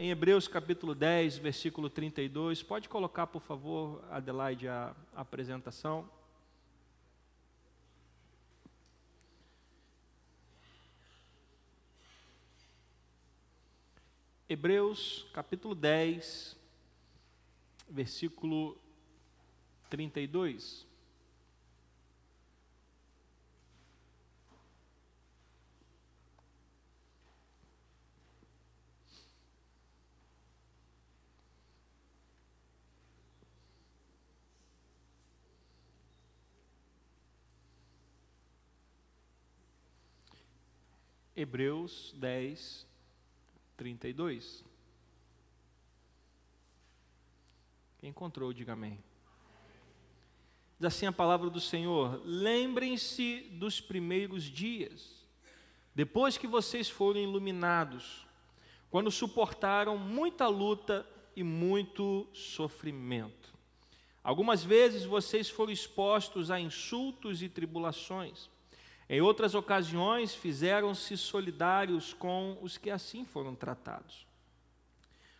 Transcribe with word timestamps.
em 0.00 0.10
Hebreus 0.10 0.46
capítulo 0.46 0.94
10, 0.94 1.38
versículo 1.38 1.90
32. 1.90 2.62
Pode 2.62 2.88
colocar, 2.88 3.26
por 3.26 3.42
favor, 3.42 4.00
Adelaide, 4.12 4.68
a, 4.68 4.94
apresentação. 5.12 6.08
Hebreus 14.48 15.26
capítulo 15.32 15.74
10, 15.74 16.56
versículo 17.90 18.78
32. 19.90 20.87
Hebreus 41.38 42.12
10, 42.16 42.84
32. 43.76 44.64
Quem 47.98 48.10
encontrou, 48.10 48.52
diga 48.52 48.72
amém. 48.72 48.98
Diz 50.80 50.86
assim 50.86 51.06
a 51.06 51.12
palavra 51.12 51.48
do 51.48 51.60
Senhor: 51.60 52.20
lembrem-se 52.24 53.42
dos 53.52 53.80
primeiros 53.80 54.42
dias, 54.42 55.24
depois 55.94 56.36
que 56.36 56.48
vocês 56.48 56.90
foram 56.90 57.20
iluminados, 57.20 58.26
quando 58.90 59.08
suportaram 59.08 59.96
muita 59.96 60.48
luta 60.48 61.08
e 61.36 61.44
muito 61.44 62.26
sofrimento. 62.32 63.56
Algumas 64.24 64.64
vezes 64.64 65.04
vocês 65.04 65.48
foram 65.48 65.70
expostos 65.70 66.50
a 66.50 66.58
insultos 66.58 67.44
e 67.44 67.48
tribulações. 67.48 68.50
Em 69.08 69.20
outras 69.22 69.54
ocasiões, 69.54 70.34
fizeram-se 70.34 71.16
solidários 71.16 72.12
com 72.12 72.58
os 72.60 72.76
que 72.76 72.90
assim 72.90 73.24
foram 73.24 73.54
tratados. 73.54 74.26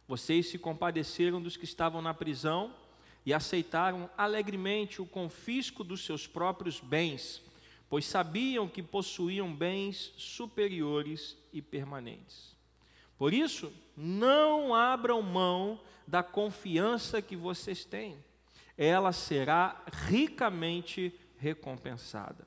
Vocês 0.07 0.47
se 0.47 0.59
compadeceram 0.59 1.43
dos 1.43 1.57
que 1.57 1.67
estavam 1.67 2.01
na 2.01 2.15
prisão 2.15 2.75
e 3.27 3.35
aceitaram 3.35 4.09
alegremente 4.17 5.03
o 5.03 5.07
confisco 5.07 5.85
dos 5.85 6.03
seus 6.03 6.27
próprios 6.27 6.81
bens, 6.81 7.43
pois 7.91 8.07
sabiam 8.07 8.67
que 8.67 8.83
possuíam 8.83 9.55
bens 9.55 10.15
superiores 10.17 11.37
e 11.53 11.61
permanentes. 11.61 12.57
Por 13.19 13.35
isso, 13.35 13.71
não 13.95 14.75
abram 14.75 15.21
mão 15.21 15.79
da 16.07 16.23
confiança 16.23 17.21
que 17.21 17.37
vocês 17.37 17.85
têm, 17.85 18.17
ela 18.79 19.13
será 19.13 19.85
ricamente 20.07 21.13
recompensada. 21.37 22.47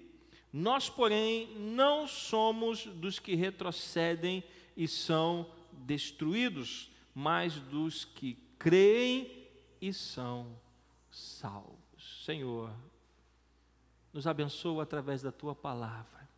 Nós, 0.53 0.89
porém, 0.89 1.47
não 1.57 2.07
somos 2.07 2.85
dos 2.85 3.19
que 3.19 3.35
retrocedem 3.35 4.43
e 4.75 4.87
são 4.87 5.49
destruídos, 5.71 6.89
mas 7.15 7.55
dos 7.55 8.03
que 8.03 8.37
creem 8.59 9.47
e 9.81 9.93
são 9.93 10.55
salvos. 11.09 12.23
Senhor, 12.25 12.71
nos 14.13 14.27
abençoa 14.27 14.83
através 14.83 15.21
da 15.21 15.31
tua 15.31 15.55
palavra, 15.55 16.29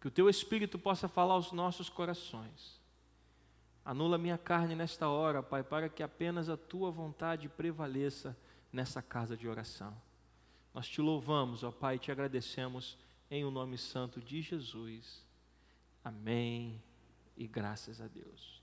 que 0.00 0.08
o 0.08 0.10
teu 0.10 0.28
Espírito 0.28 0.78
possa 0.78 1.08
falar 1.08 1.34
aos 1.34 1.52
nossos 1.52 1.88
corações. 1.88 2.78
Anula 3.84 4.18
minha 4.18 4.36
carne 4.36 4.74
nesta 4.74 5.08
hora, 5.08 5.42
Pai, 5.42 5.62
para 5.62 5.88
que 5.88 6.02
apenas 6.02 6.50
a 6.50 6.56
tua 6.56 6.90
vontade 6.90 7.48
prevaleça 7.48 8.36
nessa 8.72 9.00
casa 9.00 9.36
de 9.36 9.48
oração. 9.48 9.96
Nós 10.74 10.86
te 10.86 11.00
louvamos, 11.00 11.64
ó 11.64 11.70
Pai, 11.70 11.96
e 11.96 11.98
te 11.98 12.12
agradecemos 12.12 12.96
em 13.30 13.44
o 13.44 13.50
nome 13.50 13.78
santo 13.78 14.20
de 14.20 14.42
Jesus. 14.42 15.24
Amém 16.04 16.82
e 17.36 17.46
graças 17.46 18.00
a 18.00 18.08
Deus. 18.08 18.60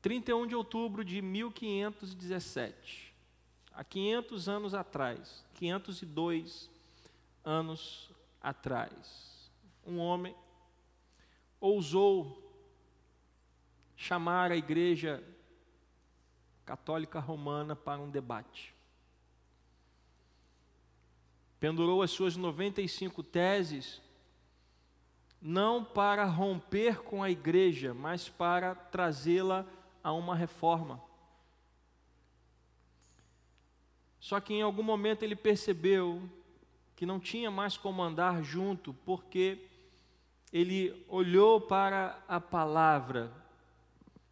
31 0.00 0.46
de 0.46 0.54
outubro 0.54 1.04
de 1.04 1.20
1517, 1.20 3.12
há 3.72 3.82
500 3.82 4.48
anos 4.48 4.74
atrás, 4.74 5.44
502 5.54 6.70
anos 7.44 8.12
atrás, 8.40 9.50
um 9.84 9.98
homem 9.98 10.36
ousou 11.60 12.44
chamar 13.96 14.52
a 14.52 14.56
igreja 14.56 15.24
católica 16.64 17.18
romana 17.18 17.74
para 17.74 18.00
um 18.00 18.08
debate 18.08 18.77
pendurou 21.60 22.02
as 22.02 22.10
suas 22.10 22.36
95 22.36 23.22
teses, 23.22 24.00
não 25.40 25.84
para 25.84 26.24
romper 26.24 27.02
com 27.02 27.22
a 27.22 27.30
igreja, 27.30 27.94
mas 27.94 28.28
para 28.28 28.74
trazê-la 28.74 29.66
a 30.02 30.12
uma 30.12 30.34
reforma. 30.34 31.02
Só 34.20 34.40
que 34.40 34.54
em 34.54 34.62
algum 34.62 34.82
momento 34.82 35.22
ele 35.22 35.36
percebeu 35.36 36.22
que 36.96 37.06
não 37.06 37.20
tinha 37.20 37.50
mais 37.50 37.76
como 37.76 38.02
andar 38.02 38.42
junto, 38.42 38.92
porque 39.04 39.64
ele 40.52 41.04
olhou 41.08 41.60
para 41.60 42.22
a 42.26 42.40
palavra 42.40 43.32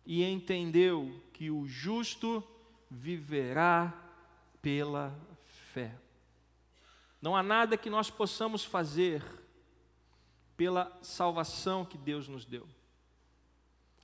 e 0.04 0.24
entendeu 0.24 1.20
que 1.32 1.50
o 1.50 1.66
justo 1.66 2.42
viverá 2.90 3.94
pela 4.60 5.16
fé. 5.72 5.94
Não 7.20 7.36
há 7.36 7.42
nada 7.42 7.76
que 7.76 7.90
nós 7.90 8.10
possamos 8.10 8.64
fazer 8.64 9.22
pela 10.56 10.96
salvação 11.02 11.84
que 11.84 11.98
Deus 11.98 12.28
nos 12.28 12.44
deu. 12.44 12.66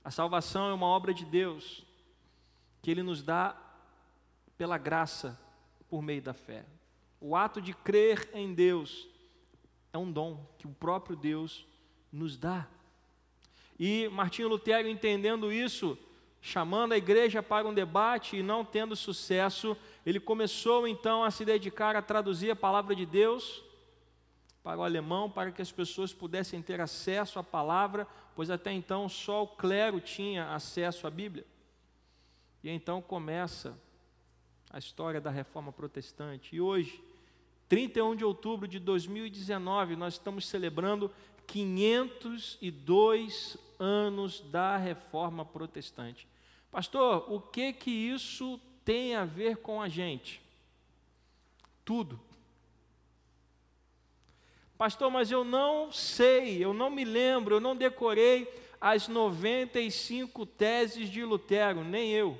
A 0.03 0.11
salvação 0.11 0.69
é 0.69 0.73
uma 0.73 0.85
obra 0.85 1.13
de 1.13 1.25
Deus 1.25 1.83
que 2.81 2.91
Ele 2.91 3.01
nos 3.01 3.23
dá 3.23 3.55
pela 4.57 4.77
graça 4.77 5.39
por 5.87 6.01
meio 6.01 6.21
da 6.21 6.33
fé. 6.33 6.65
O 7.19 7.35
ato 7.35 7.61
de 7.61 7.73
crer 7.73 8.29
em 8.33 8.53
Deus 8.53 9.07
é 9.93 9.97
um 9.97 10.11
dom 10.11 10.45
que 10.57 10.67
o 10.67 10.73
próprio 10.73 11.15
Deus 11.15 11.65
nos 12.11 12.37
dá. 12.37 12.67
E 13.79 14.09
Martinho 14.09 14.49
Lutero, 14.49 14.87
entendendo 14.87 15.51
isso, 15.51 15.97
chamando 16.41 16.91
a 16.91 16.97
igreja 16.97 17.41
para 17.41 17.67
um 17.67 17.73
debate 17.73 18.37
e 18.37 18.43
não 18.43 18.65
tendo 18.65 18.95
sucesso, 18.95 19.77
ele 20.05 20.19
começou 20.19 20.87
então 20.87 21.23
a 21.23 21.31
se 21.31 21.45
dedicar 21.45 21.95
a 21.95 22.01
traduzir 22.01 22.51
a 22.51 22.55
palavra 22.55 22.95
de 22.95 23.05
Deus 23.05 23.63
para 24.63 24.79
o 24.79 24.83
alemão, 24.83 25.29
para 25.29 25.51
que 25.51 25.61
as 25.61 25.71
pessoas 25.71 26.11
pudessem 26.13 26.61
ter 26.61 26.81
acesso 26.81 27.39
à 27.39 27.43
palavra, 27.43 28.07
pois 28.35 28.49
até 28.49 28.71
então 28.71 29.09
só 29.09 29.43
o 29.43 29.47
clero 29.47 29.99
tinha 29.99 30.53
acesso 30.53 31.05
à 31.05 31.09
Bíblia. 31.09 31.45
E 32.63 32.69
então 32.69 33.01
começa 33.01 33.77
a 34.69 34.79
história 34.79 35.21
da 35.21 35.29
reforma 35.29 35.71
protestante. 35.71 36.55
E 36.55 36.61
hoje, 36.61 37.03
31 37.67 38.15
de 38.15 38.25
outubro 38.25 38.67
de 38.67 38.79
2019, 38.79 39.95
nós 39.95 40.13
estamos 40.13 40.47
celebrando 40.47 41.11
502 41.45 43.57
anos 43.77 44.39
da 44.39 44.77
reforma 44.77 45.45
protestante. 45.45 46.27
Pastor, 46.71 47.31
o 47.31 47.39
que 47.39 47.71
que 47.73 47.91
isso 47.91 48.59
tem 48.83 49.15
a 49.15 49.25
ver 49.25 49.57
com 49.57 49.81
a 49.81 49.89
gente? 49.89 50.41
Tudo. 51.85 52.19
Pastor, 54.77 55.09
mas 55.09 55.31
eu 55.31 55.43
não 55.43 55.91
sei, 55.91 56.63
eu 56.63 56.73
não 56.73 56.89
me 56.89 57.05
lembro, 57.05 57.55
eu 57.55 57.59
não 57.59 57.75
decorei 57.75 58.51
as 58.81 59.07
95 59.07 60.45
teses 60.45 61.09
de 61.09 61.23
Lutero, 61.23 61.83
nem 61.83 62.11
eu. 62.11 62.37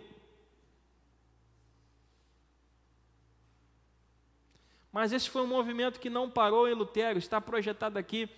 Mas 4.91 5.11
esse 5.11 5.29
foi 5.29 5.41
um 5.41 5.47
movimento 5.47 5.99
que 5.99 6.09
não 6.09 6.29
parou 6.29 6.67
em 6.67 6.73
Lutero, 6.73 7.17
está 7.17 7.39
projetado 7.39 7.97
aqui 7.97 8.29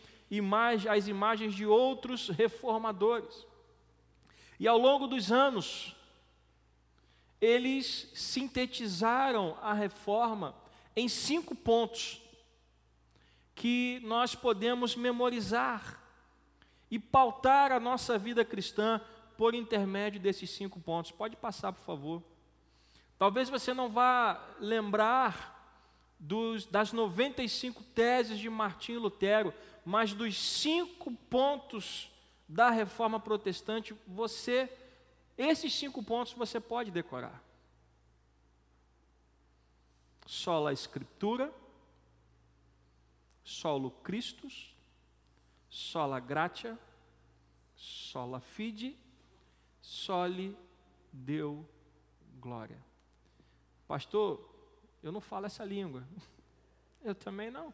as 0.90 1.08
imagens 1.08 1.54
de 1.54 1.66
outros 1.66 2.30
reformadores. 2.30 3.46
E 4.60 4.68
ao 4.68 4.78
longo 4.78 5.08
dos 5.08 5.32
anos, 5.32 5.96
eles 7.42 8.10
sintetizaram 8.14 9.58
a 9.62 9.74
reforma 9.74 10.56
em 10.96 11.08
cinco 11.08 11.54
pontos 11.54 12.22
que 13.54 14.02
nós 14.04 14.36
podemos 14.36 14.96
memorizar 14.96 16.02
e 16.90 17.00
pautar 17.00 17.72
a 17.72 17.80
nossa 17.80 18.18
vida 18.18 18.44
cristã 18.46 19.02
por 19.38 19.54
intermédio 19.54 20.20
desses 20.20 20.50
cinco 20.50 20.80
pontos. 20.80 21.12
Pode 21.12 21.36
passar, 21.36 21.74
por 21.74 21.84
favor. 21.84 22.24
Talvez 23.18 23.50
você 23.50 23.74
não 23.74 23.90
vá 23.90 24.42
lembrar 24.60 25.56
dos, 26.20 26.66
das 26.66 26.92
95 26.92 27.84
teses 27.96 28.40
de 28.40 28.50
Martinho 28.50 29.00
Lutero, 29.00 29.54
mas 29.86 30.14
dos 30.14 30.38
cinco 30.38 31.12
pontos 31.30 32.12
da 32.48 32.70
reforma 32.70 33.20
protestante, 33.20 33.96
você, 34.08 34.72
esses 35.38 35.74
cinco 35.74 36.02
pontos 36.04 36.34
você 36.34 36.60
pode 36.60 36.92
decorar. 36.92 37.44
Sola 40.26 40.74
Escritura, 40.74 41.54
solo 43.44 43.92
Christus, 43.92 44.76
sola 45.70 46.20
gratia, 46.20 46.80
sola 47.76 48.40
fide, 48.40 48.98
soli 49.82 50.58
deu 51.12 51.68
glória. 52.40 52.84
Pastor, 53.88 54.50
eu 55.04 55.12
não 55.12 55.22
falo 55.22 55.46
essa 55.46 55.64
língua. 55.64 56.04
Eu 57.04 57.14
também 57.14 57.52
não. 57.52 57.72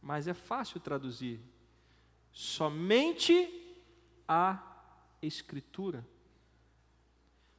Mas 0.00 0.26
é 0.26 0.32
fácil 0.32 0.80
traduzir. 0.80 1.38
Somente 2.32 3.69
a 4.32 4.62
Escritura. 5.20 6.06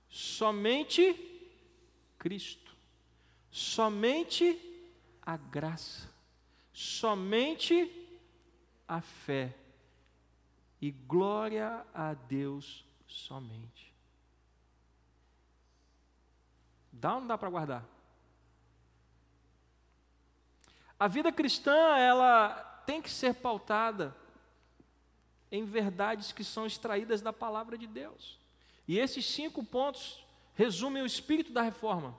Somente 0.08 1.14
Cristo. 2.18 2.74
Somente 3.52 4.58
a 5.22 5.36
graça. 5.36 6.10
Somente 6.72 7.92
a 8.88 9.02
fé. 9.02 9.54
E 10.80 10.92
glória 10.92 11.86
a 11.94 12.14
Deus 12.14 12.86
somente. 13.06 13.94
Dá 16.90 17.16
ou 17.16 17.20
não 17.20 17.28
dá 17.28 17.38
para 17.38 17.50
guardar? 17.50 17.86
A 20.98 21.08
vida 21.08 21.32
cristã, 21.34 21.98
ela 21.98 22.54
tem 22.86 23.02
que 23.02 23.10
ser 23.10 23.34
pautada 23.36 24.16
em 25.52 25.66
verdades 25.66 26.32
que 26.32 26.44
são 26.44 26.66
extraídas 26.66 27.22
da 27.22 27.34
palavra 27.34 27.78
de 27.78 27.88
Deus. 27.88 28.40
E 28.88 28.98
esses 28.98 29.26
cinco 29.26 29.64
pontos 29.64 30.24
resumem 30.56 31.04
o 31.04 31.06
espírito 31.06 31.52
da 31.52 31.62
reforma. 31.62 32.16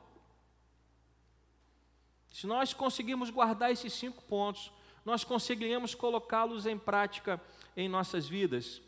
Se 2.32 2.46
nós 2.46 2.72
conseguirmos 2.72 3.30
guardar 3.30 3.70
esses 3.70 3.92
cinco 3.92 4.22
pontos, 4.22 4.72
nós 5.04 5.24
conseguiremos 5.24 5.94
colocá-los 5.94 6.66
em 6.66 6.78
prática 6.78 7.40
em 7.76 7.88
nossas 7.88 8.28
vidas. 8.28 8.80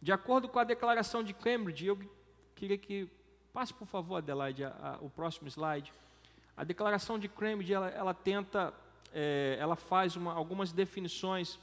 De 0.00 0.12
acordo 0.12 0.48
com 0.48 0.58
a 0.58 0.64
declaração 0.64 1.22
de 1.22 1.32
Cambridge, 1.32 1.86
eu 1.86 1.98
queria 2.54 2.78
que 2.78 3.08
Passe, 3.52 3.74
por 3.74 3.86
favor, 3.86 4.16
Adelaide, 4.16 4.64
a, 4.64 4.68
a, 5.00 5.04
o 5.04 5.10
próximo 5.10 5.48
slide. 5.48 5.92
A 6.56 6.62
declaração 6.62 7.18
de 7.18 7.28
Cambridge, 7.28 7.72
ela, 7.72 7.88
ela 7.88 8.14
tenta, 8.14 8.72
é, 9.12 9.56
ela 9.58 9.74
faz 9.74 10.14
uma, 10.14 10.32
algumas 10.32 10.70
definições 10.70 11.58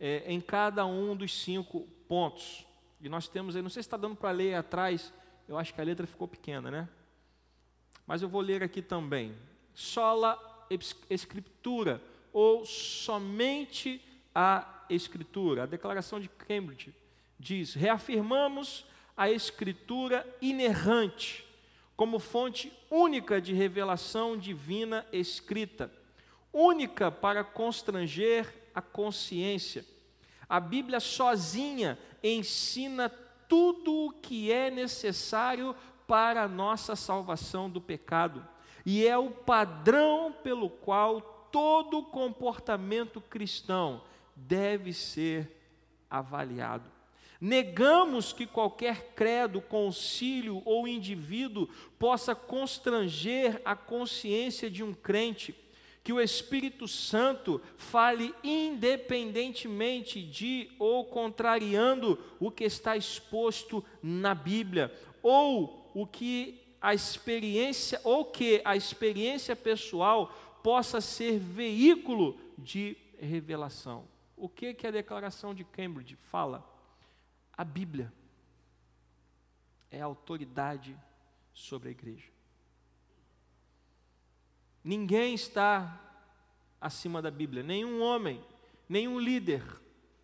é, 0.00 0.24
em 0.26 0.40
cada 0.40 0.86
um 0.86 1.16
dos 1.16 1.42
cinco 1.42 1.86
pontos. 2.08 2.66
E 3.00 3.08
nós 3.08 3.28
temos 3.28 3.54
aí, 3.54 3.62
não 3.62 3.70
sei 3.70 3.82
se 3.82 3.86
está 3.86 3.96
dando 3.96 4.16
para 4.16 4.30
ler 4.30 4.54
atrás, 4.54 5.12
eu 5.46 5.56
acho 5.56 5.72
que 5.72 5.80
a 5.80 5.84
letra 5.84 6.06
ficou 6.06 6.26
pequena, 6.26 6.70
né? 6.70 6.88
Mas 8.06 8.22
eu 8.22 8.28
vou 8.28 8.40
ler 8.40 8.62
aqui 8.62 8.82
também. 8.82 9.34
Sola 9.74 10.38
Escritura, 11.08 12.02
ou 12.32 12.64
somente 12.64 14.02
a 14.34 14.84
Escritura. 14.90 15.62
A 15.62 15.66
declaração 15.66 16.18
de 16.18 16.28
Cambridge 16.28 16.94
diz: 17.38 17.74
reafirmamos 17.74 18.84
a 19.16 19.30
Escritura 19.30 20.26
inerrante, 20.40 21.46
como 21.96 22.18
fonte 22.18 22.72
única 22.90 23.40
de 23.40 23.52
revelação 23.52 24.36
divina 24.36 25.06
escrita, 25.12 25.92
única 26.52 27.10
para 27.10 27.44
constranger 27.44 28.57
a 28.78 28.82
consciência. 28.82 29.84
A 30.48 30.60
Bíblia 30.60 31.00
sozinha 31.00 31.98
ensina 32.22 33.08
tudo 33.48 34.06
o 34.06 34.12
que 34.12 34.52
é 34.52 34.70
necessário 34.70 35.74
para 36.06 36.44
a 36.44 36.48
nossa 36.48 36.96
salvação 36.96 37.68
do 37.68 37.80
pecado, 37.80 38.46
e 38.86 39.06
é 39.06 39.18
o 39.18 39.30
padrão 39.30 40.32
pelo 40.42 40.70
qual 40.70 41.20
todo 41.52 42.02
comportamento 42.02 43.20
cristão 43.20 44.02
deve 44.34 44.92
ser 44.92 45.50
avaliado. 46.08 46.90
Negamos 47.40 48.32
que 48.32 48.46
qualquer 48.46 49.12
credo, 49.14 49.60
concílio 49.60 50.62
ou 50.64 50.88
indivíduo 50.88 51.68
possa 51.98 52.34
constranger 52.34 53.60
a 53.64 53.76
consciência 53.76 54.70
de 54.70 54.82
um 54.82 54.92
crente, 54.94 55.54
que 56.08 56.12
o 56.14 56.22
Espírito 56.22 56.88
Santo 56.88 57.60
fale 57.76 58.34
independentemente 58.42 60.22
de 60.22 60.70
ou 60.78 61.04
contrariando 61.04 62.18
o 62.40 62.50
que 62.50 62.64
está 62.64 62.96
exposto 62.96 63.84
na 64.02 64.34
Bíblia, 64.34 64.90
ou 65.22 65.92
o 65.92 66.06
que 66.06 66.66
a 66.80 66.94
experiência 66.94 68.00
ou 68.04 68.24
que 68.24 68.62
a 68.64 68.74
experiência 68.74 69.54
pessoal 69.54 70.28
possa 70.62 70.98
ser 70.98 71.38
veículo 71.38 72.40
de 72.56 72.96
revelação. 73.20 74.08
O 74.34 74.48
que 74.48 74.72
que 74.72 74.86
a 74.86 74.90
declaração 74.90 75.54
de 75.54 75.62
Cambridge 75.62 76.16
fala? 76.16 76.66
A 77.52 77.64
Bíblia 77.64 78.10
é 79.90 80.00
a 80.00 80.06
autoridade 80.06 80.98
sobre 81.52 81.90
a 81.90 81.92
igreja. 81.92 82.37
Ninguém 84.88 85.34
está 85.34 86.00
acima 86.80 87.20
da 87.20 87.30
Bíblia, 87.30 87.62
nenhum 87.62 88.00
homem, 88.00 88.42
nenhum 88.88 89.20
líder, 89.20 89.62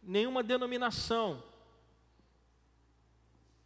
nenhuma 0.03 0.43
denominação 0.43 1.43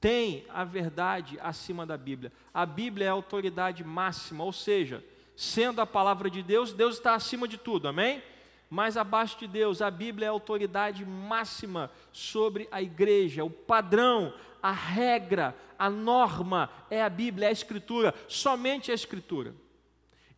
tem 0.01 0.45
a 0.49 0.65
verdade 0.65 1.39
acima 1.41 1.87
da 1.87 1.97
Bíblia. 1.97 2.33
A 2.53 2.67
Bíblia 2.67 3.07
é 3.07 3.09
a 3.11 3.13
autoridade 3.13 3.85
máxima, 3.85 4.43
ou 4.43 4.53
seja, 4.53 5.05
sendo 5.37 5.81
a 5.81 5.87
palavra 5.87 6.29
de 6.29 6.43
Deus, 6.43 6.73
Deus 6.73 6.97
está 6.97 7.15
acima 7.15 7.47
de 7.47 7.57
tudo, 7.57 7.87
amém? 7.87 8.21
mas 8.69 8.97
abaixo 8.97 9.39
de 9.39 9.47
Deus, 9.47 9.81
a 9.81 9.93
Bíblia 9.93 10.27
é 10.27 10.29
a 10.29 10.33
autoridade 10.33 11.07
máxima 11.07 11.93
sobre 12.11 12.69
a 12.73 12.83
igreja, 12.83 13.45
o 13.45 13.51
padrão, 13.51 14.35
a 14.61 14.73
regra, 14.73 15.57
a 15.79 15.89
norma 15.89 16.69
é 16.91 17.01
a 17.01 17.09
Bíblia, 17.09 17.47
é 17.47 17.51
a 17.51 17.53
Escritura, 17.53 18.13
somente 18.27 18.91
a 18.91 18.95
Escritura. 18.95 19.55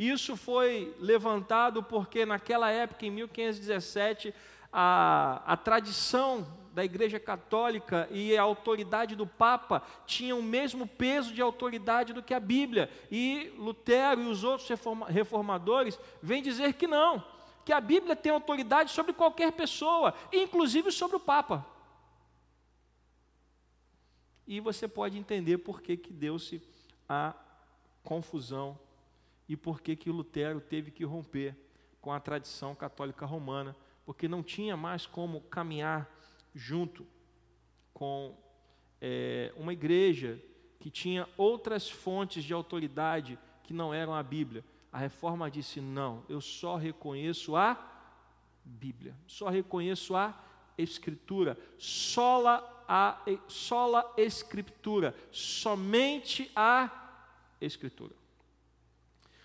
Isso 0.01 0.35
foi 0.35 0.97
levantado 0.99 1.83
porque 1.83 2.25
naquela 2.25 2.71
época, 2.71 3.05
em 3.05 3.11
1517, 3.11 4.35
a, 4.73 5.43
a 5.45 5.59
tradição 5.59 6.57
da 6.73 6.83
Igreja 6.83 7.21
Católica 7.21 8.09
e 8.11 8.35
a 8.35 8.41
autoridade 8.41 9.15
do 9.15 9.27
Papa 9.27 9.83
tinham 10.07 10.39
o 10.39 10.43
mesmo 10.43 10.87
peso 10.87 11.35
de 11.35 11.43
autoridade 11.43 12.15
do 12.15 12.23
que 12.23 12.33
a 12.33 12.41
Bíblia. 12.41 12.89
E 13.11 13.53
Lutero 13.59 14.23
e 14.23 14.27
os 14.29 14.43
outros 14.43 14.67
reformadores 15.07 16.01
vêm 16.23 16.43
dizer 16.43 16.73
que 16.73 16.87
não 16.87 17.23
que 17.63 17.71
a 17.71 17.81
Bíblia 17.81 18.17
tem 18.17 18.33
autoridade 18.33 18.91
sobre 18.93 19.13
qualquer 19.13 19.53
pessoa, 19.53 20.15
inclusive 20.33 20.91
sobre 20.91 21.19
o 21.19 21.21
Papa. 21.21 21.67
E 24.47 24.61
você 24.61 24.89
pode 24.89 25.19
entender 25.19 25.59
por 25.59 25.83
que, 25.83 25.95
que 25.95 26.11
deu-se 26.11 26.63
a 27.07 27.35
confusão 28.03 28.79
e 29.51 29.57
por 29.57 29.81
que, 29.81 29.97
que 29.97 30.13
Lutero 30.13 30.61
teve 30.61 30.93
que 30.93 31.05
romper 31.05 31.57
com 32.01 32.13
a 32.13 32.21
tradição 32.21 32.73
católica 32.73 33.27
romana, 33.27 33.75
porque 34.07 34.29
não 34.29 34.45
tinha 34.45 34.77
mais 34.77 35.07
como 35.07 35.41
caminhar 35.41 36.09
junto 36.55 37.05
com 37.93 38.39
é, 39.01 39.53
uma 39.57 39.73
igreja 39.73 40.41
que 40.79 40.89
tinha 40.89 41.29
outras 41.37 41.91
fontes 41.91 42.45
de 42.45 42.55
autoridade 42.55 43.37
que 43.65 43.75
não 43.75 43.93
eram 43.93 44.15
a 44.15 44.23
Bíblia. 44.23 44.65
A 44.93 44.99
reforma 44.99 45.51
disse: 45.51 45.81
não, 45.81 46.23
eu 46.29 46.41
só 46.41 46.77
reconheço 46.77 47.57
a 47.57 47.77
Bíblia, 48.65 49.17
só 49.27 49.49
reconheço 49.49 50.15
a 50.15 50.33
Escritura, 50.79 51.59
sola 51.77 52.85
a 52.87 53.19
sola 53.49 54.15
Escritura, 54.17 55.13
somente 55.33 56.53
a 56.55 56.89
Escritura. 57.61 58.20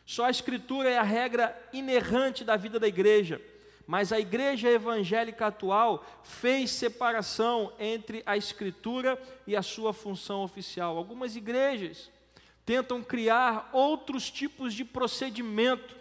Só 0.06 0.26
a 0.26 0.30
Escritura 0.30 0.90
é 0.90 0.98
a 0.98 1.04
regra 1.04 1.58
inerrante 1.74 2.44
da 2.44 2.56
vida 2.56 2.80
da 2.80 2.88
igreja. 2.88 3.42
mas 3.88 4.12
a 4.12 4.20
igreja 4.20 4.70
evangélica 4.70 5.48
atual 5.48 6.06
fez 6.24 6.72
separação 6.72 7.72
entre 7.80 8.24
a 8.26 8.36
escritura 8.36 9.22
e 9.46 9.56
a 9.56 9.62
sua 9.62 9.94
função 9.94 10.44
oficial. 10.44 10.98
Algumas 10.98 11.36
igrejas 11.36 12.10
tentam 12.66 13.04
criar 13.04 13.70
outros 13.72 14.32
tipos 14.32 14.74
de 14.74 14.84
procedimento. 14.84 15.96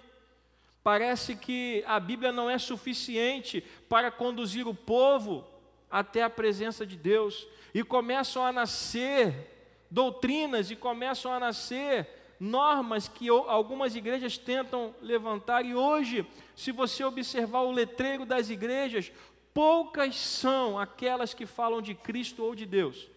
Parece 0.82 1.36
que 1.36 1.84
a 1.86 2.00
Bíblia 2.00 2.32
não 2.32 2.48
é 2.48 2.58
suficiente 2.58 3.62
para 3.88 4.10
conduzir 4.10 4.66
o 4.66 4.74
povo 4.74 5.46
até 5.90 6.22
a 6.22 6.30
presença 6.30 6.84
de 6.84 6.96
Deus, 6.96 7.46
e 7.72 7.84
começam 7.84 8.44
a 8.44 8.50
nascer 8.50 9.52
doutrinas 9.90 10.70
e 10.70 10.76
começam 10.76 11.32
a 11.32 11.38
nascer 11.38 12.13
normas 12.38 13.08
que 13.08 13.28
algumas 13.28 13.96
igrejas 13.96 14.36
tentam 14.36 14.94
levantar, 15.00 15.64
e 15.64 15.74
hoje, 15.74 16.26
se 16.54 16.72
você 16.72 17.04
observar 17.04 17.60
o 17.60 17.72
letreiro 17.72 18.24
das 18.24 18.50
igrejas, 18.50 19.10
poucas 19.52 20.16
são 20.16 20.78
aquelas 20.78 21.32
que 21.32 21.46
falam 21.46 21.80
de 21.80 21.94
Cristo 21.94 22.44
ou 22.44 22.54
de 22.54 22.66
Deus. 22.66 23.08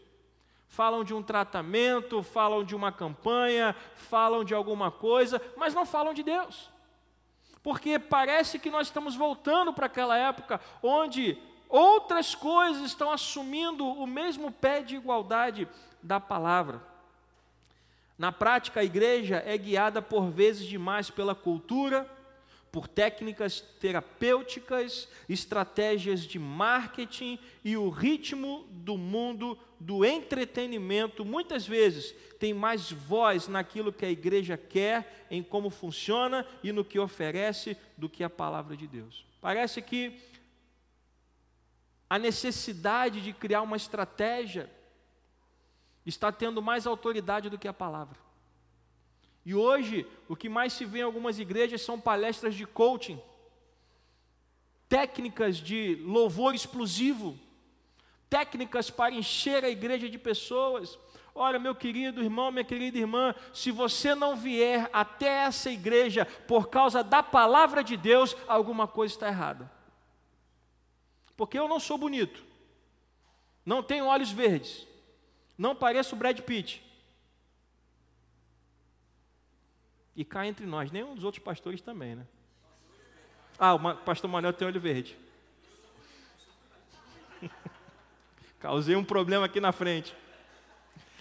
Falam 0.68 1.04
de 1.04 1.14
um 1.14 1.24
tratamento, 1.24 2.22
falam 2.22 2.64
de 2.64 2.76
uma 2.76 2.92
campanha, 2.92 3.76
falam 3.96 4.44
de 4.44 4.54
alguma 4.54 4.92
coisa, 4.92 5.42
mas 5.56 5.74
não 5.74 5.86
falam 5.86 6.14
de 6.14 6.22
Deus. 6.24 6.70
Porque 7.64 7.98
parece 7.98 8.60
que 8.60 8.70
nós 8.70 8.88
estamos 8.88 9.16
voltando 9.16 9.74
para 9.74 9.88
aquela 9.88 10.18
época 10.18 10.62
onde 10.84 11.38
outras 11.68 12.36
coisas 12.36 12.86
estão 12.86 13.12
assumindo 13.12 13.86
o 13.86 14.06
mesmo 14.06 14.52
pé 14.52 14.82
de 14.82 14.96
igualdade 14.96 15.68
da 16.02 16.20
palavra. 16.20 16.82
Na 18.18 18.32
prática, 18.32 18.80
a 18.80 18.84
igreja 18.84 19.44
é 19.46 19.58
guiada 19.58 20.02
por 20.02 20.30
vezes 20.32 20.66
demais 20.66 21.10
pela 21.10 21.36
cultura, 21.36 22.10
por 22.72 22.88
técnicas 22.88 23.62
terapêuticas, 23.80 25.08
estratégias 25.30 26.22
de 26.22 26.38
marketing 26.38 27.40
e 27.64 27.78
o 27.78 27.90
ritmo 27.90 28.66
do 28.72 28.98
mundo 28.98 29.58
do 29.80 30.04
entretenimento, 30.04 31.24
muitas 31.24 31.66
vezes, 31.66 32.14
tem 32.40 32.54
mais 32.54 32.92
voz 32.92 33.48
naquilo 33.48 33.94
que 33.94 34.06
a 34.06 34.10
igreja 34.10 34.58
quer, 34.58 35.28
em 35.30 35.44
como 35.44 35.70
funciona 35.70 36.46
e 36.64 36.72
no 36.72 36.84
que 36.84 37.00
oferece, 37.00 37.78
do 37.96 38.10
que 38.10 38.24
a 38.24 38.30
palavra 38.30 38.76
de 38.76 38.88
Deus. 38.88 39.26
Parece 39.40 39.82
que 39.82 40.20
a 42.10 42.18
necessidade 42.18 43.22
de 43.22 43.34
criar 43.34 43.62
uma 43.62 43.78
estratégia 43.78 44.70
está 46.10 46.32
tendo 46.32 46.62
mais 46.62 46.88
autoridade 46.88 47.50
do 47.50 47.58
que 47.58 47.68
a 47.68 47.74
palavra. 47.74 48.18
E 49.46 49.56
hoje, 49.56 50.06
o 50.28 50.36
que 50.36 50.50
mais 50.50 50.74
se 50.74 50.86
vê 50.86 51.00
em 51.00 51.04
algumas 51.04 51.40
igrejas 51.40 51.82
são 51.82 52.00
palestras 52.00 52.56
de 52.56 52.66
coaching, 52.66 53.22
técnicas 54.90 55.58
de 55.58 55.96
louvor 56.04 56.54
explosivo, 56.54 57.38
técnicas 58.30 58.90
para 58.90 59.14
encher 59.14 59.64
a 59.64 59.70
igreja 59.70 60.10
de 60.10 60.18
pessoas. 60.18 60.98
Olha, 61.34 61.60
meu 61.60 61.76
querido 61.76 62.24
irmão, 62.24 62.52
minha 62.52 62.64
querida 62.64 62.98
irmã, 62.98 63.34
se 63.54 63.72
você 63.72 64.16
não 64.16 64.36
vier 64.36 64.90
até 64.92 65.46
essa 65.46 65.70
igreja 65.70 66.26
por 66.48 66.68
causa 66.68 67.04
da 67.04 67.22
palavra 67.22 67.84
de 67.84 67.96
Deus, 67.96 68.36
alguma 68.48 68.88
coisa 68.88 69.14
está 69.14 69.28
errada. 69.28 69.72
Porque 71.38 71.58
eu 71.58 71.68
não 71.68 71.80
sou 71.80 71.98
bonito, 71.98 72.44
não 73.66 73.84
tenho 73.84 74.08
olhos 74.08 74.32
verdes, 74.32 74.88
não 75.58 75.76
pareço 75.76 76.16
Brad 76.16 76.40
Pitt. 76.42 76.84
E 80.16 80.24
cá 80.24 80.46
entre 80.46 80.66
nós, 80.66 80.92
nenhum 80.92 81.16
dos 81.16 81.24
outros 81.24 81.44
pastores 81.44 81.82
também, 81.82 82.16
né? 82.16 82.26
Ah, 83.60 83.74
o 83.74 83.96
pastor 83.98 84.30
Manuel 84.30 84.54
tem 84.54 84.68
olho 84.68 84.80
verde. 84.80 85.18
Causei 88.60 88.96
um 88.96 89.04
problema 89.04 89.46
aqui 89.46 89.60
na 89.60 89.72
frente. 89.72 90.16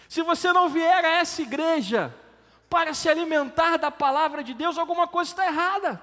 Se 0.09 0.23
você 0.23 0.53
não 0.53 0.69
vier 0.69 1.05
a 1.05 1.13
essa 1.19 1.43
igreja 1.43 2.15
para 2.69 2.95
se 2.95 3.09
alimentar 3.09 3.77
da 3.77 3.91
palavra 3.91 4.45
de 4.45 4.55
Deus, 4.55 4.79
alguma 4.79 5.09
coisa 5.09 5.31
está 5.31 5.47
errada. 5.47 6.03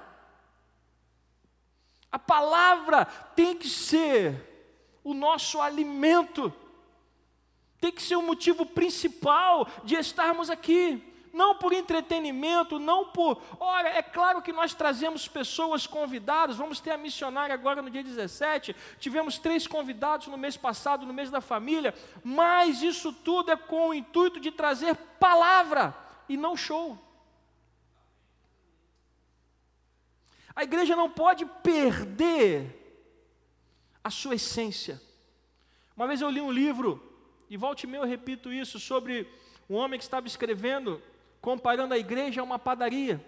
A 2.10 2.18
palavra 2.18 3.04
tem 3.04 3.56
que 3.56 3.68
ser 3.68 4.98
o 5.02 5.12
nosso 5.14 5.60
alimento 5.60 6.52
tem 7.84 7.92
que 7.92 8.02
ser 8.02 8.16
o 8.16 8.22
motivo 8.22 8.64
principal 8.64 9.68
de 9.84 9.94
estarmos 9.94 10.48
aqui. 10.48 11.04
Não 11.34 11.56
por 11.56 11.70
entretenimento, 11.70 12.78
não 12.78 13.08
por. 13.08 13.42
Olha, 13.60 13.88
é 13.88 14.00
claro 14.00 14.40
que 14.40 14.52
nós 14.52 14.72
trazemos 14.72 15.28
pessoas 15.28 15.86
convidadas, 15.86 16.56
vamos 16.56 16.80
ter 16.80 16.92
a 16.92 16.96
missionária 16.96 17.52
agora 17.52 17.82
no 17.82 17.90
dia 17.90 18.02
17, 18.02 18.74
tivemos 18.98 19.36
três 19.36 19.66
convidados 19.66 20.28
no 20.28 20.38
mês 20.38 20.56
passado, 20.56 21.04
no 21.04 21.12
mês 21.12 21.30
da 21.30 21.42
família, 21.42 21.92
mas 22.22 22.80
isso 22.80 23.12
tudo 23.12 23.50
é 23.50 23.56
com 23.56 23.88
o 23.88 23.94
intuito 23.94 24.40
de 24.40 24.50
trazer 24.50 24.96
palavra 25.20 25.94
e 26.26 26.38
não 26.38 26.56
show. 26.56 26.98
A 30.56 30.62
igreja 30.62 30.96
não 30.96 31.10
pode 31.10 31.44
perder 31.44 32.80
a 34.02 34.08
sua 34.08 34.36
essência. 34.36 35.02
Uma 35.94 36.06
vez 36.06 36.22
eu 36.22 36.30
li 36.30 36.40
um 36.40 36.50
livro 36.50 37.13
e 37.54 37.56
volte 37.56 37.86
meia 37.86 38.00
eu 38.00 38.06
repito 38.06 38.52
isso 38.52 38.80
sobre 38.80 39.28
um 39.70 39.76
homem 39.76 39.96
que 39.96 40.02
estava 40.02 40.26
escrevendo, 40.26 41.00
comparando 41.40 41.94
a 41.94 41.98
igreja 41.98 42.40
a 42.40 42.44
uma 42.44 42.58
padaria. 42.58 43.24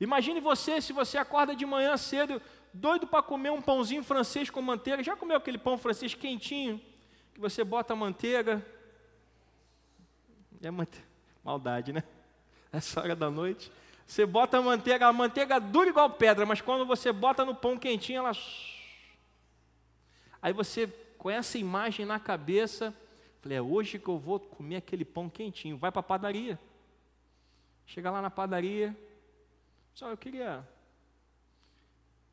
Imagine 0.00 0.40
você, 0.40 0.80
se 0.80 0.94
você 0.94 1.18
acorda 1.18 1.54
de 1.54 1.66
manhã 1.66 1.94
cedo, 1.98 2.40
doido 2.72 3.06
para 3.06 3.22
comer 3.22 3.50
um 3.50 3.60
pãozinho 3.60 4.02
francês 4.02 4.48
com 4.48 4.62
manteiga. 4.62 5.02
Já 5.02 5.14
comeu 5.14 5.36
aquele 5.36 5.58
pão 5.58 5.76
francês 5.76 6.14
quentinho? 6.14 6.80
Que 7.34 7.40
você 7.40 7.62
bota 7.62 7.94
manteiga. 7.94 8.64
É 10.62 10.70
mante... 10.70 11.04
maldade, 11.44 11.92
né? 11.92 12.02
Essa 12.72 12.98
hora 12.98 13.14
da 13.14 13.30
noite. 13.30 13.70
Você 14.06 14.24
bota 14.24 14.56
a 14.56 14.62
manteiga, 14.62 15.06
a 15.06 15.12
manteiga 15.12 15.60
dura 15.60 15.90
igual 15.90 16.08
pedra, 16.08 16.46
mas 16.46 16.62
quando 16.62 16.86
você 16.86 17.12
bota 17.12 17.44
no 17.44 17.54
pão 17.54 17.76
quentinho, 17.76 18.20
ela. 18.20 18.32
Aí 20.40 20.54
você, 20.54 20.86
com 21.18 21.28
essa 21.28 21.58
imagem 21.58 22.06
na 22.06 22.18
cabeça, 22.18 22.96
Falei, 23.40 23.58
é 23.58 23.62
hoje 23.62 23.98
que 23.98 24.08
eu 24.08 24.18
vou 24.18 24.38
comer 24.38 24.76
aquele 24.76 25.04
pão 25.04 25.28
quentinho. 25.30 25.76
Vai 25.76 25.90
para 25.90 26.00
a 26.00 26.02
padaria. 26.02 26.58
Chega 27.86 28.10
lá 28.10 28.20
na 28.20 28.30
padaria. 28.30 28.96
Só 29.94 30.10
eu 30.10 30.16
queria 30.16 30.66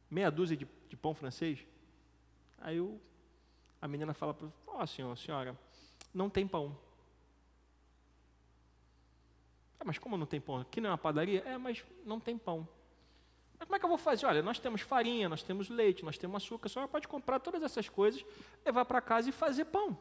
meia 0.09 0.29
dúzia 0.29 0.55
de, 0.55 0.67
de 0.87 0.97
pão 0.97 1.13
francês. 1.13 1.65
Aí 2.59 2.77
eu, 2.77 2.99
a 3.81 3.87
menina 3.87 4.13
fala 4.13 4.33
para 4.33 4.47
ó 4.67 4.83
oh, 4.83 4.87
senhor, 4.87 5.17
senhora, 5.17 5.57
não 6.13 6.29
tem 6.29 6.47
pão. 6.47 6.77
Ah, 9.79 9.83
mas 9.85 9.97
como 9.97 10.17
não 10.17 10.25
tem 10.25 10.41
pão? 10.41 10.59
Aqui 10.59 10.81
não 10.81 10.89
é 10.89 10.91
uma 10.91 10.97
padaria? 10.97 11.41
É, 11.45 11.57
mas 11.57 11.83
não 12.05 12.19
tem 12.19 12.37
pão. 12.37 12.67
Mas 13.57 13.67
como 13.67 13.75
é 13.75 13.79
que 13.79 13.85
eu 13.85 13.89
vou 13.89 13.97
fazer? 13.97 14.25
Olha, 14.25 14.41
nós 14.41 14.59
temos 14.59 14.81
farinha, 14.81 15.29
nós 15.29 15.41
temos 15.41 15.69
leite, 15.69 16.03
nós 16.03 16.17
temos 16.17 16.43
açúcar, 16.43 16.67
a 16.67 16.69
senhora 16.69 16.87
pode 16.87 17.07
comprar 17.07 17.39
todas 17.39 17.61
essas 17.63 17.89
coisas, 17.89 18.23
levar 18.65 18.85
para 18.85 19.01
casa 19.01 19.29
e 19.29 19.31
fazer 19.31 19.65
pão. 19.65 19.97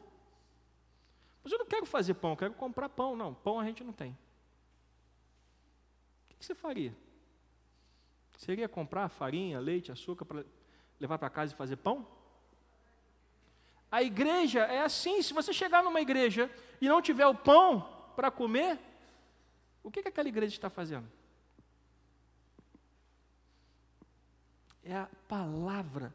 Mas 1.47 1.53
eu 1.53 1.59
não 1.59 1.65
quero 1.65 1.85
fazer 1.85 2.13
pão, 2.15 2.31
eu 2.31 2.35
quero 2.35 2.53
comprar 2.55 2.89
pão. 2.89 3.15
Não, 3.15 3.33
pão 3.33 3.57
a 3.57 3.63
gente 3.63 3.81
não 3.81 3.93
tem. 3.93 4.11
O 6.25 6.35
que 6.37 6.45
você 6.45 6.53
faria? 6.53 6.93
Seria 8.37 8.67
comprar 8.67 9.07
farinha, 9.07 9.57
leite, 9.57 9.89
açúcar 9.89 10.25
para 10.25 10.43
levar 10.99 11.17
para 11.17 11.29
casa 11.29 11.53
e 11.53 11.55
fazer 11.55 11.77
pão? 11.77 12.05
A 13.89 14.03
igreja 14.03 14.59
é 14.63 14.81
assim: 14.81 15.21
se 15.21 15.33
você 15.33 15.53
chegar 15.53 15.81
numa 15.81 16.01
igreja 16.01 16.51
e 16.81 16.89
não 16.89 17.01
tiver 17.01 17.25
o 17.25 17.33
pão 17.33 18.11
para 18.13 18.29
comer, 18.29 18.77
o 19.81 19.89
que, 19.89 20.01
que 20.01 20.09
aquela 20.09 20.27
igreja 20.27 20.53
está 20.53 20.69
fazendo? 20.69 21.09
É 24.83 24.97
a 24.97 25.07
palavra 25.29 26.13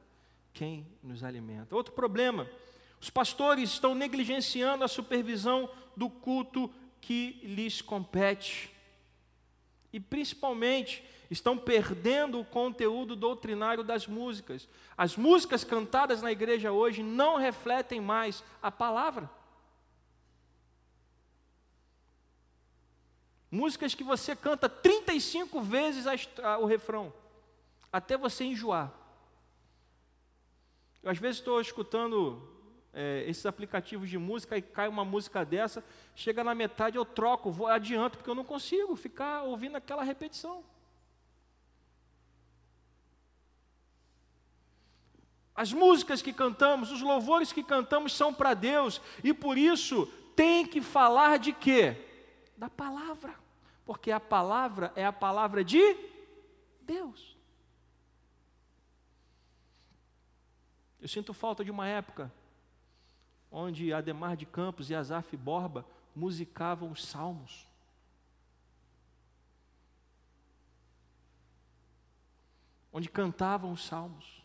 quem 0.53 0.87
nos 1.03 1.25
alimenta. 1.25 1.75
Outro 1.75 1.95
problema 1.95 2.47
os 3.03 3.11
pastores 3.11 3.71
estão 3.71 3.97
negligenciando 3.97 4.85
a 4.85 4.89
supervisão 4.89 5.69
do 5.97 6.09
culto 6.09 6.73
que 7.01 7.41
lhes 7.43 7.83
compete. 7.83 8.73
E 9.93 9.99
principalmente 9.99 11.03
estão 11.29 11.59
perdendo 11.59 12.39
o 12.39 12.45
conteúdo 12.45 13.17
doutrinário 13.17 13.83
das 13.83 14.07
músicas. 14.07 14.69
As 14.97 15.17
músicas 15.17 15.65
cantadas 15.65 16.23
na 16.23 16.31
igreja 16.31 16.71
hoje 16.71 17.03
não 17.03 17.39
refletem 17.39 18.01
mais 18.01 18.45
a 18.63 18.71
palavra. 18.71 19.29
Músicas 23.51 23.97
que 23.97 24.05
você 24.05 24.37
canta 24.37 24.69
35 24.69 25.61
vezes 25.61 26.07
o 26.61 26.67
refrão, 26.67 27.13
até 27.93 28.17
você 28.17 28.45
enjoar. 28.45 28.93
Eu 31.03 31.11
às 31.11 31.19
vezes 31.19 31.41
estou 31.41 31.61
escutando 31.61 32.53
é, 32.93 33.25
esses 33.27 33.47
aplicativos 33.47 34.11
de 34.11 34.19
música 34.19 34.57
e 34.57 34.63
cai 34.63 34.87
uma 34.87 35.05
música 35.05 35.45
dessa, 35.45 35.83
chega 36.15 36.45
na 36.45 36.55
metade 36.55 36.97
eu 36.97 37.05
troco, 37.05 37.51
vou 37.51 37.67
adianto, 37.67 38.19
porque 38.19 38.29
eu 38.29 38.35
não 38.35 38.45
consigo 38.45 38.95
ficar 38.97 39.43
ouvindo 39.43 39.77
aquela 39.77 40.03
repetição. 40.03 40.63
As 45.55 45.73
músicas 45.73 46.23
que 46.23 46.33
cantamos, 46.33 46.91
os 46.91 47.03
louvores 47.03 47.53
que 47.53 47.63
cantamos 47.63 48.13
são 48.13 48.33
para 48.33 48.55
Deus, 48.55 49.01
e 49.23 49.33
por 49.33 49.57
isso 49.57 50.07
tem 50.35 50.67
que 50.67 50.81
falar 50.81 51.39
de 51.39 51.53
quê? 51.53 51.97
Da 52.57 52.69
palavra, 52.69 53.35
porque 53.85 54.11
a 54.11 54.21
palavra 54.21 54.93
é 54.97 55.05
a 55.05 55.13
palavra 55.13 55.65
de 55.65 55.97
Deus. 56.81 57.37
Eu 61.01 61.09
sinto 61.09 61.35
falta 61.35 61.65
de 61.65 61.71
uma 61.71 61.87
época 61.87 62.33
onde 63.53 63.93
Ademar 63.93 64.37
de 64.37 64.47
Campos 64.47 64.89
e 64.89 64.95
Azaf 64.95 65.37
Borba 65.37 65.85
musicavam 66.17 66.91
os 66.91 67.05
salmos. 67.05 67.69
Onde 72.91 73.09
cantavam 73.09 73.73
os 73.73 73.85
salmos. 73.85 74.42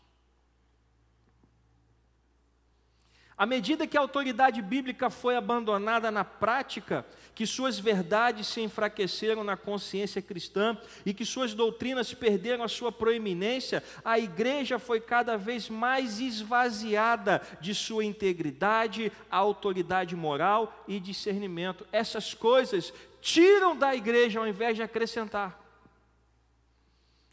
À 3.38 3.46
medida 3.46 3.86
que 3.86 3.96
a 3.96 4.00
autoridade 4.00 4.60
bíblica 4.60 5.08
foi 5.08 5.36
abandonada 5.36 6.10
na 6.10 6.24
prática, 6.24 7.06
que 7.36 7.46
suas 7.46 7.78
verdades 7.78 8.48
se 8.48 8.60
enfraqueceram 8.60 9.44
na 9.44 9.56
consciência 9.56 10.20
cristã 10.20 10.76
e 11.06 11.14
que 11.14 11.24
suas 11.24 11.54
doutrinas 11.54 12.12
perderam 12.12 12.64
a 12.64 12.68
sua 12.68 12.90
proeminência, 12.90 13.80
a 14.04 14.18
igreja 14.18 14.80
foi 14.80 15.00
cada 15.00 15.38
vez 15.38 15.68
mais 15.68 16.18
esvaziada 16.18 17.40
de 17.60 17.76
sua 17.76 18.04
integridade, 18.04 19.12
autoridade 19.30 20.16
moral 20.16 20.84
e 20.88 20.98
discernimento. 20.98 21.86
Essas 21.92 22.34
coisas 22.34 22.92
tiram 23.20 23.76
da 23.76 23.94
igreja 23.94 24.40
ao 24.40 24.48
invés 24.48 24.74
de 24.74 24.82
acrescentar. 24.82 25.64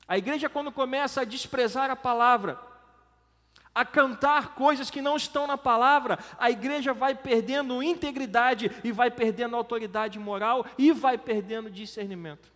A 0.07 0.19
igreja, 0.19 0.47
quando 0.47 0.71
começa 0.71 1.21
a 1.21 1.25
desprezar 1.25 1.89
a 1.89 1.95
palavra, 1.95 2.59
a 3.75 3.83
cantar 3.83 4.55
coisas 4.55 4.89
que 4.89 5.01
não 5.01 5.17
estão 5.17 5.45
na 5.45 5.57
palavra, 5.57 6.17
a 6.39 6.49
igreja 6.49 6.93
vai 6.93 7.13
perdendo 7.13 7.83
integridade 7.83 8.71
e 8.85 8.91
vai 8.93 9.11
perdendo 9.11 9.57
autoridade 9.57 10.17
moral 10.17 10.65
e 10.77 10.93
vai 10.93 11.17
perdendo 11.17 11.69
discernimento. 11.69 12.49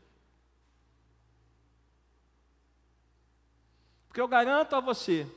Porque 4.08 4.22
eu 4.22 4.30
garanto 4.30 4.78
a 4.78 4.80
você 4.80 5.28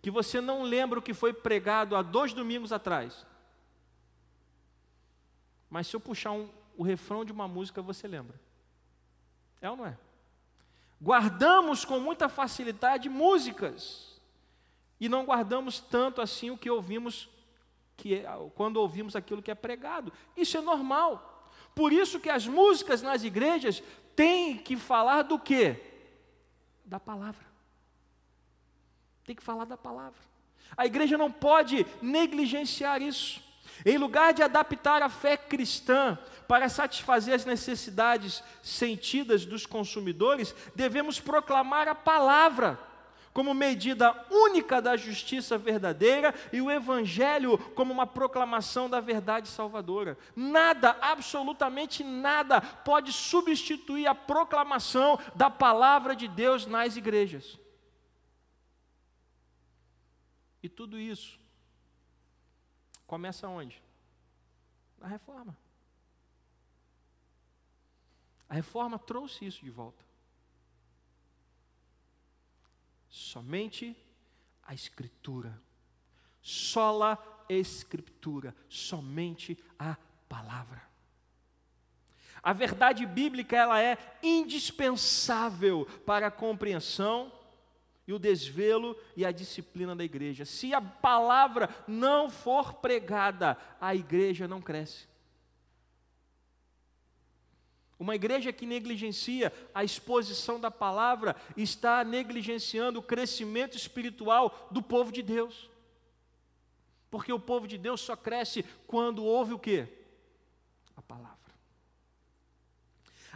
que 0.00 0.10
você 0.10 0.40
não 0.40 0.62
lembra 0.62 0.98
o 0.98 1.02
que 1.02 1.12
foi 1.12 1.34
pregado 1.34 1.94
há 1.94 2.00
dois 2.00 2.32
domingos 2.32 2.72
atrás. 2.72 3.26
Mas 5.68 5.88
se 5.88 5.94
eu 5.94 6.00
puxar 6.00 6.32
um, 6.32 6.48
o 6.74 6.82
refrão 6.82 7.22
de 7.22 7.32
uma 7.32 7.46
música, 7.46 7.82
você 7.82 8.08
lembra. 8.08 8.40
É 9.60 9.70
ou 9.70 9.76
não 9.76 9.86
é? 9.86 9.98
Guardamos 11.00 11.84
com 11.84 12.00
muita 12.00 12.30
facilidade 12.30 13.10
músicas 13.10 14.07
e 15.00 15.08
não 15.08 15.24
guardamos 15.24 15.80
tanto 15.80 16.20
assim 16.20 16.50
o 16.50 16.58
que 16.58 16.70
ouvimos 16.70 17.28
que 17.96 18.14
é, 18.14 18.26
quando 18.54 18.76
ouvimos 18.76 19.16
aquilo 19.16 19.42
que 19.42 19.50
é 19.50 19.54
pregado. 19.54 20.12
Isso 20.36 20.56
é 20.56 20.60
normal. 20.60 21.50
Por 21.74 21.92
isso 21.92 22.20
que 22.20 22.30
as 22.30 22.46
músicas 22.46 23.02
nas 23.02 23.24
igrejas 23.24 23.82
têm 24.16 24.56
que 24.56 24.76
falar 24.76 25.22
do 25.22 25.38
quê? 25.38 25.80
Da 26.84 26.98
palavra. 26.98 27.46
Tem 29.24 29.34
que 29.34 29.42
falar 29.42 29.64
da 29.64 29.76
palavra. 29.76 30.18
A 30.76 30.86
igreja 30.86 31.18
não 31.18 31.30
pode 31.30 31.86
negligenciar 32.00 33.02
isso. 33.02 33.42
Em 33.84 33.96
lugar 33.96 34.32
de 34.32 34.42
adaptar 34.42 35.02
a 35.02 35.08
fé 35.08 35.36
cristã 35.36 36.18
para 36.46 36.68
satisfazer 36.68 37.34
as 37.34 37.44
necessidades 37.44 38.42
sentidas 38.62 39.44
dos 39.44 39.66
consumidores, 39.66 40.54
devemos 40.74 41.20
proclamar 41.20 41.86
a 41.88 41.94
palavra 41.94 42.78
como 43.38 43.54
medida 43.54 44.26
única 44.28 44.82
da 44.82 44.96
justiça 44.96 45.56
verdadeira 45.56 46.34
e 46.52 46.60
o 46.60 46.68
Evangelho 46.68 47.56
como 47.72 47.92
uma 47.92 48.04
proclamação 48.04 48.90
da 48.90 48.98
verdade 48.98 49.46
salvadora. 49.46 50.18
Nada, 50.34 50.98
absolutamente 51.00 52.02
nada, 52.02 52.60
pode 52.60 53.12
substituir 53.12 54.08
a 54.08 54.14
proclamação 54.14 55.20
da 55.36 55.48
palavra 55.48 56.16
de 56.16 56.26
Deus 56.26 56.66
nas 56.66 56.96
igrejas. 56.96 57.56
E 60.60 60.68
tudo 60.68 60.98
isso 60.98 61.38
começa 63.06 63.46
onde? 63.46 63.80
Na 64.98 65.06
reforma. 65.06 65.56
A 68.48 68.54
reforma 68.54 68.98
trouxe 68.98 69.46
isso 69.46 69.64
de 69.64 69.70
volta. 69.70 70.07
Somente 73.18 73.96
a 74.62 74.72
Escritura. 74.72 75.60
Sola 76.40 77.18
Escritura. 77.48 78.54
Somente 78.68 79.58
a 79.76 79.96
palavra. 80.28 80.80
A 82.40 82.52
verdade 82.52 83.04
bíblica 83.04 83.56
ela 83.56 83.82
é 83.82 83.98
indispensável 84.22 85.84
para 86.06 86.28
a 86.28 86.30
compreensão 86.30 87.32
e 88.06 88.12
o 88.12 88.20
desvelo 88.20 88.96
e 89.16 89.26
a 89.26 89.32
disciplina 89.32 89.96
da 89.96 90.04
igreja. 90.04 90.44
Se 90.44 90.72
a 90.72 90.80
palavra 90.80 91.68
não 91.88 92.30
for 92.30 92.74
pregada, 92.74 93.58
a 93.80 93.96
igreja 93.96 94.46
não 94.46 94.62
cresce. 94.62 95.08
Uma 97.98 98.14
igreja 98.14 98.52
que 98.52 98.64
negligencia 98.64 99.52
a 99.74 99.82
exposição 99.82 100.60
da 100.60 100.70
palavra 100.70 101.34
está 101.56 102.04
negligenciando 102.04 103.00
o 103.00 103.02
crescimento 103.02 103.76
espiritual 103.76 104.68
do 104.70 104.80
povo 104.80 105.10
de 105.10 105.22
Deus. 105.22 105.68
Porque 107.10 107.32
o 107.32 107.40
povo 107.40 107.66
de 107.66 107.76
Deus 107.76 108.00
só 108.00 108.14
cresce 108.14 108.64
quando 108.86 109.24
ouve 109.24 109.54
o 109.54 109.58
que? 109.58 109.88
A 110.96 111.02
palavra. 111.02 111.36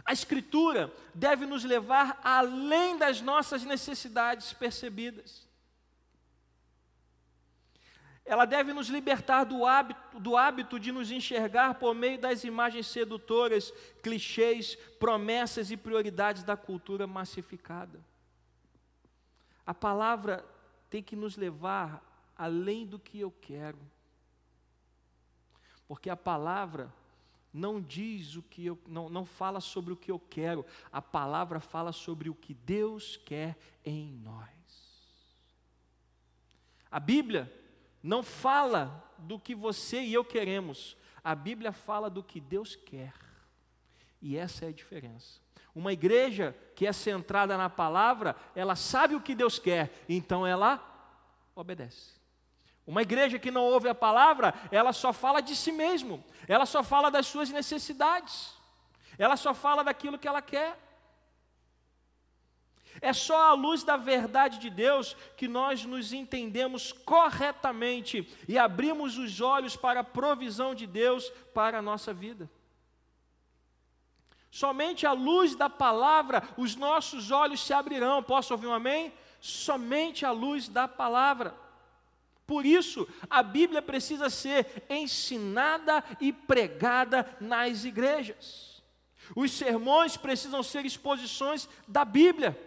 A 0.05 0.13
Escritura 0.13 0.93
deve 1.13 1.45
nos 1.45 1.63
levar 1.65 2.19
além 2.23 2.97
das 2.97 3.19
nossas 3.19 3.65
necessidades 3.65 4.53
percebidas 4.53 5.42
ela 8.25 8.45
deve 8.45 8.71
nos 8.71 8.87
libertar 8.87 9.43
do 9.43 9.65
hábito, 9.65 10.19
do 10.19 10.37
hábito 10.37 10.79
de 10.79 10.91
nos 10.91 11.11
enxergar 11.11 11.75
por 11.75 11.93
meio 11.93 12.19
das 12.19 12.43
imagens 12.43 12.87
sedutoras, 12.87 13.73
clichês, 14.01 14.75
promessas 14.97 15.71
e 15.71 15.77
prioridades 15.77 16.43
da 16.43 16.55
cultura 16.55 17.05
massificada. 17.05 17.99
A 19.65 19.73
palavra 19.73 20.45
tem 20.89 21.03
que 21.03 21.15
nos 21.15 21.35
levar 21.35 22.01
além 22.37 22.85
do 22.85 22.97
que 22.97 23.19
eu 23.19 23.31
quero. 23.41 23.79
Porque 25.85 26.09
a 26.09 26.15
palavra 26.15 26.93
não 27.53 27.81
diz 27.81 28.35
o 28.35 28.41
que 28.41 28.65
eu 28.65 28.79
não, 28.87 29.09
não 29.09 29.25
fala 29.25 29.59
sobre 29.59 29.93
o 29.93 29.97
que 29.97 30.09
eu 30.09 30.19
quero, 30.19 30.65
a 30.91 31.01
palavra 31.01 31.59
fala 31.59 31.91
sobre 31.91 32.29
o 32.29 32.33
que 32.33 32.53
Deus 32.53 33.17
quer 33.17 33.57
em 33.85 34.11
nós. 34.23 34.49
A 36.89 36.99
Bíblia 36.99 37.51
não 38.03 38.21
fala 38.21 39.01
do 39.17 39.39
que 39.39 39.55
você 39.55 40.01
e 40.01 40.13
eu 40.13 40.25
queremos, 40.25 40.97
a 41.23 41.33
Bíblia 41.33 41.71
fala 41.71 42.09
do 42.09 42.21
que 42.21 42.41
Deus 42.41 42.75
quer. 42.75 43.13
E 44.21 44.37
essa 44.37 44.65
é 44.65 44.67
a 44.67 44.73
diferença. 44.73 45.41
Uma 45.73 45.93
igreja 45.93 46.55
que 46.75 46.85
é 46.85 46.91
centrada 46.91 47.57
na 47.57 47.69
palavra, 47.69 48.35
ela 48.53 48.75
sabe 48.75 49.15
o 49.15 49.21
que 49.21 49.33
Deus 49.33 49.57
quer, 49.57 49.91
então 50.07 50.45
ela 50.45 50.83
obedece. 51.55 52.21
Uma 52.85 53.01
igreja 53.01 53.39
que 53.39 53.49
não 53.49 53.63
ouve 53.63 53.87
a 53.87 53.95
palavra, 53.95 54.53
ela 54.69 54.91
só 54.91 55.13
fala 55.13 55.41
de 55.41 55.55
si 55.55 55.71
mesmo, 55.71 56.21
ela 56.47 56.65
só 56.65 56.83
fala 56.83 57.09
das 57.09 57.25
suas 57.25 57.49
necessidades, 57.49 58.53
ela 59.17 59.37
só 59.37 59.53
fala 59.53 59.83
daquilo 59.83 60.19
que 60.19 60.27
ela 60.27 60.41
quer. 60.41 60.77
É 63.01 63.11
só 63.11 63.51
à 63.51 63.53
luz 63.53 63.83
da 63.83 63.97
verdade 63.97 64.59
de 64.59 64.69
Deus 64.69 65.15
que 65.35 65.47
nós 65.47 65.83
nos 65.85 66.13
entendemos 66.13 66.91
corretamente 66.91 68.27
e 68.47 68.57
abrimos 68.57 69.17
os 69.17 69.41
olhos 69.41 69.75
para 69.75 70.01
a 70.01 70.03
provisão 70.03 70.75
de 70.75 70.85
Deus 70.85 71.29
para 71.53 71.79
a 71.79 71.81
nossa 71.81 72.13
vida. 72.13 72.49
Somente 74.51 75.07
à 75.07 75.11
luz 75.13 75.55
da 75.55 75.69
palavra 75.69 76.43
os 76.55 76.75
nossos 76.75 77.31
olhos 77.31 77.65
se 77.65 77.73
abrirão. 77.73 78.21
Posso 78.21 78.53
ouvir 78.53 78.67
um 78.67 78.73
amém? 78.73 79.11
Somente 79.41 80.25
à 80.25 80.31
luz 80.31 80.67
da 80.67 80.87
palavra. 80.87 81.55
Por 82.45 82.65
isso, 82.65 83.07
a 83.29 83.41
Bíblia 83.41 83.81
precisa 83.81 84.29
ser 84.29 84.85
ensinada 84.89 86.03
e 86.19 86.31
pregada 86.31 87.35
nas 87.39 87.83
igrejas. 87.83 88.83
Os 89.35 89.51
sermões 89.51 90.17
precisam 90.17 90.61
ser 90.61 90.85
exposições 90.85 91.67
da 91.87 92.05
Bíblia 92.05 92.57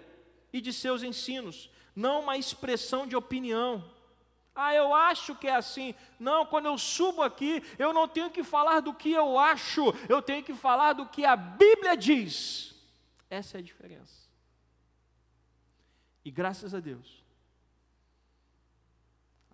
e 0.56 0.60
de 0.60 0.72
seus 0.72 1.02
ensinos, 1.02 1.70
não 1.94 2.20
uma 2.20 2.36
expressão 2.36 3.06
de 3.06 3.16
opinião. 3.16 3.84
Ah, 4.54 4.74
eu 4.74 4.94
acho 4.94 5.34
que 5.34 5.46
é 5.46 5.54
assim. 5.54 5.94
Não, 6.18 6.46
quando 6.46 6.66
eu 6.66 6.78
subo 6.78 7.22
aqui, 7.22 7.62
eu 7.78 7.92
não 7.92 8.08
tenho 8.08 8.30
que 8.30 8.42
falar 8.42 8.80
do 8.80 8.94
que 8.94 9.12
eu 9.12 9.38
acho, 9.38 9.82
eu 10.08 10.22
tenho 10.22 10.42
que 10.42 10.54
falar 10.54 10.94
do 10.94 11.06
que 11.06 11.24
a 11.24 11.36
Bíblia 11.36 11.96
diz. 11.96 12.74
Essa 13.28 13.58
é 13.58 13.60
a 13.60 13.62
diferença. 13.62 14.26
E 16.24 16.30
graças 16.30 16.74
a 16.74 16.80
Deus, 16.80 17.24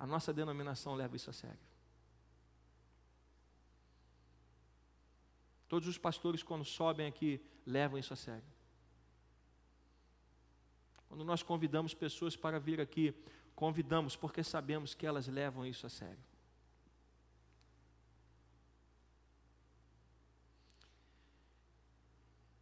A 0.03 0.07
nossa 0.07 0.33
denominação 0.33 0.97
leva 0.97 1.15
isso 1.15 1.31
a 1.31 1.33
sério. 1.33 1.61
Todos 5.69 5.87
os 5.87 5.97
pastores, 5.97 6.43
quando 6.43 6.65
sobem 6.65 7.07
aqui, 7.07 7.41
levam 7.65 7.97
isso 7.97 8.13
a 8.13 8.17
sério. 8.17 8.52
Quando 11.13 11.27
nós 11.27 11.43
convidamos 11.43 11.93
pessoas 11.93 12.35
para 12.35 12.59
vir 12.59 12.81
aqui, 12.81 13.15
convidamos 13.55 14.17
porque 14.17 14.43
sabemos 14.43 14.95
que 14.95 15.07
elas 15.07 15.29
levam 15.29 15.67
isso 15.67 15.85
a 15.85 15.91
sério. 15.91 16.25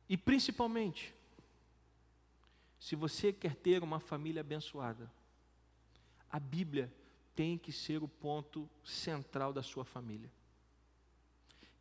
E 0.09 0.17
principalmente, 0.17 1.15
se 2.77 2.97
você 2.97 3.33
quer 3.33 3.55
ter 3.55 3.85
uma 3.85 4.01
família 4.01 4.41
abençoada, 4.41 5.09
a 6.29 6.41
Bíblia 6.41 6.93
tem 7.37 7.57
que 7.57 7.71
ser 7.71 8.03
o 8.03 8.09
ponto 8.09 8.69
central 8.83 9.53
da 9.53 9.63
sua 9.63 9.85
família. 9.85 10.29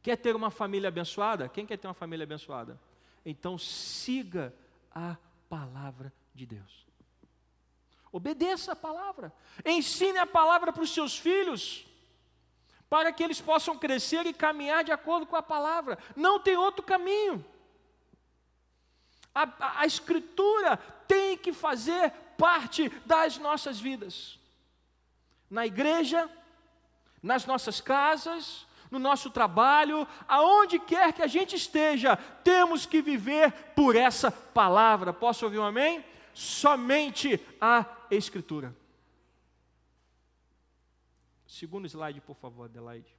Quer 0.03 0.17
ter 0.17 0.35
uma 0.35 0.51
família 0.51 0.89
abençoada? 0.89 1.49
Quem 1.49 1.65
quer 1.65 1.77
ter 1.77 1.87
uma 1.87 1.95
família 1.95 2.25
abençoada? 2.25 2.79
Então 3.25 3.57
siga 3.57 4.53
a 4.91 5.17
palavra 5.49 6.13
de 6.39 6.45
Deus. 6.45 6.87
Obedeça 8.11 8.71
a 8.71 8.75
palavra. 8.75 9.31
Ensine 9.65 10.17
a 10.17 10.25
palavra 10.25 10.71
para 10.71 10.81
os 10.81 10.93
seus 10.93 11.17
filhos, 11.17 11.85
para 12.89 13.11
que 13.11 13.21
eles 13.21 13.41
possam 13.41 13.77
crescer 13.77 14.25
e 14.25 14.33
caminhar 14.33 14.83
de 14.83 14.91
acordo 14.91 15.25
com 15.25 15.35
a 15.35 15.43
palavra. 15.43 15.97
Não 16.15 16.39
tem 16.39 16.55
outro 16.55 16.81
caminho. 16.81 17.45
A, 19.35 19.43
a, 19.43 19.81
a 19.81 19.85
Escritura 19.85 20.77
tem 21.07 21.37
que 21.37 21.51
fazer 21.51 22.11
parte 22.37 22.89
das 23.05 23.37
nossas 23.37 23.79
vidas. 23.79 24.39
Na 25.49 25.67
igreja, 25.67 26.29
nas 27.21 27.45
nossas 27.45 27.81
casas, 27.81 28.65
no 28.89 28.97
nosso 28.97 29.29
trabalho, 29.29 30.07
aonde 30.27 30.79
quer 30.79 31.11
que 31.11 31.21
a 31.21 31.27
gente 31.27 31.55
esteja, 31.55 32.15
temos 32.43 32.85
que 32.85 33.01
viver 33.01 33.51
por 33.75 33.95
essa 33.95 34.31
palavra. 34.31 35.11
Posso 35.11 35.45
ouvir 35.45 35.59
um 35.59 35.65
amém? 35.65 36.03
Somente 36.39 37.45
a 37.59 38.07
Escritura. 38.09 38.73
Segundo 41.45 41.85
slide, 41.85 42.21
por 42.21 42.33
favor, 42.33 42.63
Adelaide. 42.63 43.13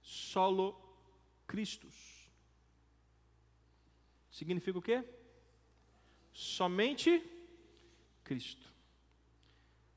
solo 0.00 0.80
Christus. 1.46 2.30
Significa 4.30 4.78
o 4.78 4.82
quê? 4.82 5.04
Somente 6.32 7.22
Cristo. 8.24 8.72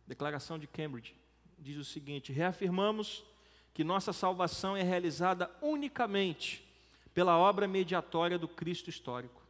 Declaração 0.05 0.59
de 0.59 0.67
Cambridge 0.67 1.15
diz 1.57 1.77
o 1.77 1.85
seguinte: 1.85 2.33
reafirmamos 2.33 3.23
que 3.73 3.83
nossa 3.83 4.11
salvação 4.11 4.75
é 4.75 4.83
realizada 4.83 5.49
unicamente 5.61 6.67
pela 7.13 7.37
obra 7.37 7.67
mediatória 7.67 8.37
do 8.37 8.47
Cristo 8.47 8.89
histórico. 8.89 9.41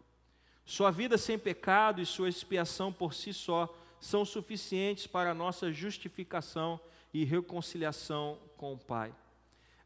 Sua 0.65 0.91
vida 0.91 1.17
sem 1.17 1.37
pecado 1.37 2.01
e 2.01 2.05
sua 2.05 2.29
expiação 2.29 2.93
por 2.93 3.13
si 3.13 3.33
só 3.33 3.73
são 3.99 4.25
suficientes 4.25 5.05
para 5.05 5.31
a 5.31 5.35
nossa 5.35 5.71
justificação 5.71 6.79
e 7.13 7.23
reconciliação 7.23 8.37
com 8.57 8.73
o 8.73 8.77
Pai. 8.77 9.13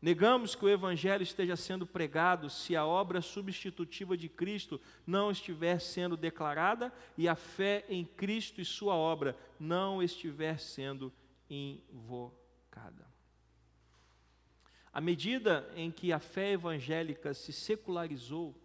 Negamos 0.01 0.53
que 0.53 0.63
o 0.63 0.69
Evangelho 0.69 1.23
esteja 1.23 1.55
sendo 1.55 1.87
pregado 1.87 2.49
se 2.49 2.75
a 2.75 2.85
obra 2.85 3.21
substitutiva 3.21 4.15
de 4.15 4.29
Cristo 4.29 4.79
não 5.07 5.31
estiver 5.31 5.79
sendo 5.79 6.15
declarada 6.15 6.93
e 7.17 7.27
a 7.27 7.35
fé 7.35 7.85
em 7.89 8.05
Cristo 8.05 8.61
e 8.61 8.65
Sua 8.65 8.93
obra 8.93 9.35
não 9.59 10.03
estiver 10.03 10.59
sendo 10.59 11.11
invocada. 11.49 13.14
À 14.95 15.01
medida 15.01 15.69
em 15.75 15.91
que 15.91 16.13
a 16.13 16.19
fé 16.19 16.53
evangélica 16.53 17.33
se 17.33 17.51
secularizou, 17.51 18.55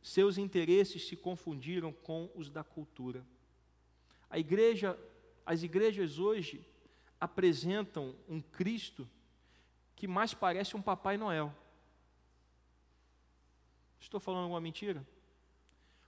seus 0.00 0.38
interesses 0.38 1.08
se 1.08 1.16
confundiram 1.16 1.92
com 1.92 2.30
os 2.36 2.48
da 2.48 2.62
cultura. 2.62 3.26
A 4.30 4.38
igreja, 4.38 4.96
as 5.44 5.64
igrejas 5.64 6.20
hoje 6.20 6.64
apresentam 7.20 8.14
um 8.28 8.40
Cristo 8.40 9.10
que 9.96 10.06
mais 10.06 10.32
parece 10.32 10.76
um 10.76 10.80
Papai 10.80 11.16
Noel. 11.16 11.52
Estou 13.98 14.20
falando 14.20 14.44
alguma 14.44 14.60
mentira? 14.60 15.04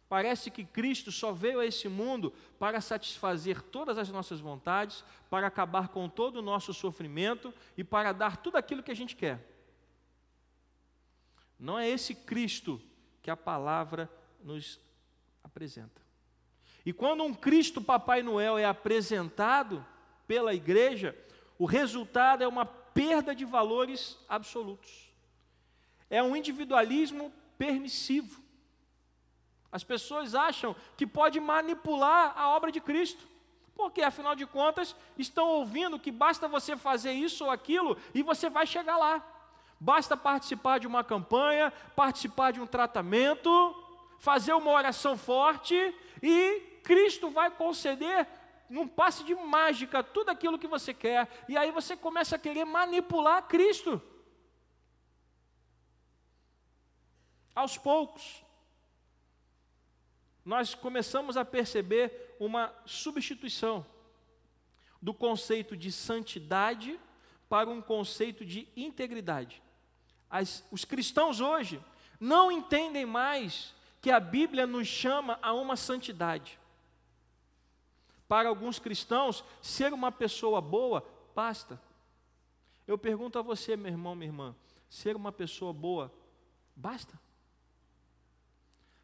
Parece 0.08 0.52
que 0.52 0.64
Cristo 0.64 1.10
só 1.10 1.32
veio 1.32 1.58
a 1.58 1.66
esse 1.66 1.88
mundo 1.88 2.32
para 2.60 2.80
satisfazer 2.80 3.60
todas 3.60 3.98
as 3.98 4.08
nossas 4.08 4.38
vontades, 4.38 5.04
para 5.28 5.48
acabar 5.48 5.88
com 5.88 6.08
todo 6.08 6.36
o 6.36 6.42
nosso 6.42 6.72
sofrimento 6.72 7.52
e 7.76 7.82
para 7.82 8.12
dar 8.12 8.36
tudo 8.36 8.56
aquilo 8.56 8.80
que 8.80 8.92
a 8.92 8.96
gente 8.96 9.16
quer. 9.16 9.53
Não 11.58 11.78
é 11.78 11.88
esse 11.88 12.14
Cristo 12.14 12.80
que 13.22 13.30
a 13.30 13.36
palavra 13.36 14.10
nos 14.42 14.78
apresenta. 15.42 16.02
E 16.84 16.92
quando 16.92 17.24
um 17.24 17.32
Cristo 17.32 17.80
Papai 17.80 18.22
Noel 18.22 18.58
é 18.58 18.64
apresentado 18.64 19.84
pela 20.26 20.54
igreja, 20.54 21.16
o 21.58 21.64
resultado 21.64 22.42
é 22.42 22.48
uma 22.48 22.66
perda 22.66 23.34
de 23.34 23.44
valores 23.44 24.18
absolutos. 24.28 25.10
É 26.10 26.22
um 26.22 26.36
individualismo 26.36 27.32
permissivo. 27.56 28.42
As 29.72 29.82
pessoas 29.82 30.34
acham 30.34 30.76
que 30.96 31.06
pode 31.06 31.40
manipular 31.40 32.32
a 32.36 32.50
obra 32.50 32.70
de 32.70 32.80
Cristo, 32.80 33.26
porque 33.74 34.02
afinal 34.02 34.36
de 34.36 34.46
contas 34.46 34.94
estão 35.18 35.48
ouvindo 35.48 35.98
que 35.98 36.12
basta 36.12 36.46
você 36.46 36.76
fazer 36.76 37.12
isso 37.12 37.44
ou 37.44 37.50
aquilo 37.50 37.96
e 38.14 38.22
você 38.22 38.48
vai 38.48 38.66
chegar 38.66 38.96
lá. 38.96 39.33
Basta 39.84 40.16
participar 40.16 40.80
de 40.80 40.86
uma 40.86 41.04
campanha, 41.04 41.70
participar 41.94 42.52
de 42.52 42.58
um 42.58 42.66
tratamento, 42.66 43.50
fazer 44.18 44.54
uma 44.54 44.70
oração 44.70 45.14
forte 45.14 45.74
e 46.22 46.80
Cristo 46.82 47.28
vai 47.28 47.50
conceder 47.50 48.26
num 48.70 48.88
passe 48.88 49.22
de 49.24 49.34
mágica 49.34 50.02
tudo 50.02 50.30
aquilo 50.30 50.58
que 50.58 50.66
você 50.66 50.94
quer, 50.94 51.28
e 51.46 51.54
aí 51.54 51.70
você 51.70 51.94
começa 51.94 52.36
a 52.36 52.38
querer 52.38 52.64
manipular 52.64 53.46
Cristo. 53.46 54.00
Aos 57.54 57.76
poucos, 57.76 58.42
nós 60.42 60.74
começamos 60.74 61.36
a 61.36 61.44
perceber 61.44 62.34
uma 62.40 62.74
substituição 62.86 63.84
do 65.02 65.12
conceito 65.12 65.76
de 65.76 65.92
santidade 65.92 66.98
para 67.50 67.68
um 67.68 67.82
conceito 67.82 68.46
de 68.46 68.66
integridade. 68.74 69.62
As, 70.34 70.64
os 70.68 70.84
cristãos 70.84 71.40
hoje 71.40 71.80
não 72.18 72.50
entendem 72.50 73.06
mais 73.06 73.72
que 74.00 74.10
a 74.10 74.18
Bíblia 74.18 74.66
nos 74.66 74.88
chama 74.88 75.38
a 75.40 75.52
uma 75.52 75.76
santidade. 75.76 76.58
Para 78.26 78.48
alguns 78.48 78.80
cristãos, 78.80 79.44
ser 79.62 79.92
uma 79.92 80.10
pessoa 80.10 80.60
boa 80.60 81.06
basta. 81.36 81.80
Eu 82.84 82.98
pergunto 82.98 83.38
a 83.38 83.42
você, 83.42 83.76
meu 83.76 83.92
irmão, 83.92 84.16
minha 84.16 84.28
irmã, 84.28 84.56
ser 84.90 85.14
uma 85.14 85.30
pessoa 85.30 85.72
boa 85.72 86.12
basta? 86.74 87.16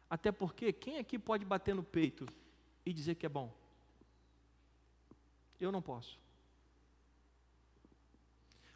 Até 0.09 0.33
porque 0.33 0.73
quem 0.73 0.97
aqui 0.97 1.17
pode 1.17 1.45
bater 1.45 1.73
no 1.73 1.81
peito 1.81 2.27
e 2.85 2.91
dizer 2.91 3.15
que 3.15 3.25
é 3.25 3.29
bom? 3.29 3.55
Eu 5.61 5.71
não 5.71 5.81
posso. 5.81 6.19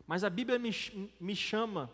Mas 0.08 0.24
a 0.24 0.30
Bíblia 0.30 0.58
me, 0.58 0.72
me 1.20 1.36
chama 1.36 1.92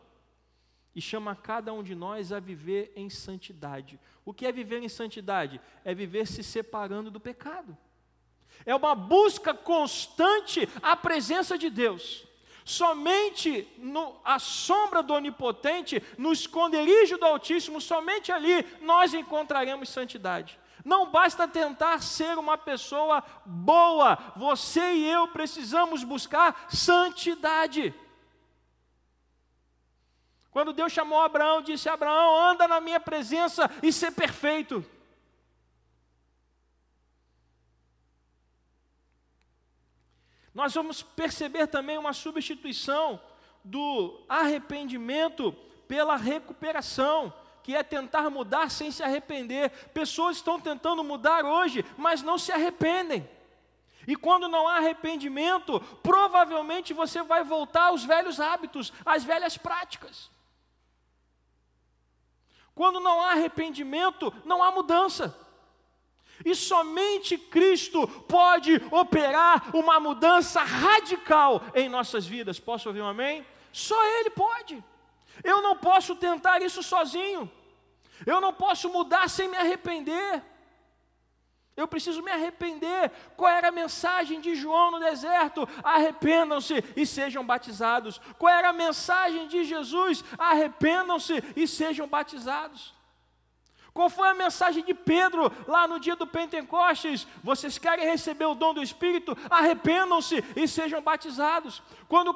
e 0.96 1.02
chama 1.02 1.36
cada 1.36 1.74
um 1.74 1.82
de 1.82 1.96
nós 1.96 2.32
a 2.32 2.40
viver 2.40 2.92
em 2.96 3.10
santidade. 3.10 4.00
O 4.26 4.34
que 4.34 4.46
é 4.46 4.52
viver 4.52 4.82
em 4.84 4.90
santidade? 4.90 5.62
É 5.86 5.94
viver 5.94 6.28
se 6.28 6.44
separando 6.44 7.10
do 7.10 7.20
pecado. 7.20 7.78
É 8.66 8.76
uma 8.76 8.94
busca 8.94 9.54
constante 9.54 10.68
à 10.82 10.96
presença 10.96 11.58
de 11.58 11.70
Deus. 11.70 12.28
Somente 12.64 13.68
no, 13.78 14.20
a 14.24 14.38
sombra 14.38 15.02
do 15.02 15.14
Onipotente, 15.14 16.02
no 16.18 16.32
esconderijo 16.32 17.18
do 17.18 17.26
Altíssimo, 17.26 17.82
somente 17.82 18.32
ali 18.32 18.66
nós 18.82 19.14
encontraremos 19.14 19.90
santidade. 19.90 20.60
Não 20.84 21.10
basta 21.10 21.48
tentar 21.48 22.02
ser 22.02 22.38
uma 22.38 22.58
pessoa 22.58 23.24
boa, 23.46 24.18
você 24.36 24.94
e 24.94 25.10
eu 25.10 25.28
precisamos 25.28 26.04
buscar 26.04 26.68
santidade. 26.70 27.94
Quando 30.52 30.74
Deus 30.74 30.92
chamou 30.92 31.22
Abraão, 31.22 31.62
disse: 31.62 31.88
Abraão, 31.88 32.52
anda 32.52 32.68
na 32.68 32.82
minha 32.82 33.00
presença 33.00 33.72
e 33.82 33.92
ser 33.92 34.12
perfeito. 34.12 34.86
Nós 40.54 40.74
vamos 40.74 41.02
perceber 41.02 41.68
também 41.68 41.98
uma 41.98 42.12
substituição 42.12 43.22
do 43.64 44.22
arrependimento 44.28 45.54
pela 45.88 46.18
recuperação, 46.18 47.34
que 47.64 47.74
é 47.74 47.82
tentar 47.82 48.30
mudar 48.30 48.70
sem 48.70 48.92
se 48.92 49.02
arrepender. 49.02 49.70
Pessoas 49.94 50.38
estão 50.38 50.60
tentando 50.60 51.02
mudar 51.04 51.46
hoje, 51.46 51.86
mas 51.98 52.22
não 52.22 52.38
se 52.38 52.52
arrependem. 52.52 53.30
E 54.06 54.18
quando 54.18 54.50
não 54.50 54.68
há 54.68 54.78
arrependimento, 54.78 55.80
provavelmente 56.04 56.94
você 56.94 57.24
vai 57.24 57.44
voltar 57.46 57.88
aos 57.88 58.04
velhos 58.04 58.42
hábitos, 58.42 58.92
às 59.06 59.24
velhas 59.24 59.58
práticas. 59.58 60.30
Quando 62.74 63.00
não 63.00 63.22
há 63.22 63.32
arrependimento, 63.32 64.34
não 64.46 64.64
há 64.64 64.72
mudança. 64.72 65.38
E 66.44 66.56
somente 66.56 67.38
Cristo 67.38 68.08
pode 68.08 68.82
operar 68.92 69.76
uma 69.76 70.00
mudança 70.00 70.62
radical 70.62 71.62
em 71.76 71.88
nossas 71.88 72.26
vidas. 72.26 72.60
Posso 72.60 72.90
ouvir 72.90 73.02
um 73.02 73.08
amém? 73.08 73.46
Só 73.72 74.02
Ele 74.20 74.30
pode. 74.32 74.84
Eu 75.44 75.62
não 75.62 75.76
posso 75.76 76.16
tentar 76.16 76.62
isso 76.62 76.82
sozinho. 76.82 77.50
Eu 78.26 78.42
não 78.42 78.54
posso 78.54 78.90
mudar 78.90 79.30
sem 79.30 79.48
me 79.48 79.58
arrepender. 79.58 80.44
Eu 81.82 81.88
preciso 81.88 82.22
me 82.22 82.32
arrepender. 82.32 83.12
Qual 83.36 83.52
era 83.52 83.70
a 83.70 83.72
mensagem 83.72 84.40
de 84.40 84.54
João 84.54 84.92
no 84.92 85.00
deserto? 85.00 85.68
Arrependam-se 85.84 86.84
e 86.96 87.06
sejam 87.08 87.44
batizados. 87.44 88.22
Qual 88.38 88.54
era 88.54 88.70
a 88.70 88.74
mensagem 88.74 89.48
de 89.48 89.64
Jesus? 89.64 90.24
Arrependam-se 90.38 91.44
e 91.56 91.68
sejam 91.68 92.08
batizados. 92.08 92.94
Qual 93.94 94.10
foi 94.10 94.30
a 94.30 94.34
mensagem 94.34 94.86
de 94.86 94.94
Pedro 94.94 95.52
lá 95.68 95.88
no 95.88 96.00
dia 96.00 96.16
do 96.16 96.26
Pentecostes? 96.28 97.28
Vocês 97.44 97.78
querem 97.78 98.06
receber 98.06 98.46
o 98.46 98.56
dom 98.56 98.74
do 98.76 98.84
Espírito? 98.84 99.36
Arrependam-se 99.50 100.44
e 100.56 100.68
sejam 100.68 101.02
batizados. 101.02 101.82
Quando 102.08 102.30
o 102.30 102.36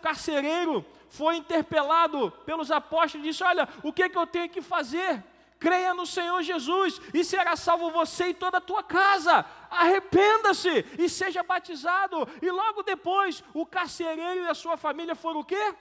carcereiro 0.00 0.84
foi 1.08 1.36
interpelado 1.36 2.30
pelos 2.44 2.70
apóstolos, 2.70 3.26
disse: 3.26 3.42
Olha, 3.42 3.66
o 3.82 3.92
que, 3.92 4.04
é 4.04 4.08
que 4.08 4.18
eu 4.18 4.26
tenho 4.26 4.48
que 4.48 4.60
fazer? 4.60 5.24
Creia 5.64 5.94
no 5.94 6.04
Senhor 6.04 6.42
Jesus 6.42 7.00
e 7.14 7.24
será 7.24 7.56
salvo 7.56 7.90
você 7.90 8.28
e 8.28 8.34
toda 8.34 8.58
a 8.58 8.66
tua 8.70 8.82
casa. 8.82 9.46
Arrependa-se 9.70 10.84
e 10.98 11.08
seja 11.08 11.42
batizado. 11.42 12.28
E 12.42 12.50
logo 12.50 12.82
depois, 12.82 13.42
o 13.54 13.64
carcereiro 13.64 14.42
e 14.42 14.48
a 14.48 14.54
sua 14.54 14.76
família 14.76 15.14
foram 15.14 15.40
o 15.40 15.44
quê? 15.44 15.74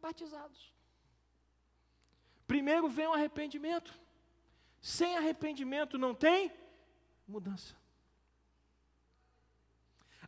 Batizados. 0.00 0.72
Primeiro 2.46 2.88
vem 2.88 3.06
o 3.06 3.12
arrependimento. 3.12 3.92
Sem 4.80 5.14
arrependimento 5.14 5.98
não 5.98 6.14
tem 6.14 6.50
mudança. 7.28 7.76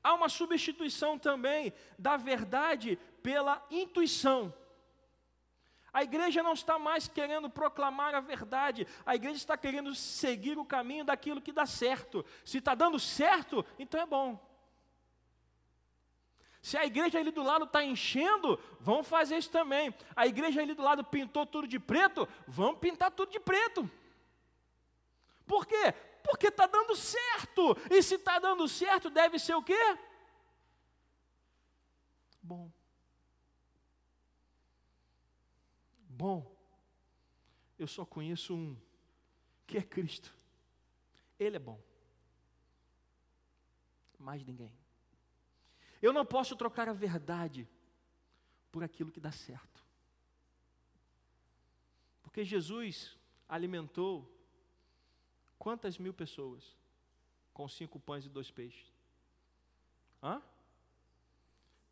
Há 0.02 0.12
uma 0.12 0.28
substituição 0.28 1.18
também 1.18 1.72
da 1.98 2.18
verdade 2.18 2.98
pela 3.22 3.66
intuição. 3.70 4.52
A 5.96 6.02
igreja 6.02 6.42
não 6.42 6.52
está 6.52 6.78
mais 6.78 7.08
querendo 7.08 7.48
proclamar 7.48 8.14
a 8.14 8.20
verdade, 8.20 8.86
a 9.06 9.14
igreja 9.14 9.38
está 9.38 9.56
querendo 9.56 9.94
seguir 9.94 10.58
o 10.58 10.64
caminho 10.64 11.06
daquilo 11.06 11.40
que 11.40 11.50
dá 11.50 11.64
certo. 11.64 12.22
Se 12.44 12.58
está 12.58 12.74
dando 12.74 13.00
certo, 13.00 13.64
então 13.78 13.98
é 13.98 14.04
bom. 14.04 14.38
Se 16.60 16.76
a 16.76 16.84
igreja 16.84 17.18
ali 17.18 17.30
do 17.30 17.42
lado 17.42 17.64
está 17.64 17.82
enchendo, 17.82 18.60
vamos 18.78 19.08
fazer 19.08 19.38
isso 19.38 19.50
também. 19.50 19.94
A 20.14 20.26
igreja 20.26 20.60
ali 20.60 20.74
do 20.74 20.82
lado 20.82 21.02
pintou 21.02 21.46
tudo 21.46 21.66
de 21.66 21.78
preto, 21.78 22.28
vamos 22.46 22.78
pintar 22.78 23.10
tudo 23.10 23.32
de 23.32 23.40
preto. 23.40 23.90
Por 25.46 25.64
quê? 25.64 25.94
Porque 26.22 26.48
está 26.48 26.66
dando 26.66 26.94
certo. 26.94 27.74
E 27.90 28.02
se 28.02 28.16
está 28.16 28.38
dando 28.38 28.68
certo, 28.68 29.08
deve 29.08 29.38
ser 29.38 29.54
o 29.54 29.62
quê? 29.62 29.96
Bom. 32.42 32.75
Bom, 36.16 36.50
eu 37.78 37.86
só 37.86 38.06
conheço 38.06 38.54
um, 38.54 38.76
que 39.66 39.76
é 39.76 39.82
Cristo. 39.82 40.32
Ele 41.38 41.56
é 41.56 41.58
bom. 41.58 41.78
Mais 44.18 44.42
ninguém. 44.42 44.72
Eu 46.00 46.12
não 46.12 46.24
posso 46.24 46.56
trocar 46.56 46.88
a 46.88 46.94
verdade 46.94 47.68
por 48.72 48.82
aquilo 48.82 49.12
que 49.12 49.20
dá 49.20 49.30
certo. 49.30 49.84
Porque 52.22 52.44
Jesus 52.44 53.16
alimentou 53.48 54.30
quantas 55.58 55.98
mil 55.98 56.14
pessoas 56.14 56.76
com 57.52 57.68
cinco 57.68 58.00
pães 58.00 58.24
e 58.24 58.30
dois 58.30 58.50
peixes? 58.50 58.92
Hã? 60.22 60.42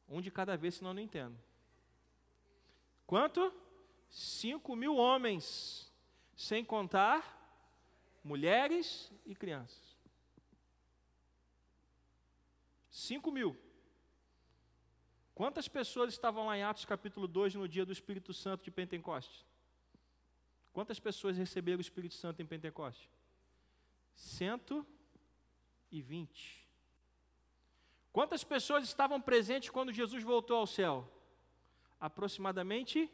Um 0.08 0.20
de 0.20 0.30
cada 0.30 0.56
vez, 0.56 0.76
senão 0.76 0.90
eu 0.90 0.94
não 0.94 1.02
entendo. 1.02 1.38
Quanto? 3.06 3.63
Cinco 4.14 4.76
mil 4.76 4.94
homens, 4.94 5.92
sem 6.36 6.64
contar 6.64 7.20
mulheres 8.22 9.10
e 9.26 9.34
crianças. 9.34 9.98
Cinco 12.88 13.32
mil. 13.32 13.58
Quantas 15.34 15.66
pessoas 15.66 16.12
estavam 16.12 16.46
lá 16.46 16.56
em 16.56 16.62
Atos 16.62 16.84
capítulo 16.84 17.26
2 17.26 17.56
no 17.56 17.66
dia 17.66 17.84
do 17.84 17.90
Espírito 17.90 18.32
Santo 18.32 18.62
de 18.62 18.70
Pentecostes? 18.70 19.44
Quantas 20.72 21.00
pessoas 21.00 21.36
receberam 21.36 21.78
o 21.78 21.80
Espírito 21.80 22.14
Santo 22.14 22.40
em 22.40 22.46
Pentecostes? 22.46 23.10
Cento 24.14 24.86
e 25.90 26.00
vinte. 26.00 26.64
Quantas 28.12 28.44
pessoas 28.44 28.84
estavam 28.84 29.20
presentes 29.20 29.70
quando 29.70 29.92
Jesus 29.92 30.22
voltou 30.22 30.58
ao 30.58 30.68
céu? 30.68 31.12
Aproximadamente 31.98 33.10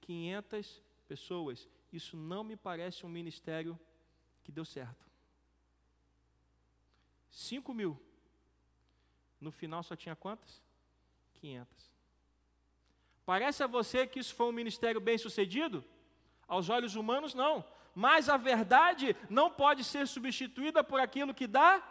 500 0.00 0.82
pessoas. 1.06 1.68
Isso 1.92 2.16
não 2.16 2.44
me 2.44 2.56
parece 2.56 3.04
um 3.04 3.08
ministério 3.08 3.78
que 4.42 4.52
deu 4.52 4.64
certo. 4.64 5.08
5 7.30 7.72
mil. 7.74 8.00
No 9.40 9.50
final 9.50 9.82
só 9.82 9.96
tinha 9.96 10.14
quantas? 10.14 10.62
500. 11.34 11.90
Parece 13.24 13.62
a 13.62 13.66
você 13.66 14.06
que 14.06 14.18
isso 14.18 14.34
foi 14.34 14.46
um 14.46 14.52
ministério 14.52 15.00
bem 15.00 15.16
sucedido? 15.16 15.84
Aos 16.46 16.68
olhos 16.68 16.96
humanos, 16.96 17.32
não. 17.32 17.64
Mas 17.94 18.28
a 18.28 18.36
verdade 18.36 19.16
não 19.28 19.50
pode 19.50 19.84
ser 19.84 20.06
substituída 20.06 20.82
por 20.82 21.00
aquilo 21.00 21.34
que 21.34 21.46
dá 21.46 21.82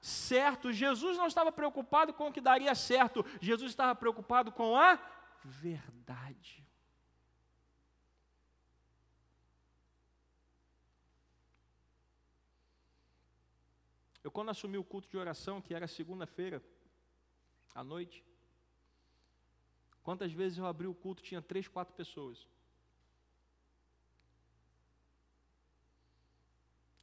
certo. 0.00 0.72
Jesus 0.72 1.16
não 1.16 1.26
estava 1.26 1.52
preocupado 1.52 2.12
com 2.12 2.28
o 2.28 2.32
que 2.32 2.40
daria 2.40 2.74
certo, 2.74 3.24
Jesus 3.40 3.72
estava 3.72 3.94
preocupado 3.94 4.52
com 4.52 4.76
a 4.76 4.98
verdade. 5.44 6.65
Eu, 14.26 14.30
quando 14.32 14.48
assumi 14.50 14.76
o 14.76 14.82
culto 14.82 15.08
de 15.08 15.16
oração, 15.16 15.62
que 15.62 15.72
era 15.72 15.86
segunda-feira, 15.86 16.60
à 17.72 17.84
noite, 17.84 18.24
quantas 20.02 20.32
vezes 20.32 20.58
eu 20.58 20.66
abri 20.66 20.88
o 20.88 20.94
culto, 20.96 21.22
tinha 21.22 21.40
três, 21.40 21.68
quatro 21.68 21.94
pessoas. 21.94 22.44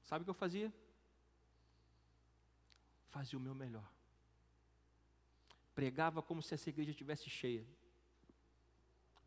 Sabe 0.01 0.23
o 0.23 0.25
que 0.25 0.31
eu 0.31 0.33
fazia? 0.33 0.73
Fazia 3.07 3.39
o 3.39 3.41
meu 3.41 3.55
melhor. 3.55 3.89
Pregava 5.73 6.21
como 6.21 6.41
se 6.41 6.53
essa 6.53 6.69
igreja 6.69 6.91
estivesse 6.91 7.29
cheia. 7.29 7.65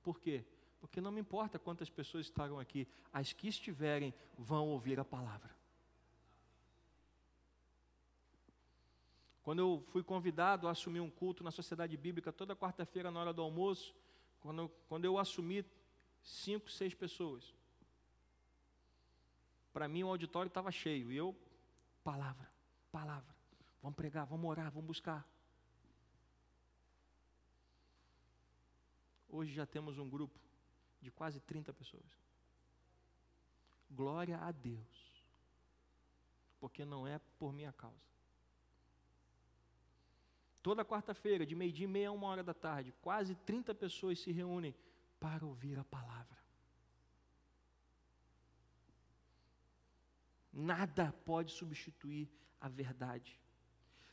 Por 0.02 0.20
quê? 0.20 0.44
Porque 0.80 1.00
não 1.00 1.10
me 1.10 1.22
importa 1.22 1.58
quantas 1.58 1.88
pessoas 1.88 2.26
estarão 2.26 2.60
aqui, 2.60 2.86
as 3.10 3.32
que 3.32 3.48
estiverem 3.48 4.12
vão 4.36 4.68
ouvir 4.68 5.00
a 5.00 5.04
palavra. 5.04 5.55
Quando 9.46 9.60
eu 9.60 9.80
fui 9.92 10.02
convidado 10.02 10.66
a 10.66 10.72
assumir 10.72 10.98
um 10.98 11.08
culto 11.08 11.44
na 11.44 11.52
Sociedade 11.52 11.96
Bíblica 11.96 12.32
toda 12.32 12.56
quarta-feira 12.56 13.12
na 13.12 13.20
hora 13.20 13.32
do 13.32 13.40
almoço, 13.40 13.94
quando, 14.40 14.68
quando 14.88 15.04
eu 15.04 15.18
assumi 15.18 15.64
cinco, 16.20 16.68
seis 16.68 16.94
pessoas, 16.94 17.54
para 19.72 19.86
mim 19.86 20.02
o 20.02 20.08
auditório 20.08 20.48
estava 20.48 20.72
cheio 20.72 21.12
e 21.12 21.16
eu, 21.16 21.32
palavra, 22.02 22.50
palavra, 22.90 23.32
vamos 23.80 23.94
pregar, 23.94 24.26
vamos 24.26 24.50
orar, 24.50 24.68
vamos 24.72 24.88
buscar. 24.88 25.24
Hoje 29.28 29.54
já 29.54 29.64
temos 29.64 29.96
um 29.96 30.10
grupo 30.10 30.40
de 31.00 31.12
quase 31.12 31.38
30 31.38 31.72
pessoas. 31.72 32.18
Glória 33.88 34.38
a 34.38 34.50
Deus, 34.50 35.24
porque 36.58 36.84
não 36.84 37.06
é 37.06 37.20
por 37.38 37.52
minha 37.52 37.72
causa. 37.72 38.15
Toda 40.66 40.84
quarta-feira, 40.84 41.46
de 41.46 41.54
meio-dia 41.54 41.84
e 41.84 41.86
meia 41.86 42.08
a 42.08 42.12
uma 42.12 42.26
hora 42.26 42.42
da 42.42 42.52
tarde, 42.52 42.92
quase 43.00 43.36
30 43.36 43.72
pessoas 43.72 44.18
se 44.18 44.32
reúnem 44.32 44.74
para 45.20 45.46
ouvir 45.46 45.78
a 45.78 45.84
palavra. 45.84 46.36
Nada 50.52 51.14
pode 51.24 51.52
substituir 51.52 52.28
a 52.60 52.68
verdade. 52.68 53.40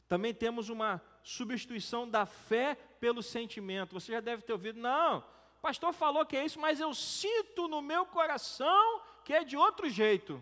Também 0.08 0.32
temos 0.32 0.70
uma 0.70 1.02
substituição 1.24 2.08
da 2.08 2.24
fé 2.24 2.76
pelo 2.76 3.24
sentimento. 3.24 4.00
Você 4.00 4.12
já 4.12 4.20
deve 4.20 4.44
ter 4.44 4.54
ouvido, 4.54 4.80
não, 4.80 5.26
pastor 5.60 5.92
falou 5.92 6.24
que 6.24 6.38
é 6.38 6.46
isso, 6.46 6.60
mas 6.60 6.80
eu 6.80 6.94
sinto 6.94 7.68
no 7.68 7.82
meu 7.82 8.06
coração 8.06 9.02
que 9.26 9.34
é 9.34 9.44
de 9.44 9.58
outro 9.58 9.90
jeito. 9.90 10.40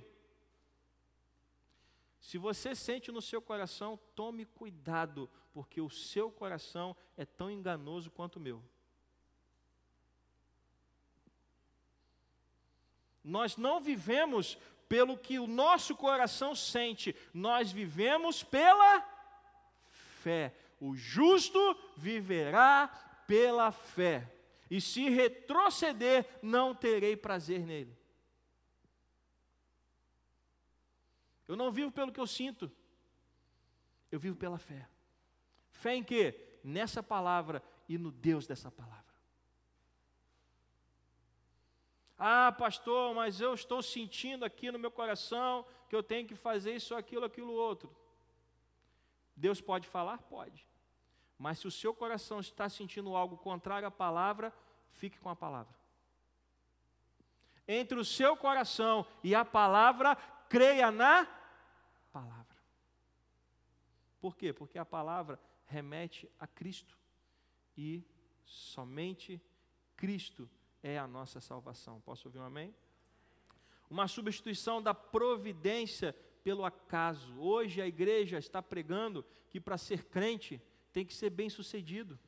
Se 2.21 2.37
você 2.37 2.75
sente 2.75 3.11
no 3.11 3.21
seu 3.21 3.41
coração, 3.41 3.99
tome 4.15 4.45
cuidado, 4.45 5.27
porque 5.51 5.81
o 5.81 5.89
seu 5.89 6.31
coração 6.31 6.95
é 7.17 7.25
tão 7.25 7.49
enganoso 7.49 8.11
quanto 8.11 8.35
o 8.35 8.39
meu. 8.39 8.63
Nós 13.23 13.57
não 13.57 13.81
vivemos 13.81 14.57
pelo 14.87 15.17
que 15.17 15.39
o 15.39 15.47
nosso 15.47 15.95
coração 15.95 16.53
sente, 16.53 17.15
nós 17.33 17.71
vivemos 17.71 18.43
pela 18.43 19.03
fé. 20.21 20.53
O 20.79 20.95
justo 20.95 21.59
viverá 21.97 22.87
pela 23.25 23.71
fé, 23.71 24.31
e 24.69 24.79
se 24.79 25.09
retroceder, 25.09 26.25
não 26.41 26.75
terei 26.75 27.15
prazer 27.15 27.65
nele. 27.65 28.00
Eu 31.51 31.57
não 31.57 31.69
vivo 31.69 31.91
pelo 31.91 32.13
que 32.13 32.19
eu 32.21 32.25
sinto. 32.25 32.71
Eu 34.09 34.17
vivo 34.17 34.37
pela 34.37 34.57
fé. 34.57 34.87
Fé 35.69 35.95
em 35.95 36.01
quê? 36.01 36.59
Nessa 36.63 37.03
palavra 37.03 37.61
e 37.89 37.97
no 37.97 38.09
Deus 38.09 38.47
dessa 38.47 38.71
palavra. 38.71 39.13
Ah, 42.17 42.53
pastor, 42.53 43.13
mas 43.13 43.41
eu 43.41 43.53
estou 43.53 43.81
sentindo 43.83 44.45
aqui 44.45 44.71
no 44.71 44.79
meu 44.79 44.89
coração 44.89 45.65
que 45.89 45.95
eu 45.95 46.01
tenho 46.01 46.25
que 46.25 46.35
fazer 46.35 46.73
isso, 46.73 46.95
aquilo, 46.95 47.25
aquilo, 47.25 47.51
outro. 47.51 47.93
Deus 49.35 49.59
pode 49.59 49.89
falar? 49.89 50.19
Pode. 50.19 50.65
Mas 51.37 51.59
se 51.59 51.67
o 51.67 51.71
seu 51.71 51.93
coração 51.93 52.39
está 52.39 52.69
sentindo 52.69 53.13
algo 53.13 53.35
contrário 53.37 53.89
à 53.89 53.91
palavra, 53.91 54.53
fique 54.87 55.19
com 55.19 55.27
a 55.27 55.35
palavra. 55.35 55.75
Entre 57.67 57.99
o 57.99 58.05
seu 58.05 58.37
coração 58.37 59.05
e 59.21 59.35
a 59.35 59.43
palavra, 59.43 60.15
creia 60.47 60.89
na 60.89 61.40
palavra. 62.11 62.57
Por 64.19 64.35
quê? 64.35 64.53
Porque 64.53 64.77
a 64.77 64.85
palavra 64.85 65.39
remete 65.65 66.29
a 66.39 66.45
Cristo 66.45 66.97
e 67.77 68.03
somente 68.43 69.41
Cristo 69.95 70.49
é 70.83 70.97
a 70.97 71.07
nossa 71.07 71.39
salvação. 71.39 72.01
Posso 72.01 72.27
ouvir 72.27 72.39
um 72.39 72.43
amém? 72.43 72.75
Uma 73.89 74.07
substituição 74.07 74.81
da 74.81 74.93
providência 74.93 76.13
pelo 76.43 76.65
acaso. 76.65 77.37
Hoje 77.39 77.81
a 77.81 77.87
igreja 77.87 78.37
está 78.37 78.61
pregando 78.61 79.25
que 79.49 79.59
para 79.59 79.77
ser 79.77 80.05
crente 80.05 80.61
tem 80.91 81.05
que 81.05 81.13
ser 81.13 81.29
bem 81.29 81.49
sucedido. 81.49 82.19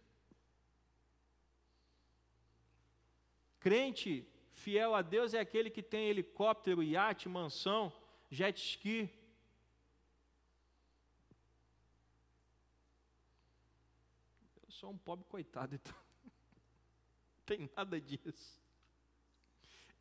Crente 3.60 4.28
fiel 4.50 4.94
a 4.94 5.02
Deus 5.02 5.34
é 5.34 5.40
aquele 5.40 5.70
que 5.70 5.82
tem 5.82 6.08
helicóptero, 6.10 6.84
iate, 6.84 7.30
mansão, 7.30 7.92
jet 8.30 8.60
ski, 8.60 9.10
sou 14.84 14.92
um 14.92 14.98
pobre 14.98 15.24
coitado, 15.30 15.74
então 15.76 15.96
não 16.28 17.46
tem 17.46 17.72
nada 17.74 18.02
disso. 18.02 18.62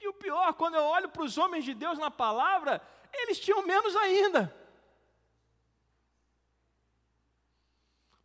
E 0.01 0.09
o 0.09 0.13
pior, 0.13 0.53
quando 0.55 0.75
eu 0.75 0.83
olho 0.83 1.09
para 1.09 1.23
os 1.23 1.39
homens 1.39 1.65
de 1.65 1.73
Deus 1.73 2.01
na 2.01 2.11
palavra, 2.11 2.83
eles 3.13 3.39
tinham 3.39 3.65
menos 3.65 3.95
ainda. 3.95 4.53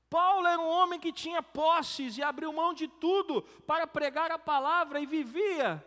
Paulo 0.09 0.47
era 0.47 0.59
um 0.59 0.67
homem 0.67 0.99
que 0.99 1.13
tinha 1.13 1.43
posses 1.43 2.17
e 2.17 2.23
abriu 2.23 2.51
mão 2.51 2.73
de 2.73 2.87
tudo 2.87 3.43
para 3.67 3.85
pregar 3.85 4.31
a 4.31 4.39
palavra 4.39 4.99
e 4.99 5.05
vivia 5.05 5.85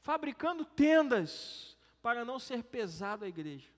fabricando 0.00 0.64
tendas 0.64 1.76
para 2.00 2.24
não 2.24 2.38
ser 2.38 2.64
pesado 2.64 3.26
à 3.26 3.28
igreja. 3.28 3.70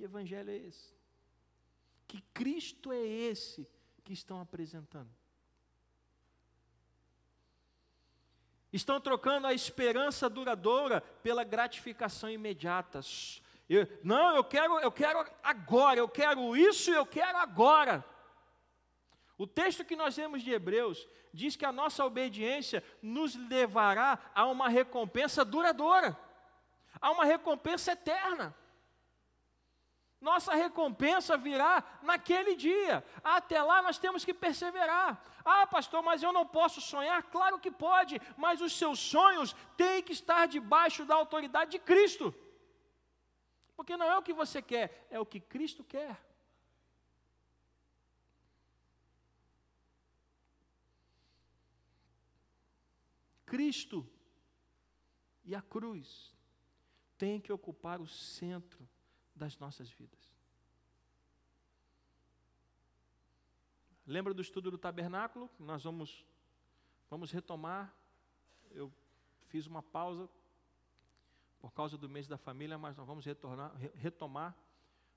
Que 0.00 0.04
evangelho 0.04 0.50
é 0.50 0.56
esse? 0.56 0.94
Que 2.08 2.22
Cristo 2.32 2.90
é 2.90 3.06
esse 3.06 3.68
que 4.02 4.14
estão 4.14 4.40
apresentando? 4.40 5.10
Estão 8.72 8.98
trocando 8.98 9.46
a 9.46 9.52
esperança 9.52 10.26
duradoura 10.30 11.02
pela 11.02 11.44
gratificação 11.44 12.30
imediata. 12.30 13.00
Eu, 13.68 13.86
não, 14.02 14.36
eu 14.36 14.42
quero, 14.42 14.78
eu 14.78 14.90
quero 14.90 15.22
agora, 15.42 16.00
eu 16.00 16.08
quero 16.08 16.56
isso 16.56 16.90
eu 16.90 17.04
quero 17.04 17.36
agora. 17.36 18.02
O 19.36 19.46
texto 19.46 19.84
que 19.84 19.96
nós 19.96 20.14
temos 20.14 20.42
de 20.42 20.50
Hebreus 20.50 21.06
diz 21.30 21.56
que 21.56 21.66
a 21.66 21.72
nossa 21.72 22.06
obediência 22.06 22.82
nos 23.02 23.34
levará 23.34 24.18
a 24.34 24.46
uma 24.46 24.70
recompensa 24.70 25.44
duradoura, 25.44 26.18
a 26.98 27.10
uma 27.10 27.26
recompensa 27.26 27.92
eterna. 27.92 28.56
Nossa 30.20 30.54
recompensa 30.54 31.36
virá 31.36 31.82
naquele 32.02 32.54
dia. 32.54 33.02
Até 33.24 33.62
lá 33.62 33.80
nós 33.80 33.98
temos 33.98 34.22
que 34.22 34.34
perseverar. 34.34 35.22
Ah, 35.42 35.66
pastor, 35.66 36.02
mas 36.02 36.22
eu 36.22 36.30
não 36.30 36.46
posso 36.46 36.80
sonhar? 36.80 37.22
Claro 37.22 37.58
que 37.58 37.70
pode, 37.70 38.20
mas 38.36 38.60
os 38.60 38.76
seus 38.76 38.98
sonhos 38.98 39.56
têm 39.78 40.02
que 40.02 40.12
estar 40.12 40.46
debaixo 40.46 41.06
da 41.06 41.14
autoridade 41.14 41.70
de 41.70 41.78
Cristo. 41.78 42.34
Porque 43.74 43.96
não 43.96 44.06
é 44.06 44.18
o 44.18 44.22
que 44.22 44.34
você 44.34 44.60
quer, 44.60 45.06
é 45.10 45.18
o 45.18 45.24
que 45.24 45.40
Cristo 45.40 45.82
quer. 45.82 46.22
Cristo 53.46 54.06
e 55.44 55.54
a 55.54 55.62
cruz 55.62 56.36
têm 57.16 57.40
que 57.40 57.52
ocupar 57.52 58.00
o 58.00 58.06
centro 58.06 58.86
das 59.40 59.58
nossas 59.58 59.90
vidas. 59.90 60.20
Lembra 64.06 64.34
do 64.34 64.42
estudo 64.42 64.70
do 64.70 64.76
tabernáculo? 64.76 65.48
Nós 65.58 65.82
vamos, 65.82 66.26
vamos 67.08 67.30
retomar. 67.30 67.90
Eu 68.70 68.92
fiz 69.46 69.66
uma 69.66 69.82
pausa 69.82 70.28
por 71.58 71.72
causa 71.72 71.96
do 71.96 72.08
mês 72.08 72.28
da 72.28 72.36
família, 72.36 72.76
mas 72.76 72.98
nós 72.98 73.06
vamos 73.06 73.24
retornar, 73.24 73.74
retomar 73.94 74.54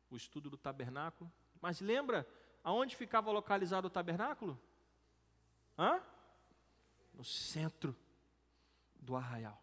o 0.10 0.16
estudo 0.16 0.50
do 0.50 0.58
tabernáculo. 0.58 1.30
Mas 1.62 1.82
lembra 1.82 2.26
aonde 2.64 2.96
ficava 2.96 3.30
localizado 3.30 3.88
o 3.88 3.92
tabernáculo? 3.92 4.58
Hã? 5.78 6.02
No 7.14 7.26
centro 7.26 7.94
do 8.96 9.18
arraial. 9.18 9.62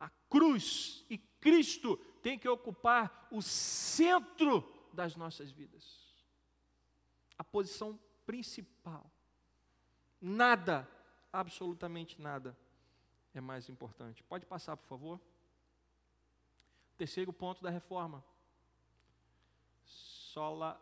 A 0.00 0.10
cruz 0.28 1.04
e 1.08 1.16
Cristo 1.16 2.00
tem 2.22 2.38
que 2.38 2.48
ocupar 2.48 3.28
o 3.30 3.42
centro 3.42 4.66
das 4.92 5.16
nossas 5.16 5.50
vidas. 5.50 5.98
A 7.38 7.44
posição 7.44 7.98
principal. 8.26 9.10
Nada, 10.20 10.88
absolutamente 11.32 12.20
nada, 12.20 12.56
é 13.32 13.40
mais 13.40 13.68
importante. 13.68 14.22
Pode 14.22 14.44
passar, 14.46 14.76
por 14.76 14.86
favor. 14.86 15.20
Terceiro 16.96 17.32
ponto 17.32 17.62
da 17.62 17.70
reforma. 17.70 18.24
Sola, 19.84 20.80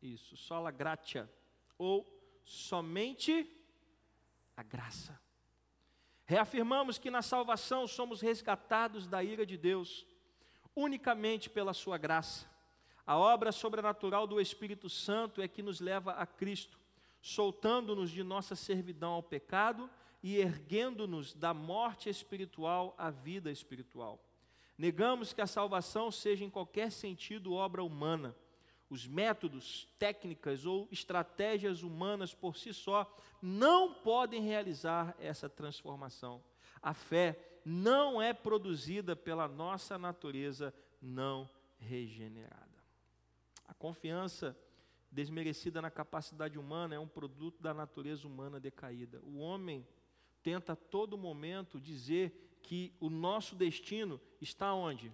isso, 0.00 0.36
sola 0.36 0.70
gratia, 0.70 1.30
ou 1.76 2.06
somente 2.44 3.50
a 4.56 4.62
graça. 4.62 5.20
Reafirmamos 6.24 6.98
que 6.98 7.10
na 7.10 7.20
salvação 7.20 7.86
somos 7.86 8.20
resgatados 8.20 9.06
da 9.06 9.22
ira 9.22 9.44
de 9.44 9.56
Deus 9.58 10.06
unicamente 10.74 11.50
pela 11.50 11.72
Sua 11.72 11.98
graça. 11.98 12.46
A 13.06 13.18
obra 13.18 13.50
sobrenatural 13.52 14.26
do 14.26 14.40
Espírito 14.40 14.88
Santo 14.88 15.42
é 15.42 15.48
que 15.48 15.62
nos 15.62 15.80
leva 15.80 16.12
a 16.12 16.26
Cristo, 16.26 16.78
soltando-nos 17.20 18.10
de 18.10 18.22
nossa 18.22 18.54
servidão 18.54 19.12
ao 19.12 19.22
pecado 19.22 19.90
e 20.22 20.36
erguendo-nos 20.36 21.34
da 21.34 21.52
morte 21.52 22.08
espiritual 22.08 22.94
à 22.96 23.10
vida 23.10 23.50
espiritual. 23.50 24.22
Negamos 24.78 25.32
que 25.32 25.40
a 25.40 25.46
salvação 25.46 26.10
seja 26.10 26.44
em 26.44 26.50
qualquer 26.50 26.90
sentido 26.90 27.54
obra 27.54 27.82
humana. 27.82 28.34
Os 28.88 29.06
métodos, 29.06 29.88
técnicas 29.98 30.64
ou 30.64 30.86
estratégias 30.90 31.82
humanas 31.82 32.34
por 32.34 32.56
si 32.56 32.72
só 32.72 33.10
não 33.40 33.94
podem 33.94 34.42
realizar 34.42 35.16
essa 35.18 35.48
transformação. 35.48 36.42
A 36.82 36.92
fé 36.92 37.38
não 37.64 38.20
é 38.20 38.32
produzida 38.32 39.14
pela 39.14 39.46
nossa 39.46 39.96
natureza 39.96 40.74
não 41.00 41.48
regenerada. 41.78 42.82
A 43.66 43.74
confiança 43.74 44.56
desmerecida 45.10 45.82
na 45.82 45.90
capacidade 45.90 46.58
humana 46.58 46.94
é 46.94 46.98
um 46.98 47.06
produto 47.06 47.62
da 47.62 47.72
natureza 47.74 48.26
humana 48.26 48.58
decaída. 48.58 49.20
O 49.22 49.38
homem 49.38 49.86
tenta 50.42 50.72
a 50.72 50.76
todo 50.76 51.18
momento 51.18 51.80
dizer 51.80 52.58
que 52.62 52.94
o 52.98 53.10
nosso 53.10 53.54
destino 53.54 54.20
está 54.40 54.72
onde? 54.74 55.12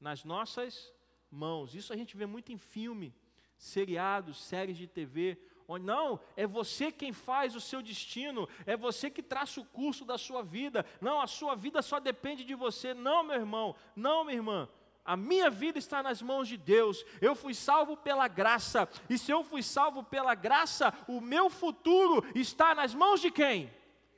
Nas 0.00 0.24
nossas 0.24 0.92
mãos. 1.30 1.74
Isso 1.74 1.92
a 1.92 1.96
gente 1.96 2.16
vê 2.16 2.26
muito 2.26 2.52
em 2.52 2.58
filme. 2.58 3.14
seriados, 3.56 4.40
séries 4.44 4.76
de 4.76 4.86
TV, 4.86 5.36
não, 5.76 6.18
é 6.34 6.46
você 6.46 6.90
quem 6.90 7.12
faz 7.12 7.54
o 7.54 7.60
seu 7.60 7.82
destino, 7.82 8.48
é 8.64 8.76
você 8.76 9.10
que 9.10 9.22
traça 9.22 9.60
o 9.60 9.64
curso 9.64 10.04
da 10.04 10.16
sua 10.16 10.42
vida. 10.42 10.86
Não, 11.00 11.20
a 11.20 11.26
sua 11.26 11.54
vida 11.54 11.82
só 11.82 11.98
depende 12.00 12.44
de 12.44 12.54
você. 12.54 12.94
Não, 12.94 13.24
meu 13.24 13.36
irmão, 13.36 13.76
não, 13.94 14.24
minha 14.24 14.36
irmã. 14.36 14.68
A 15.04 15.16
minha 15.16 15.50
vida 15.50 15.78
está 15.78 16.02
nas 16.02 16.22
mãos 16.22 16.48
de 16.48 16.56
Deus. 16.56 17.04
Eu 17.20 17.34
fui 17.34 17.52
salvo 17.54 17.96
pela 17.96 18.28
graça. 18.28 18.88
E 19.10 19.18
se 19.18 19.30
eu 19.30 19.42
fui 19.42 19.62
salvo 19.62 20.02
pela 20.04 20.34
graça, 20.34 20.94
o 21.06 21.20
meu 21.20 21.50
futuro 21.50 22.24
está 22.34 22.74
nas 22.74 22.94
mãos 22.94 23.20
de 23.20 23.30
quem? 23.30 23.70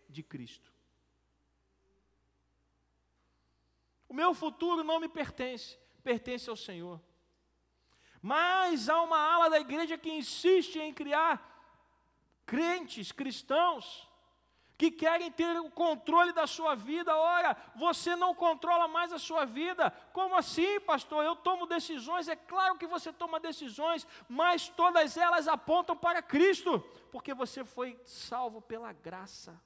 De 0.08 0.22
Cristo. 0.22 0.70
O 4.08 4.14
meu 4.14 4.34
futuro 4.34 4.82
não 4.82 4.98
me 4.98 5.08
pertence, 5.08 5.78
pertence 6.02 6.50
ao 6.50 6.56
Senhor. 6.56 7.00
Mas 8.22 8.88
há 8.88 9.00
uma 9.02 9.18
ala 9.18 9.48
da 9.48 9.58
igreja 9.58 9.96
que 9.96 10.10
insiste 10.10 10.78
em 10.78 10.92
criar 10.92 11.48
crentes, 12.44 13.12
cristãos, 13.12 14.08
que 14.76 14.90
querem 14.90 15.30
ter 15.30 15.60
o 15.60 15.70
controle 15.70 16.32
da 16.32 16.46
sua 16.46 16.74
vida. 16.74 17.14
Ora, 17.14 17.56
você 17.76 18.16
não 18.16 18.34
controla 18.34 18.88
mais 18.88 19.12
a 19.12 19.18
sua 19.18 19.44
vida. 19.44 19.90
Como 20.12 20.34
assim, 20.34 20.80
pastor? 20.80 21.22
Eu 21.22 21.36
tomo 21.36 21.66
decisões. 21.66 22.28
É 22.28 22.34
claro 22.36 22.78
que 22.78 22.86
você 22.86 23.12
toma 23.12 23.38
decisões, 23.38 24.06
mas 24.28 24.68
todas 24.68 25.16
elas 25.16 25.46
apontam 25.46 25.94
para 25.96 26.22
Cristo, 26.22 26.80
porque 27.12 27.34
você 27.34 27.62
foi 27.62 28.00
salvo 28.04 28.62
pela 28.62 28.90
graça. 28.92 29.60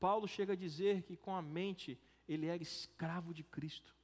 Paulo 0.00 0.28
chega 0.28 0.52
a 0.52 0.56
dizer 0.56 1.02
que 1.02 1.16
com 1.16 1.34
a 1.34 1.42
mente 1.42 2.00
ele 2.28 2.46
era 2.46 2.62
escravo 2.62 3.32
de 3.32 3.42
Cristo. 3.42 3.97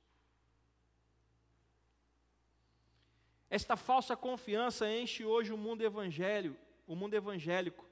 Esta 3.55 3.77
falsa 3.77 4.17
confiança 4.17 4.91
enche 4.91 5.25
hoje 5.25 5.53
o 5.53 5.57
mundo 5.57 5.85
evangélico, 5.85 6.57
o 6.89 6.97
mundo 6.97 7.15
evangélico, 7.15 7.87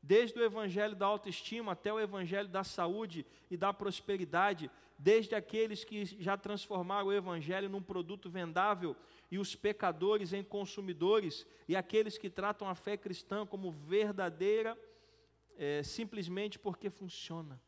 desde 0.00 0.38
o 0.38 0.44
evangelho 0.44 0.94
da 0.94 1.06
autoestima 1.06 1.72
até 1.72 1.92
o 1.92 1.98
evangelho 1.98 2.48
da 2.48 2.62
saúde 2.62 3.26
e 3.50 3.56
da 3.56 3.74
prosperidade, 3.74 4.70
desde 4.96 5.34
aqueles 5.34 5.82
que 5.82 6.04
já 6.04 6.36
transformaram 6.36 7.08
o 7.08 7.12
evangelho 7.12 7.68
num 7.68 7.82
produto 7.82 8.30
vendável 8.30 8.94
e 9.28 9.40
os 9.40 9.56
pecadores 9.56 10.32
em 10.32 10.44
consumidores, 10.44 11.44
e 11.66 11.74
aqueles 11.74 12.16
que 12.16 12.30
tratam 12.30 12.68
a 12.68 12.76
fé 12.76 12.96
cristã 12.96 13.44
como 13.44 13.72
verdadeira 13.72 14.78
é, 15.56 15.82
simplesmente 15.82 16.60
porque 16.60 16.88
funciona. 16.88 17.60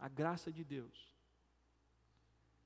A 0.00 0.08
graça 0.08 0.50
de 0.50 0.64
Deus, 0.64 1.15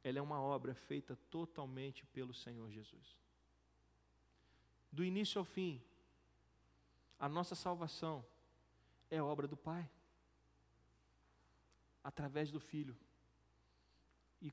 ela 0.03 0.19
é 0.19 0.23
uma 0.23 0.41
obra 0.41 0.75
feita 0.75 1.17
totalmente 1.31 2.07
pelo 2.07 2.33
Senhor 2.33 2.71
Jesus. 2.71 3.17
Do 4.91 5.05
início 5.05 5.39
ao 5.39 5.45
fim, 5.45 5.83
a 7.19 7.29
nossa 7.29 7.55
salvação 7.55 8.25
é 9.11 9.23
obra 9.23 9.47
do 9.47 9.57
Pai, 9.57 9.89
através 12.03 12.51
do 12.51 12.59
Filho 12.59 12.97
e 14.41 14.53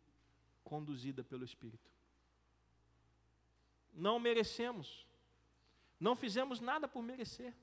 conduzida 0.64 1.24
pelo 1.24 1.46
Espírito 1.46 1.98
não 3.98 4.20
merecemos. 4.20 5.06
Não 6.00 6.16
fizemos 6.16 6.60
nada 6.60 6.88
por 6.88 7.02
merecer. 7.02 7.54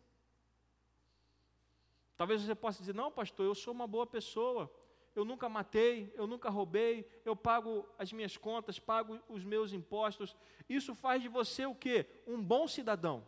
Talvez 2.17 2.43
você 2.43 2.55
possa 2.55 2.81
dizer: 2.81 2.95
não, 2.95 3.11
pastor, 3.11 3.47
eu 3.47 3.55
sou 3.55 3.73
uma 3.73 3.87
boa 3.87 4.07
pessoa. 4.07 4.71
Eu 5.15 5.25
nunca 5.25 5.49
matei, 5.49 6.13
eu 6.17 6.27
nunca 6.27 6.51
roubei, 6.51 7.09
eu 7.25 7.37
pago 7.37 7.89
as 7.97 8.13
minhas 8.13 8.37
contas, 8.37 8.79
pago 8.79 9.21
os 9.29 9.45
meus 9.45 9.73
impostos. 9.73 10.37
Isso 10.69 10.95
faz 10.95 11.23
de 11.23 11.29
você 11.29 11.65
o 11.65 11.75
quê? 11.75 12.07
Um 12.27 12.43
bom 12.43 12.67
cidadão. 12.67 13.25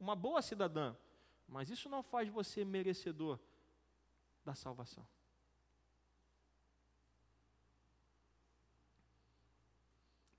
Uma 0.00 0.16
boa 0.16 0.42
cidadã. 0.42 0.96
Mas 1.46 1.70
isso 1.70 1.88
não 1.88 2.02
faz 2.02 2.26
de 2.26 2.32
você 2.32 2.64
merecedor 2.64 3.38
da 4.44 4.54
salvação. 4.54 5.06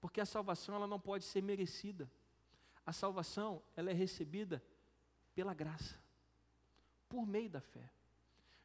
Porque 0.02 0.20
a 0.20 0.26
salvação 0.26 0.76
ela 0.76 0.88
não 0.88 1.00
pode 1.00 1.24
ser 1.24 1.42
merecida. 1.42 2.10
A 2.86 2.92
salvação 2.92 3.62
ela 3.76 3.90
é 3.90 3.94
recebida 3.94 4.64
pela 5.34 5.54
graça, 5.54 5.98
por 7.08 7.26
meio 7.26 7.50
da 7.50 7.62
fé. 7.62 7.90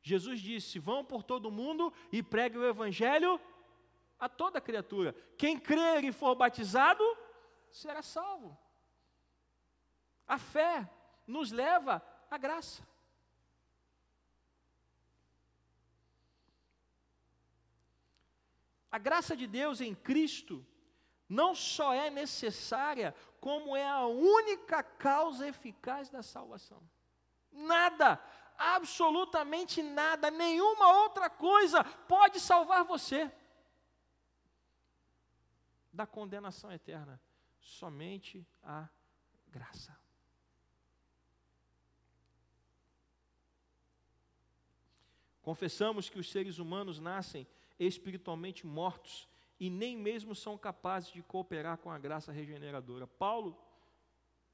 Jesus 0.04 0.38
disse: 0.38 0.78
"Vão 0.78 1.02
por 1.02 1.22
todo 1.22 1.50
mundo 1.50 1.92
e 2.12 2.22
preguem 2.22 2.60
o 2.60 2.68
evangelho 2.68 3.40
a 4.20 4.28
toda 4.28 4.60
criatura. 4.60 5.14
Quem 5.38 5.58
crer 5.58 6.04
e 6.04 6.12
for 6.12 6.34
batizado 6.34 7.02
será 7.70 8.02
salvo." 8.02 8.56
A 10.26 10.38
fé 10.38 10.88
nos 11.26 11.50
leva 11.50 12.04
à 12.30 12.36
graça. 12.36 12.86
A 18.92 18.98
graça 18.98 19.34
de 19.34 19.46
Deus 19.46 19.80
em 19.80 19.94
Cristo 19.94 20.64
não 21.26 21.54
só 21.54 21.94
é 21.94 22.10
necessária, 22.10 23.14
como 23.40 23.74
é 23.74 23.88
a 23.88 24.06
única 24.06 24.82
causa 24.82 25.48
eficaz 25.48 26.10
da 26.10 26.22
salvação. 26.22 26.80
Nada, 27.50 28.22
absolutamente 28.56 29.82
nada, 29.82 30.30
nenhuma 30.30 31.02
outra 31.02 31.28
coisa 31.28 31.82
pode 31.84 32.40
salvar 32.40 32.84
você 32.84 33.30
da 35.92 36.06
condenação 36.06 36.72
eterna. 36.72 37.20
Somente 37.60 38.46
a 38.62 38.88
graça. 39.48 39.96
Confessamos 45.40 46.08
que 46.08 46.18
os 46.18 46.30
seres 46.30 46.58
humanos 46.58 46.98
nascem 46.98 47.46
espiritualmente 47.78 48.66
mortos 48.66 49.28
e 49.60 49.68
nem 49.70 49.96
mesmo 49.96 50.34
são 50.34 50.56
capazes 50.56 51.12
de 51.12 51.22
cooperar 51.22 51.78
com 51.78 51.90
a 51.90 51.98
graça 51.98 52.32
regeneradora. 52.32 53.06
Paulo, 53.06 53.56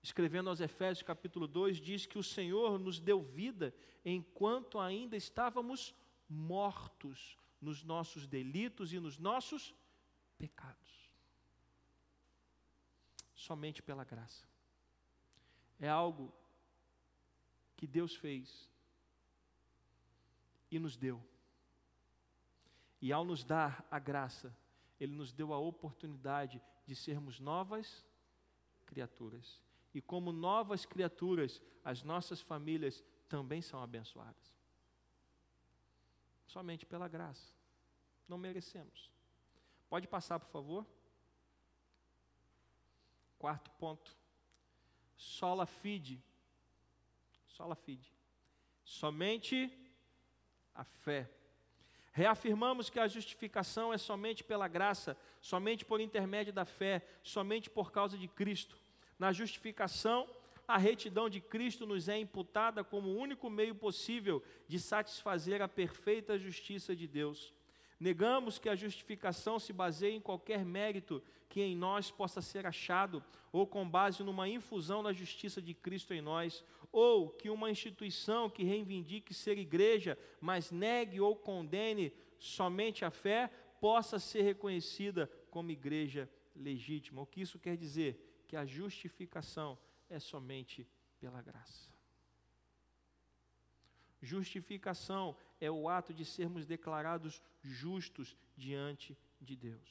escrevendo 0.03 0.48
aos 0.48 0.61
Efésios 0.61 1.03
capítulo 1.03 1.46
2, 1.46 1.78
diz 1.78 2.07
que 2.07 2.18
o 2.18 2.22
Senhor 2.22 2.78
nos 2.78 2.98
deu 2.98 3.22
vida 3.22 3.74
enquanto 4.05 4.78
ainda 4.78 5.16
estávamos 5.16 5.94
mortos 6.28 7.36
nos 7.61 7.82
nossos 7.82 8.26
delitos 8.26 8.92
e 8.92 9.01
nos 9.01 9.18
nossos 9.18 9.74
pecados. 10.38 11.11
Somente 13.34 13.82
pela 13.82 14.05
graça. 14.05 14.48
É 15.78 15.88
algo 15.88 16.32
que 17.76 17.86
Deus 17.86 18.14
fez 18.14 18.70
e 20.70 20.78
nos 20.78 20.96
deu. 20.96 21.22
E 23.01 23.12
ao 23.12 23.24
nos 23.24 23.44
dar 23.44 23.86
a 23.90 23.98
graça, 23.98 24.55
ele 24.98 25.14
nos 25.14 25.32
deu 25.32 25.53
a 25.53 25.59
oportunidade 25.59 26.62
de 26.86 26.94
sermos 26.94 27.40
novas 27.40 28.05
criaturas. 28.84 29.61
E 29.93 30.01
como 30.01 30.32
novas 30.32 30.86
criaturas, 30.86 31.61
as 31.84 32.03
nossas 32.03 32.41
famílias 32.41 33.05
também 33.28 33.61
são 33.61 33.82
abençoadas. 33.82 34.55
Somente 36.47 36.86
pela 36.86 37.09
graça. 37.09 37.53
Não 38.28 38.38
merecemos. 38.38 39.11
Pode 39.88 40.07
passar, 40.07 40.38
por 40.38 40.49
favor? 40.49 40.86
Quarto 43.38 43.70
ponto. 43.72 44.16
Sola 45.16 45.66
fide. 45.66 46.22
Sola 47.49 47.74
fide. 47.74 48.12
Somente 48.84 49.70
a 50.74 50.84
fé 50.84 51.30
Reafirmamos 52.12 52.91
que 52.91 52.99
a 52.99 53.07
justificação 53.07 53.93
é 53.93 53.99
somente 53.99 54.43
pela 54.43 54.66
graça, 54.66 55.16
somente 55.41 55.84
por 55.84 56.01
intermédio 56.01 56.53
da 56.53 56.64
fé, 56.64 57.07
somente 57.22 57.70
por 57.70 57.93
causa 57.93 58.18
de 58.18 58.26
Cristo. 58.26 58.80
Na 59.20 59.34
justificação, 59.34 60.26
a 60.66 60.78
retidão 60.78 61.28
de 61.28 61.42
Cristo 61.42 61.84
nos 61.84 62.08
é 62.08 62.18
imputada 62.18 62.82
como 62.82 63.10
o 63.10 63.18
único 63.18 63.50
meio 63.50 63.74
possível 63.74 64.42
de 64.66 64.80
satisfazer 64.80 65.60
a 65.60 65.68
perfeita 65.68 66.38
justiça 66.38 66.96
de 66.96 67.06
Deus. 67.06 67.52
Negamos 68.00 68.58
que 68.58 68.66
a 68.66 68.74
justificação 68.74 69.58
se 69.58 69.74
baseie 69.74 70.16
em 70.16 70.22
qualquer 70.22 70.64
mérito 70.64 71.22
que 71.50 71.60
em 71.60 71.76
nós 71.76 72.10
possa 72.10 72.40
ser 72.40 72.66
achado, 72.66 73.22
ou 73.52 73.66
com 73.66 73.86
base 73.86 74.22
numa 74.22 74.48
infusão 74.48 75.02
da 75.02 75.12
justiça 75.12 75.60
de 75.60 75.74
Cristo 75.74 76.14
em 76.14 76.22
nós, 76.22 76.64
ou 76.90 77.28
que 77.28 77.50
uma 77.50 77.70
instituição 77.70 78.48
que 78.48 78.64
reivindique 78.64 79.34
ser 79.34 79.58
igreja, 79.58 80.16
mas 80.40 80.70
negue 80.70 81.20
ou 81.20 81.36
condene 81.36 82.10
somente 82.38 83.04
a 83.04 83.10
fé, 83.10 83.50
possa 83.82 84.18
ser 84.18 84.40
reconhecida 84.40 85.30
como 85.50 85.70
igreja 85.70 86.26
legítima. 86.56 87.20
O 87.20 87.26
que 87.26 87.42
isso 87.42 87.58
quer 87.58 87.76
dizer? 87.76 88.30
Que 88.51 88.57
a 88.57 88.66
justificação 88.66 89.78
é 90.09 90.18
somente 90.18 90.84
pela 91.20 91.40
graça. 91.40 91.88
Justificação 94.20 95.36
é 95.61 95.70
o 95.70 95.88
ato 95.88 96.12
de 96.12 96.24
sermos 96.24 96.66
declarados 96.66 97.40
justos 97.62 98.36
diante 98.57 99.16
de 99.40 99.55
Deus. 99.55 99.88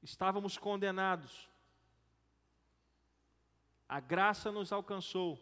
Estávamos 0.00 0.56
condenados, 0.56 1.50
a 3.88 3.98
graça 3.98 4.52
nos 4.52 4.72
alcançou, 4.72 5.36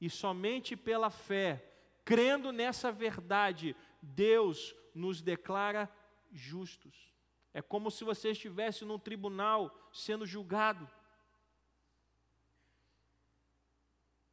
e 0.00 0.08
somente 0.08 0.76
pela 0.76 1.10
fé, 1.10 1.74
crendo 2.04 2.52
nessa 2.52 2.92
verdade, 2.92 3.74
Deus 4.00 4.76
nos 4.94 5.20
declara 5.20 5.92
justos. 6.30 7.11
É 7.52 7.60
como 7.60 7.90
se 7.90 8.04
você 8.04 8.30
estivesse 8.30 8.84
num 8.84 8.98
tribunal 8.98 9.90
sendo 9.92 10.24
julgado. 10.24 10.88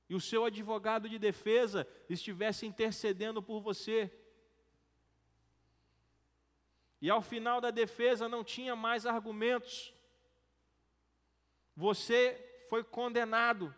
e 0.09 0.15
o 0.15 0.19
seu 0.19 0.43
advogado 0.43 1.07
de 1.07 1.19
defesa 1.19 1.87
estivesse 2.09 2.65
intercedendo 2.65 3.43
por 3.43 3.61
você. 3.61 4.11
E 6.99 7.09
ao 7.09 7.21
final 7.21 7.61
da 7.61 7.69
defesa 7.69 8.27
não 8.27 8.43
tinha 8.43 8.75
mais 8.75 9.05
argumentos. 9.05 9.93
Você 11.75 12.65
foi 12.67 12.83
condenado. 12.83 13.73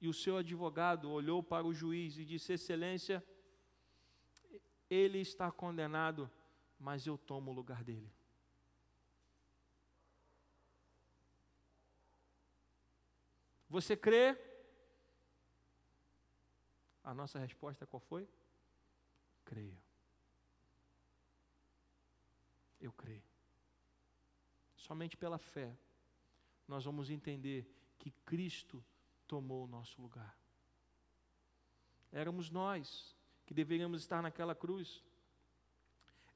E 0.00 0.08
o 0.08 0.14
seu 0.14 0.38
advogado 0.38 1.10
olhou 1.10 1.42
para 1.42 1.66
o 1.66 1.74
juiz 1.74 2.16
e 2.16 2.24
disse: 2.24 2.54
Excelência, 2.54 3.22
ele 4.92 5.20
está 5.20 5.50
condenado, 5.50 6.30
mas 6.78 7.06
eu 7.06 7.16
tomo 7.16 7.50
o 7.50 7.54
lugar 7.54 7.82
dele. 7.82 8.12
Você 13.70 13.96
crê? 13.96 14.36
A 17.02 17.14
nossa 17.14 17.38
resposta 17.38 17.86
qual 17.86 18.00
foi? 18.00 18.28
Creio. 19.46 19.80
Eu 22.78 22.92
creio. 22.92 23.24
Somente 24.76 25.16
pela 25.16 25.38
fé 25.38 25.74
nós 26.68 26.84
vamos 26.84 27.08
entender 27.08 27.66
que 27.98 28.10
Cristo 28.26 28.84
tomou 29.26 29.64
o 29.64 29.66
nosso 29.66 30.00
lugar. 30.02 30.36
Éramos 32.12 32.50
nós 32.50 33.16
que 33.52 33.56
deveríamos 33.56 34.00
estar 34.00 34.22
naquela 34.22 34.54
cruz. 34.54 35.04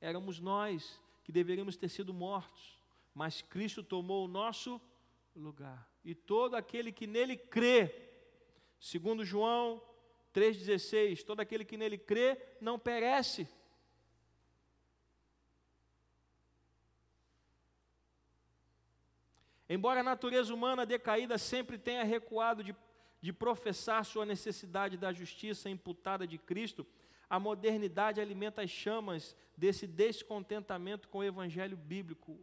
Éramos 0.02 0.38
nós 0.38 1.02
que 1.24 1.32
deveríamos 1.32 1.74
ter 1.74 1.88
sido 1.88 2.12
mortos, 2.12 2.78
mas 3.14 3.40
Cristo 3.40 3.82
tomou 3.82 4.26
o 4.26 4.28
nosso 4.28 4.78
lugar 5.34 5.90
e 6.04 6.14
todo 6.14 6.56
aquele 6.56 6.92
que 6.92 7.06
nele 7.06 7.34
crê, 7.34 8.10
segundo 8.78 9.24
João 9.24 9.80
3,16, 10.34 11.24
todo 11.24 11.40
aquele 11.40 11.64
que 11.64 11.78
nele 11.78 11.96
crê 11.96 12.38
não 12.60 12.78
perece. 12.78 13.48
Embora 19.70 20.00
a 20.00 20.04
natureza 20.04 20.52
humana 20.52 20.84
decaída 20.84 21.38
sempre 21.38 21.78
tenha 21.78 22.04
recuado 22.04 22.62
de, 22.62 22.76
de 23.22 23.32
professar 23.32 24.04
sua 24.04 24.26
necessidade 24.26 24.98
da 24.98 25.14
justiça 25.14 25.70
imputada 25.70 26.26
de 26.26 26.36
Cristo, 26.36 26.86
a 27.28 27.38
modernidade 27.38 28.20
alimenta 28.20 28.62
as 28.62 28.70
chamas 28.70 29.36
desse 29.56 29.86
descontentamento 29.86 31.08
com 31.08 31.18
o 31.18 31.24
evangelho 31.24 31.76
bíblico, 31.76 32.38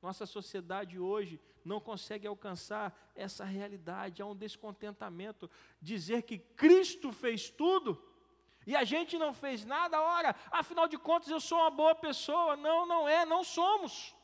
nossa 0.00 0.26
sociedade 0.26 0.98
hoje 0.98 1.40
não 1.64 1.80
consegue 1.80 2.26
alcançar 2.26 2.96
essa 3.14 3.44
realidade, 3.44 4.22
há 4.22 4.26
um 4.26 4.36
descontentamento. 4.36 5.50
Dizer 5.82 6.22
que 6.22 6.38
Cristo 6.38 7.12
fez 7.12 7.50
tudo 7.50 8.00
e 8.66 8.76
a 8.76 8.84
gente 8.84 9.18
não 9.18 9.32
fez 9.32 9.64
nada, 9.64 10.00
ora, 10.00 10.34
afinal 10.50 10.86
de 10.86 10.96
contas 10.96 11.28
eu 11.28 11.40
sou 11.40 11.58
uma 11.58 11.70
boa 11.70 11.94
pessoa. 11.94 12.56
Não, 12.56 12.86
não 12.86 13.08
é, 13.08 13.24
não 13.24 13.42
somos. 13.42 14.14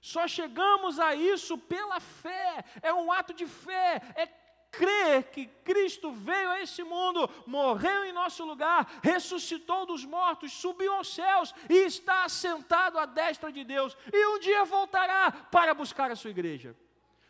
Só 0.00 0.28
chegamos 0.28 1.00
a 1.00 1.14
isso 1.14 1.58
pela 1.58 1.98
fé, 1.98 2.64
é 2.82 2.94
um 2.94 3.10
ato 3.10 3.34
de 3.34 3.46
fé, 3.46 4.00
é 4.14 4.26
crer 4.70 5.30
que 5.30 5.46
Cristo 5.64 6.12
veio 6.12 6.50
a 6.50 6.60
esse 6.60 6.82
mundo, 6.82 7.28
morreu 7.46 8.04
em 8.04 8.12
nosso 8.12 8.44
lugar, 8.44 9.00
ressuscitou 9.02 9.86
dos 9.86 10.04
mortos, 10.04 10.52
subiu 10.52 10.92
aos 10.94 11.14
céus 11.14 11.54
e 11.68 11.74
está 11.86 12.24
assentado 12.24 12.98
à 12.98 13.06
destra 13.06 13.52
de 13.52 13.64
Deus, 13.64 13.96
e 14.12 14.26
um 14.26 14.38
dia 14.38 14.64
voltará 14.64 15.30
para 15.30 15.74
buscar 15.74 16.10
a 16.10 16.16
sua 16.16 16.30
igreja. 16.30 16.76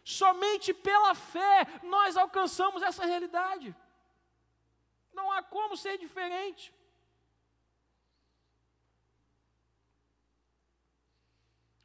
Somente 0.05 0.73
pela 0.73 1.15
fé 1.15 1.67
nós 1.83 2.17
alcançamos 2.17 2.83
essa 2.83 3.05
realidade. 3.05 3.75
Não 5.13 5.31
há 5.33 5.43
como 5.43 5.77
ser 5.77 5.99
diferente. 5.99 6.73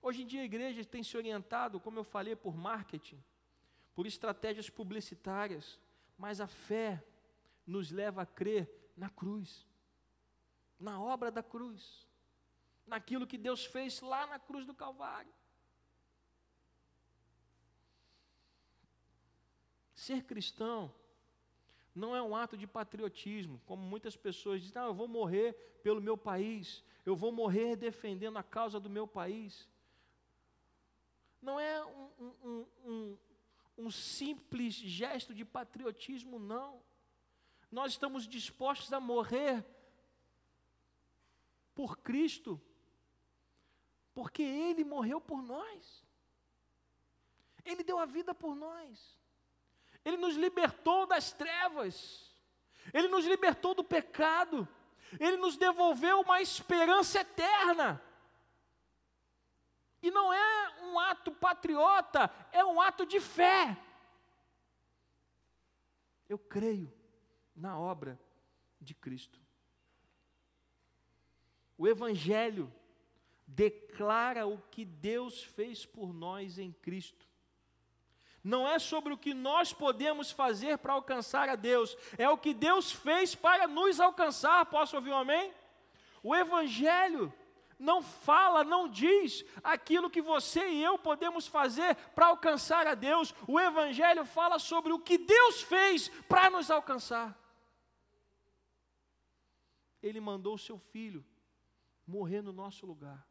Hoje 0.01 0.23
em 0.23 0.27
dia 0.27 0.41
a 0.41 0.45
igreja 0.45 0.83
tem 0.83 1.01
se 1.01 1.15
orientado, 1.15 1.79
como 1.79 1.99
eu 1.99 2.03
falei, 2.03 2.35
por 2.35 2.55
marketing 2.55 3.23
por 3.93 4.07
estratégias 4.07 4.69
publicitárias, 4.69 5.79
mas 6.17 6.41
a 6.41 6.47
fé 6.47 7.03
nos 7.65 7.91
leva 7.91 8.23
a 8.23 8.25
crer 8.25 8.69
na 8.95 9.09
cruz, 9.09 9.65
na 10.79 11.01
obra 11.01 11.31
da 11.31 11.43
cruz, 11.43 12.07
naquilo 12.85 13.27
que 13.27 13.37
Deus 13.37 13.65
fez 13.65 14.01
lá 14.01 14.27
na 14.27 14.39
cruz 14.39 14.65
do 14.65 14.73
Calvário. 14.73 15.33
Ser 19.95 20.23
cristão 20.23 20.93
não 21.95 22.15
é 22.15 22.21
um 22.21 22.35
ato 22.35 22.57
de 22.57 22.67
patriotismo, 22.67 23.61
como 23.65 23.81
muitas 23.83 24.17
pessoas 24.17 24.61
dizem, 24.61 24.81
ah, 24.81 24.85
eu 24.85 24.93
vou 24.93 25.07
morrer 25.07 25.53
pelo 25.83 26.01
meu 26.01 26.17
país, 26.17 26.83
eu 27.05 27.15
vou 27.15 27.31
morrer 27.31 27.75
defendendo 27.75 28.37
a 28.37 28.43
causa 28.43 28.79
do 28.79 28.89
meu 28.89 29.07
país. 29.07 29.69
Não 31.41 31.59
é 31.59 31.85
um, 31.85 32.09
um, 32.19 32.67
um, 32.85 33.17
um 33.77 33.89
simples 33.89 34.73
gesto 34.73 35.33
de 35.33 35.43
patriotismo, 35.43 36.39
não. 36.39 36.81
Nós 37.71 37.93
estamos 37.93 38.27
dispostos 38.27 38.93
a 38.93 38.99
morrer 38.99 39.65
por 41.73 41.97
Cristo, 41.97 42.61
porque 44.13 44.43
Ele 44.43 44.83
morreu 44.83 45.19
por 45.19 45.41
nós, 45.41 46.03
Ele 47.65 47.83
deu 47.83 47.97
a 47.97 48.05
vida 48.05 48.33
por 48.33 48.55
nós, 48.55 49.17
Ele 50.05 50.17
nos 50.17 50.35
libertou 50.35 51.07
das 51.07 51.31
trevas, 51.31 52.31
Ele 52.93 53.07
nos 53.07 53.25
libertou 53.25 53.73
do 53.73 53.83
pecado, 53.83 54.67
Ele 55.19 55.37
nos 55.37 55.57
devolveu 55.57 56.21
uma 56.21 56.41
esperança 56.41 57.21
eterna. 57.21 58.01
E 60.03 60.11
não 60.11 60.33
é 60.33 60.81
um 60.81 60.99
ato 60.99 61.31
patriota, 61.31 62.29
é 62.51 62.63
um 62.63 62.81
ato 62.81 63.05
de 63.05 63.21
fé. 63.21 63.77
Eu 66.27 66.37
creio 66.37 66.93
na 67.55 67.79
obra 67.79 68.19
de 68.81 68.93
Cristo. 68.93 69.39
O 71.77 71.87
Evangelho 71.87 72.69
declara 73.47 74.45
o 74.45 74.57
que 74.69 74.83
Deus 74.83 75.41
fez 75.41 75.85
por 75.85 76.13
nós 76.13 76.59
em 76.59 76.73
Cristo. 76.73 77.25
Não 78.43 78.67
é 78.67 78.79
sobre 78.79 79.13
o 79.13 79.17
que 79.17 79.33
nós 79.33 79.71
podemos 79.71 80.31
fazer 80.31 80.79
para 80.79 80.91
alcançar 80.91 81.47
a 81.47 81.55
Deus, 81.55 81.95
é 82.17 82.27
o 82.27 82.37
que 82.37 82.53
Deus 82.53 82.91
fez 82.91 83.35
para 83.35 83.67
nos 83.67 84.01
alcançar. 84.01 84.65
Posso 84.65 84.97
ouvir 84.97 85.11
um 85.11 85.17
amém? 85.17 85.53
O 86.21 86.35
Evangelho 86.35 87.33
não 87.83 88.01
fala, 88.01 88.63
não 88.63 88.87
diz 88.87 89.43
aquilo 89.63 90.09
que 90.09 90.21
você 90.21 90.67
e 90.69 90.81
eu 90.81 90.97
podemos 90.97 91.45
fazer 91.45 91.95
para 92.15 92.27
alcançar 92.27 92.87
a 92.87 92.95
Deus. 92.95 93.35
O 93.47 93.59
Evangelho 93.59 94.25
fala 94.25 94.57
sobre 94.57 94.93
o 94.93 94.99
que 94.99 95.17
Deus 95.17 95.61
fez 95.61 96.09
para 96.27 96.49
nos 96.49 96.71
alcançar. 96.71 97.37
Ele 100.01 100.19
mandou 100.19 100.55
o 100.55 100.59
seu 100.59 100.77
filho 100.77 101.23
morrer 102.07 102.41
no 102.41 102.53
nosso 102.53 102.85
lugar. 102.85 103.27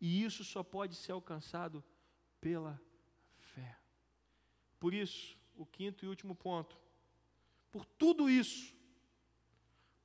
E 0.00 0.24
isso 0.24 0.44
só 0.44 0.62
pode 0.62 0.94
ser 0.96 1.12
alcançado 1.12 1.84
pela 2.40 2.80
fé. 3.36 3.78
Por 4.78 4.94
isso, 4.94 5.38
o 5.56 5.64
quinto 5.64 6.04
e 6.04 6.08
último 6.08 6.34
ponto. 6.34 6.76
Por 7.70 7.84
tudo 7.84 8.28
isso, 8.28 8.74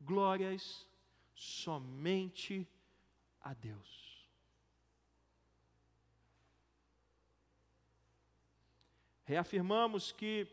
glórias 0.01 0.87
somente 1.33 2.67
a 3.45 3.53
Deus. 3.53 4.27
Reafirmamos 9.23 10.11
que, 10.11 10.47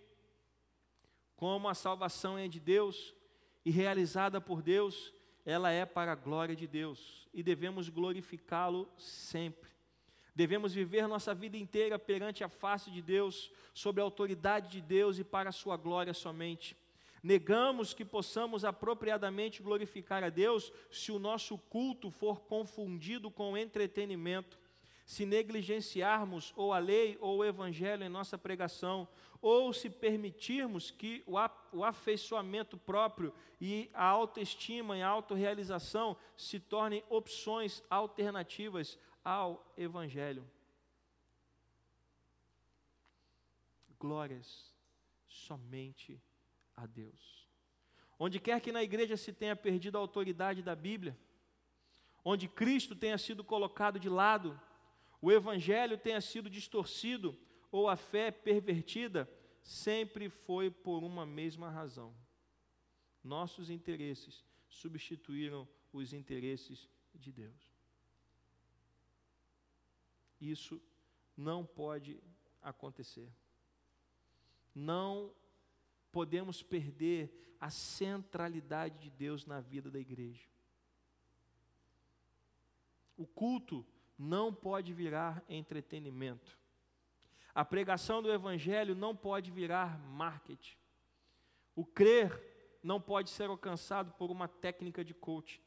como 1.35 1.69
a 1.69 1.75
salvação 1.75 2.39
é 2.39 2.47
de 2.47 2.61
Deus 2.61 3.15
e 3.65 3.71
realizada 3.71 4.41
por 4.43 4.63
Deus, 4.63 5.13
ela 5.45 5.71
é 5.71 5.87
para 5.87 6.13
a 6.13 6.15
glória 6.15 6.55
de 6.55 6.67
Deus 6.67 7.27
e 7.33 7.43
devemos 7.43 7.89
glorificá-lo 7.89 8.87
sempre. 8.99 9.71
Devemos 10.35 10.75
viver 10.75 11.09
nossa 11.09 11.35
vida 11.35 11.57
inteira 11.57 11.99
perante 11.99 12.45
a 12.45 12.49
face 12.49 12.91
de 12.91 13.03
Deus, 13.03 13.51
sob 13.75 14.01
a 14.01 14.05
autoridade 14.05 14.71
de 14.71 14.81
Deus 14.81 15.19
e 15.19 15.25
para 15.25 15.49
a 15.49 15.53
sua 15.53 15.77
glória 15.77 16.15
somente. 16.15 16.77
Negamos 17.23 17.95
que 17.95 18.05
possamos 18.05 18.65
apropriadamente 18.65 19.63
glorificar 19.63 20.25
a 20.25 20.29
Deus 20.29 20.73
se 20.91 21.13
o 21.13 21.21
nosso 21.21 21.57
culto 21.57 22.11
for 22.11 22.41
confundido 22.41 23.31
com 23.31 23.57
entretenimento, 23.57 24.59
se 25.07 25.25
negligenciarmos 25.25 26.53
ou 26.57 26.73
a 26.73 26.79
lei 26.79 27.17
ou 27.21 27.39
o 27.39 27.45
evangelho 27.45 28.03
em 28.03 28.09
nossa 28.09 28.37
pregação, 28.37 29.07
ou 29.41 29.73
se 29.73 29.91
permitirmos 29.91 30.91
que 30.91 31.23
o 31.27 31.85
afeiçoamento 31.85 32.77
próprio 32.77 33.33
e 33.61 33.91
a 33.93 34.05
autoestima 34.05 34.97
e 34.97 35.03
a 35.03 35.09
autorrealização 35.09 36.17
se 36.37 36.59
tornem 36.59 37.05
opções 37.09 37.83
alternativas 37.91 38.99
ao 39.25 39.73
evangelho. 39.77 40.49
Glórias 43.99 44.73
somente 45.29 46.21
a 46.31 46.32
Deus. 46.87 47.49
Onde 48.19 48.39
quer 48.39 48.61
que 48.61 48.73
na 48.73 48.83
igreja 48.83 49.17
se 49.17 49.33
tenha 49.33 49.57
perdido 49.57 49.97
a 49.97 50.01
autoridade 50.01 50.63
da 50.63 50.75
Bíblia, 50.75 51.19
onde 52.25 52.49
Cristo 52.49 52.95
tenha 52.95 53.19
sido 53.19 53.43
colocado 53.43 53.99
de 53.99 54.09
lado, 54.09 54.61
o 55.21 55.31
Evangelho 55.31 55.99
tenha 55.99 56.21
sido 56.21 56.49
distorcido 56.49 57.37
ou 57.71 57.89
a 57.89 57.97
fé 57.97 58.31
pervertida, 58.31 59.29
sempre 59.63 60.29
foi 60.29 60.71
por 60.71 61.03
uma 61.03 61.25
mesma 61.25 61.71
razão. 61.71 62.15
Nossos 63.23 63.71
interesses 63.71 64.45
substituíram 64.69 65.69
os 65.93 66.13
interesses 66.13 66.89
de 67.15 67.33
Deus. 67.33 67.73
Isso 70.41 70.83
não 71.37 71.65
pode 71.65 72.21
acontecer. 72.61 73.33
Não 74.75 75.33
podemos 76.13 76.63
perder 76.63 77.57
a 77.59 77.71
centralidade 77.71 78.99
de 78.99 79.11
Deus 79.11 79.47
na 79.47 79.61
vida 79.61 79.91
da 79.91 79.99
igreja. 79.99 80.47
O 83.17 83.27
culto 83.27 83.85
não 84.19 84.53
pode 84.53 84.93
virar 84.93 85.43
entretenimento. 85.49 86.59
A 87.55 87.65
pregação 87.65 88.23
do 88.23 88.33
Evangelho 88.33 88.95
não 88.95 89.17
pode 89.17 89.51
virar 89.51 89.99
marketing. 89.99 90.77
O 91.75 91.85
crer 91.85 92.79
não 92.83 93.01
pode 93.01 93.31
ser 93.31 93.49
alcançado 93.49 94.13
por 94.13 94.31
uma 94.31 94.49
técnica 94.49 95.05
de 95.05 95.15
coaching. 95.15 95.61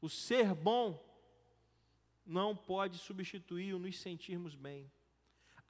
O 0.00 0.08
ser 0.08 0.54
bom 0.54 1.02
não 2.24 2.56
pode 2.56 2.98
substituir 2.98 3.74
o 3.74 3.78
nos 3.78 3.98
sentirmos 4.00 4.54
bem. 4.54 4.90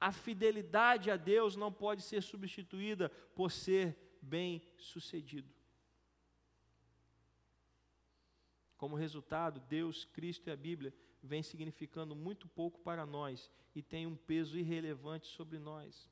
A 0.01 0.11
fidelidade 0.11 1.11
a 1.11 1.15
Deus 1.15 1.55
não 1.55 1.71
pode 1.71 2.01
ser 2.01 2.23
substituída 2.23 3.07
por 3.35 3.51
ser 3.51 3.95
bem-sucedido. 4.19 5.53
Como 8.75 8.95
resultado, 8.95 9.59
Deus, 9.69 10.03
Cristo 10.05 10.47
e 10.47 10.51
a 10.51 10.55
Bíblia 10.55 10.91
vem 11.21 11.43
significando 11.43 12.15
muito 12.15 12.47
pouco 12.47 12.79
para 12.79 13.05
nós 13.05 13.51
e 13.75 13.83
tem 13.83 14.07
um 14.07 14.15
peso 14.15 14.57
irrelevante 14.57 15.27
sobre 15.27 15.59
nós. 15.59 16.09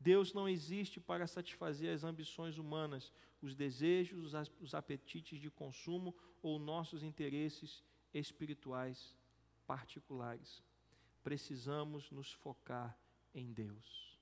Deus 0.00 0.34
não 0.34 0.48
existe 0.48 0.98
para 0.98 1.28
satisfazer 1.28 1.94
as 1.94 2.02
ambições 2.02 2.58
humanas, 2.58 3.12
os 3.40 3.54
desejos, 3.54 4.34
os 4.60 4.74
apetites 4.74 5.38
de 5.40 5.48
consumo 5.48 6.12
ou 6.42 6.58
nossos 6.58 7.04
interesses 7.04 7.84
espirituais 8.12 9.16
particulares 9.64 10.65
precisamos 11.26 12.08
nos 12.12 12.30
focar 12.30 12.96
em 13.34 13.52
Deus, 13.52 14.16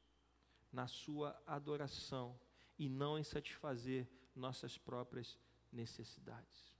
na 0.72 0.86
Sua 0.86 1.38
adoração 1.46 2.40
e 2.78 2.88
não 2.88 3.18
em 3.18 3.22
satisfazer 3.22 4.08
nossas 4.34 4.78
próprias 4.78 5.38
necessidades. 5.70 6.74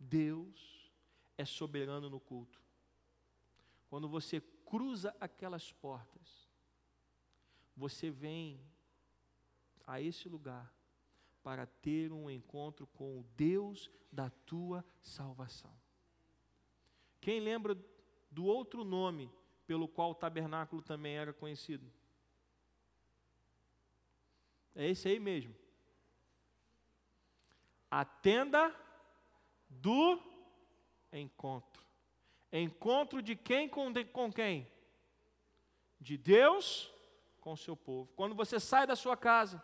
Deus 0.00 0.90
é 1.36 1.44
soberano 1.44 2.10
no 2.10 2.18
culto. 2.18 2.60
Quando 3.88 4.08
você 4.08 4.40
cruza 4.66 5.14
aquelas 5.20 5.70
portas, 5.70 6.48
você 7.76 8.10
vem 8.10 8.60
a 9.86 10.00
esse 10.00 10.28
lugar 10.28 10.74
para 11.40 11.66
ter 11.66 12.10
um 12.10 12.28
encontro 12.28 12.84
com 12.88 13.20
o 13.20 13.22
Deus 13.36 13.88
da 14.10 14.28
tua 14.28 14.84
salvação. 15.00 15.72
Quem 17.20 17.38
lembra 17.38 17.78
do 18.30 18.44
outro 18.44 18.84
nome 18.84 19.30
pelo 19.66 19.86
qual 19.86 20.12
o 20.12 20.14
tabernáculo 20.14 20.80
também 20.80 21.16
era 21.16 21.32
conhecido. 21.32 21.86
É 24.74 24.88
esse 24.88 25.08
aí 25.08 25.18
mesmo. 25.18 25.54
A 27.90 28.04
tenda 28.04 28.74
do 29.68 30.18
encontro. 31.12 31.82
Encontro 32.52 33.20
de 33.20 33.36
quem 33.36 33.68
com, 33.68 33.92
de, 33.92 34.04
com 34.04 34.32
quem? 34.32 34.66
De 36.00 36.16
Deus 36.16 36.90
com 37.40 37.56
seu 37.56 37.76
povo. 37.76 38.10
Quando 38.16 38.34
você 38.34 38.58
sai 38.58 38.86
da 38.86 38.96
sua 38.96 39.16
casa 39.16 39.62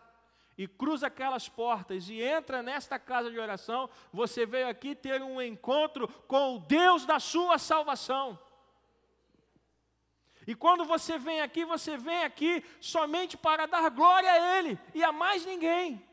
e 0.57 0.67
cruza 0.67 1.07
aquelas 1.07 1.49
portas 1.49 2.09
e 2.09 2.21
entra 2.21 2.61
nesta 2.61 2.99
casa 2.99 3.31
de 3.31 3.39
oração, 3.39 3.89
você 4.11 4.45
veio 4.45 4.67
aqui 4.67 4.95
ter 4.95 5.21
um 5.21 5.41
encontro 5.41 6.07
com 6.27 6.55
o 6.55 6.59
Deus 6.59 7.05
da 7.05 7.19
sua 7.19 7.57
salvação. 7.57 8.39
E 10.47 10.53
quando 10.53 10.85
você 10.85 11.17
vem 11.17 11.41
aqui, 11.41 11.65
você 11.65 11.97
vem 11.97 12.23
aqui 12.23 12.63
somente 12.79 13.35
para 13.35 13.65
dar 13.65 13.89
glória 13.89 14.31
a 14.31 14.57
Ele 14.57 14.79
e 14.93 15.03
a 15.03 15.11
mais 15.11 15.45
ninguém. 15.45 16.05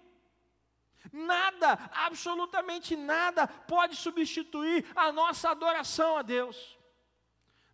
Nada, 1.12 1.78
absolutamente 1.92 2.96
nada, 2.96 3.46
pode 3.46 3.96
substituir 3.96 4.86
a 4.94 5.10
nossa 5.12 5.50
adoração 5.50 6.16
a 6.16 6.22
Deus. 6.22 6.78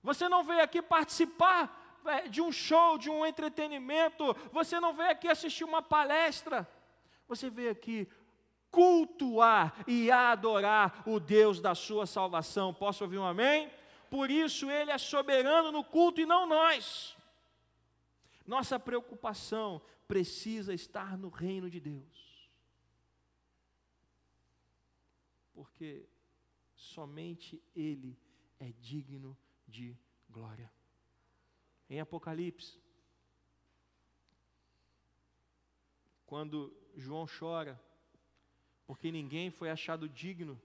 Você 0.03 0.29
não 0.29 0.43
veio 0.43 0.63
aqui 0.63 0.81
participar 0.81 2.01
é, 2.07 2.29
de 2.29 2.41
um 2.41 2.51
show, 2.51 2.97
de 2.97 3.11
um 3.11 3.27
entretenimento, 3.27 4.35
você 4.53 4.81
não 4.81 4.93
veio 4.93 5.11
aqui 5.11 5.29
assistir 5.29 5.65
uma 5.65 5.83
palestra, 5.83 6.69
você 7.29 7.51
veio 7.51 7.71
aqui 7.71 8.09
cultuar 8.71 9.75
e 9.87 10.11
adorar 10.11 11.03
o 11.07 11.19
Deus 11.21 11.61
da 11.61 11.75
sua 11.75 12.07
salvação. 12.07 12.73
Posso 12.73 13.05
ouvir 13.05 13.19
um 13.19 13.27
amém? 13.27 13.71
Por 14.11 14.31
isso 14.31 14.71
Ele 14.71 14.91
é 14.91 14.99
soberano 14.99 15.71
no 15.71 15.85
culto 15.85 16.21
e 16.21 16.27
não 16.27 16.47
nós. 16.47 17.17
Nossa 18.47 18.79
preocupação 18.79 19.83
precisa 20.07 20.73
estar 20.73 21.19
no 21.19 21.29
reino 21.29 21.69
de 21.69 21.79
Deus, 21.79 22.49
porque 25.53 26.09
somente 26.75 27.63
Ele 27.77 28.19
é 28.59 28.73
digno 28.81 29.37
de 29.67 29.97
glória. 30.31 30.73
Em 31.91 32.01
Apocalipse, 32.01 32.81
quando 36.25 36.75
João 36.97 37.27
chora, 37.27 37.81
porque 38.87 39.13
ninguém 39.13 39.51
foi 39.51 39.71
achado 39.71 40.09
digno 40.09 40.61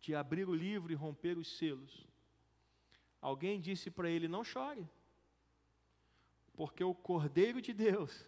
de 0.00 0.14
abrir 0.14 0.48
o 0.48 0.54
livro 0.54 0.92
e 0.92 0.94
romper 0.94 1.36
os 1.36 1.58
selos. 1.58 2.06
Alguém 3.20 3.60
disse 3.60 3.90
para 3.90 4.10
ele: 4.10 4.28
Não 4.28 4.44
chore, 4.44 4.88
porque 6.54 6.82
o 6.82 6.94
Cordeiro 6.94 7.60
de 7.60 7.72
Deus, 7.72 8.26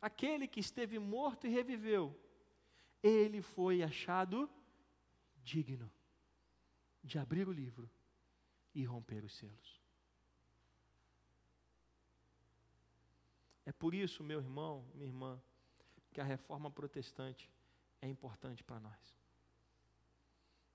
aquele 0.00 0.46
que 0.46 0.60
esteve 0.60 0.98
morto 0.98 1.46
e 1.46 1.50
reviveu, 1.50 2.18
ele 3.02 3.42
foi 3.42 3.82
achado 3.82 4.48
digno 5.42 5.90
de 7.02 7.18
abrir 7.18 7.48
o 7.48 7.52
livro 7.52 7.90
e 8.74 8.84
romper 8.84 9.24
os 9.24 9.34
selos. 9.34 9.80
É 13.64 13.72
por 13.72 13.94
isso, 13.94 14.24
meu 14.24 14.40
irmão, 14.40 14.84
minha 14.94 15.06
irmã, 15.06 15.40
que 16.12 16.20
a 16.20 16.24
reforma 16.24 16.70
protestante 16.70 17.50
é 18.00 18.08
importante 18.08 18.64
para 18.64 18.80
nós. 18.80 19.19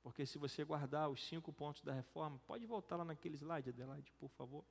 Porque 0.05 0.23
se 0.23 0.37
você 0.37 0.63
guardar 0.63 1.09
os 1.09 1.19
cinco 1.19 1.51
pontos 1.51 1.81
da 1.81 1.91
reforma, 1.91 2.39
pode 2.45 2.63
voltar 2.63 2.95
lá 2.95 3.03
naquele 3.03 3.35
slide, 3.35 3.71
Adelaide, 3.71 4.11
por 4.19 4.29
favor. 4.29 4.63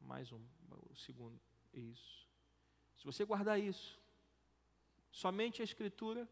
Mais 0.00 0.30
um, 0.30 0.40
o 0.88 0.94
segundo, 0.94 1.36
isso. 1.74 2.28
Se 2.96 3.04
você 3.04 3.24
guardar 3.24 3.58
isso, 3.58 3.98
somente 5.10 5.60
a 5.60 5.64
Escritura, 5.64 6.28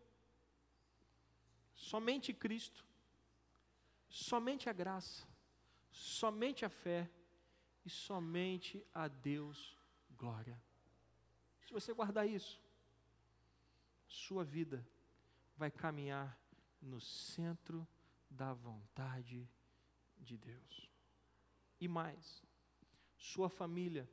somente 1.75 2.33
Cristo, 2.33 2.87
somente 4.09 4.69
a 4.69 4.73
graça, 4.73 5.27
somente 5.91 6.65
a 6.65 6.69
fé 6.69 7.11
e 7.85 7.91
somente 7.91 8.87
a 8.95 9.09
Deus 9.09 9.77
glória. 10.17 10.66
Se 11.67 11.73
você 11.73 11.93
guardar 11.93 12.29
isso, 12.29 12.63
sua 14.07 14.45
vida 14.45 14.87
vai 15.57 15.69
caminhar 15.69 16.39
no 16.81 17.01
centro 17.01 17.87
da 18.31 18.55
vontade 18.55 19.49
de 20.21 20.37
Deus. 20.39 20.89
E 21.81 21.89
mais, 21.89 22.41
sua 23.19 23.49
família 23.49 24.09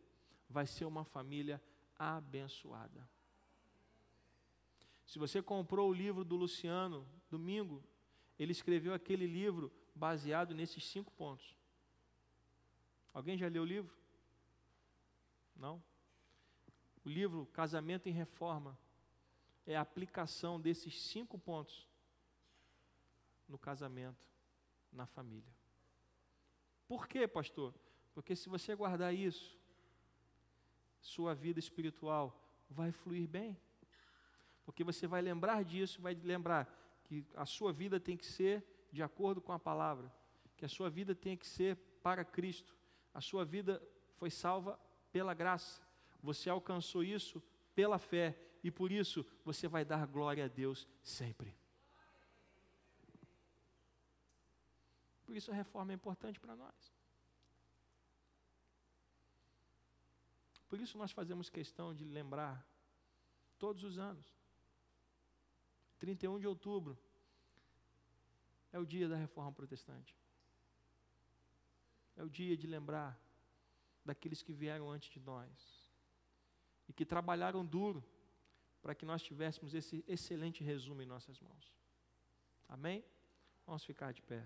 vai 0.49 0.66
ser 0.66 0.86
uma 0.86 1.06
família 1.06 1.62
abençoada. 1.95 3.08
Se 5.06 5.20
você 5.20 5.39
comprou 5.39 5.91
o 5.91 5.93
livro 5.93 6.26
do 6.26 6.36
Luciano, 6.36 7.08
domingo, 7.30 7.84
ele 8.39 8.51
escreveu 8.51 8.95
aquele 8.95 9.28
livro 9.28 9.72
baseado 9.93 10.56
nesses 10.56 10.84
cinco 10.84 11.12
pontos. 11.12 11.56
Alguém 13.14 13.38
já 13.38 13.47
leu 13.47 13.62
o 13.62 13.66
livro? 13.66 13.95
Não? 15.56 15.84
O 17.06 17.10
livro 17.10 17.45
Casamento 17.47 18.08
em 18.08 18.12
Reforma 18.12 18.78
é 19.66 19.76
a 19.76 19.82
aplicação 19.82 20.60
desses 20.60 21.01
cinco 21.01 21.38
pontos 21.38 21.88
no 23.47 23.58
casamento, 23.58 24.28
na 24.91 25.06
família. 25.06 25.54
Por 26.88 27.08
quê, 27.08 27.28
pastor? 27.28 27.74
Porque 28.14 28.36
se 28.36 28.49
você 28.49 28.76
guardar 28.76 29.14
isso, 29.14 29.58
sua 31.01 31.34
vida 31.34 31.60
espiritual 31.60 32.39
vai 32.70 32.91
fluir 32.91 33.28
bem. 33.28 33.58
Porque 34.66 34.84
você 34.84 35.06
vai 35.06 35.22
lembrar 35.22 35.64
disso, 35.64 36.01
vai 36.01 36.14
lembrar 36.14 36.74
que 37.04 37.26
a 37.36 37.45
sua 37.45 37.74
vida 37.74 37.99
tem 37.99 38.16
que 38.16 38.26
ser 38.26 38.64
de 38.91 39.04
acordo 39.04 39.41
com 39.41 39.51
a 39.51 39.60
palavra, 39.60 40.12
que 40.56 40.64
a 40.64 40.70
sua 40.70 40.89
vida 40.89 41.14
tem 41.14 41.36
que 41.36 41.47
ser 41.47 41.76
para 42.01 42.24
Cristo. 42.24 42.76
A 43.14 43.20
sua 43.20 43.43
vida 43.43 43.82
foi 44.16 44.30
salva 44.30 44.80
pela 45.12 45.34
graça. 45.34 45.82
Você 46.24 46.49
alcançou 46.49 47.03
isso 47.03 47.43
pela 47.76 47.99
fé 47.99 48.39
e 48.63 48.71
por 48.71 48.93
isso 48.93 49.26
você 49.43 49.67
vai 49.67 49.84
dar 49.84 50.07
glória 50.07 50.45
a 50.45 50.47
Deus 50.47 50.88
sempre. 51.03 51.53
Por 55.26 55.36
isso 55.36 55.51
a 55.51 55.53
reforma 55.53 55.91
é 55.91 55.95
importante 55.95 56.39
para 56.39 56.55
nós. 56.55 56.93
Por 60.69 60.80
isso 60.80 60.97
nós 60.97 61.11
fazemos 61.11 61.49
questão 61.49 61.93
de 61.93 62.05
lembrar 62.05 62.65
todos 63.59 63.84
os 63.84 63.97
anos. 63.97 64.26
31 65.99 66.39
de 66.39 66.47
outubro 66.47 66.97
é 68.71 68.80
o 68.80 68.86
dia 68.86 69.09
da 69.09 69.17
reforma 69.17 69.51
protestante. 69.51 70.15
É 72.15 72.24
o 72.24 72.30
dia 72.30 72.55
de 72.55 72.65
lembrar 72.65 73.19
daqueles 74.05 74.41
que 74.41 74.53
vieram 74.53 74.89
antes 74.89 75.09
de 75.09 75.19
nós 75.19 75.83
e 76.88 76.94
que 76.94 77.06
trabalharam 77.06 77.66
duro 77.66 78.04
para 78.82 78.94
que 78.94 79.06
nós 79.06 79.24
tivéssemos 79.24 79.74
esse 79.74 80.04
excelente 80.08 80.64
resumo 80.64 81.02
em 81.02 81.06
nossas 81.06 81.40
mãos. 81.40 81.74
Amém? 82.68 83.04
Vamos 83.66 83.86
ficar 83.86 84.12
de 84.12 84.22
pé. 84.22 84.46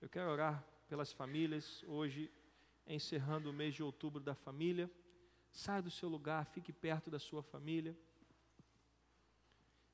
Eu 0.00 0.08
quero 0.08 0.30
orar 0.30 0.64
pelas 0.88 1.12
famílias 1.12 1.82
hoje, 1.86 2.30
encerrando 2.86 3.50
o 3.50 3.52
mês 3.52 3.74
de 3.74 3.82
outubro 3.82 4.22
da 4.22 4.34
família. 4.34 4.90
Saia 5.50 5.82
do 5.82 5.90
seu 5.90 6.08
lugar, 6.08 6.44
fique 6.46 6.72
perto 6.72 7.10
da 7.10 7.18
sua 7.18 7.42
família. 7.42 7.96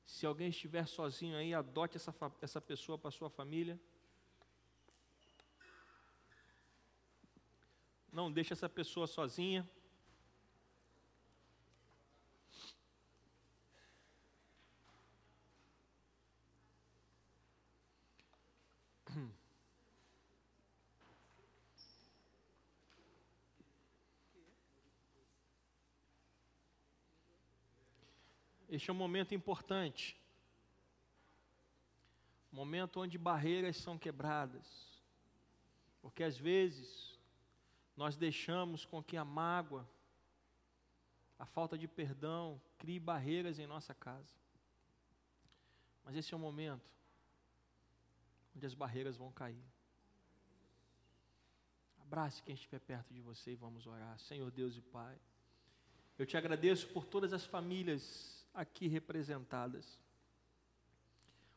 Se 0.05 0.25
alguém 0.25 0.49
estiver 0.49 0.85
sozinho 0.87 1.35
aí, 1.35 1.53
adote 1.53 1.97
essa, 1.97 2.13
essa 2.41 2.61
pessoa 2.61 2.97
para 2.97 3.11
sua 3.11 3.29
família. 3.29 3.79
Não 8.11 8.31
deixe 8.31 8.53
essa 8.53 8.69
pessoa 8.69 9.07
sozinha. 9.07 9.67
Este 28.73 28.89
é 28.89 28.93
um 28.93 28.97
momento 28.97 29.35
importante. 29.35 30.19
Momento 32.51 33.01
onde 33.01 33.19
barreiras 33.19 33.77
são 33.77 33.99
quebradas. 33.99 34.99
Porque 36.01 36.23
às 36.23 36.39
vezes 36.39 37.19
nós 37.95 38.17
deixamos 38.17 38.83
com 38.83 39.03
que 39.03 39.15
a 39.15 39.23
mágoa, 39.23 39.87
a 41.37 41.45
falta 41.45 41.77
de 41.77 41.87
perdão, 41.87 42.59
crie 42.79 42.99
barreiras 42.99 43.59
em 43.59 43.67
nossa 43.67 43.93
casa. 43.93 44.33
Mas 46.03 46.15
esse 46.15 46.33
é 46.33 46.37
o 46.37 46.39
momento 46.39 46.89
onde 48.55 48.65
as 48.65 48.73
barreiras 48.73 49.17
vão 49.17 49.31
cair. 49.31 49.63
Abrace 52.01 52.41
quem 52.41 52.55
estiver 52.55 52.79
perto 52.79 53.13
de 53.13 53.21
você 53.21 53.51
e 53.51 53.55
vamos 53.55 53.85
orar. 53.85 54.17
Senhor 54.17 54.49
Deus 54.49 54.75
e 54.75 54.81
Pai, 54.81 55.15
eu 56.17 56.25
te 56.25 56.35
agradeço 56.35 56.87
por 56.87 57.05
todas 57.05 57.33
as 57.33 57.45
famílias 57.45 58.42
aqui 58.53 58.87
representadas. 58.87 59.99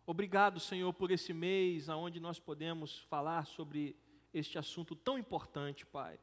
Obrigado, 0.07 0.61
Senhor, 0.61 0.93
por 0.93 1.11
esse 1.11 1.33
mês 1.33 1.89
onde 1.89 2.21
nós 2.21 2.39
podemos 2.39 3.01
falar 3.11 3.45
sobre 3.45 3.97
este 4.33 4.59
assunto 4.59 4.95
tão 4.95 5.19
importante, 5.19 5.85
Pai. 5.85 6.19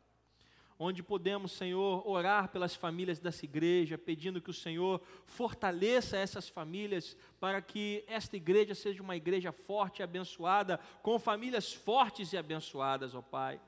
Onde 0.79 1.03
podemos, 1.03 1.51
Senhor, 1.51 2.07
orar 2.07 2.49
pelas 2.49 2.75
famílias 2.75 3.19
dessa 3.19 3.45
igreja, 3.45 3.97
pedindo 3.97 4.41
que 4.41 4.49
o 4.49 4.53
Senhor 4.53 5.01
fortaleça 5.25 6.17
essas 6.17 6.49
famílias 6.49 7.15
para 7.39 7.61
que 7.61 8.03
esta 8.07 8.35
igreja 8.35 8.73
seja 8.73 9.03
uma 9.03 9.15
igreja 9.15 9.51
forte 9.51 9.99
e 9.99 10.03
abençoada, 10.03 10.79
com 11.01 11.19
famílias 11.19 11.73
fortes 11.73 12.33
e 12.33 12.37
abençoadas, 12.37 13.13
ó 13.13 13.21
Pai. 13.21 13.61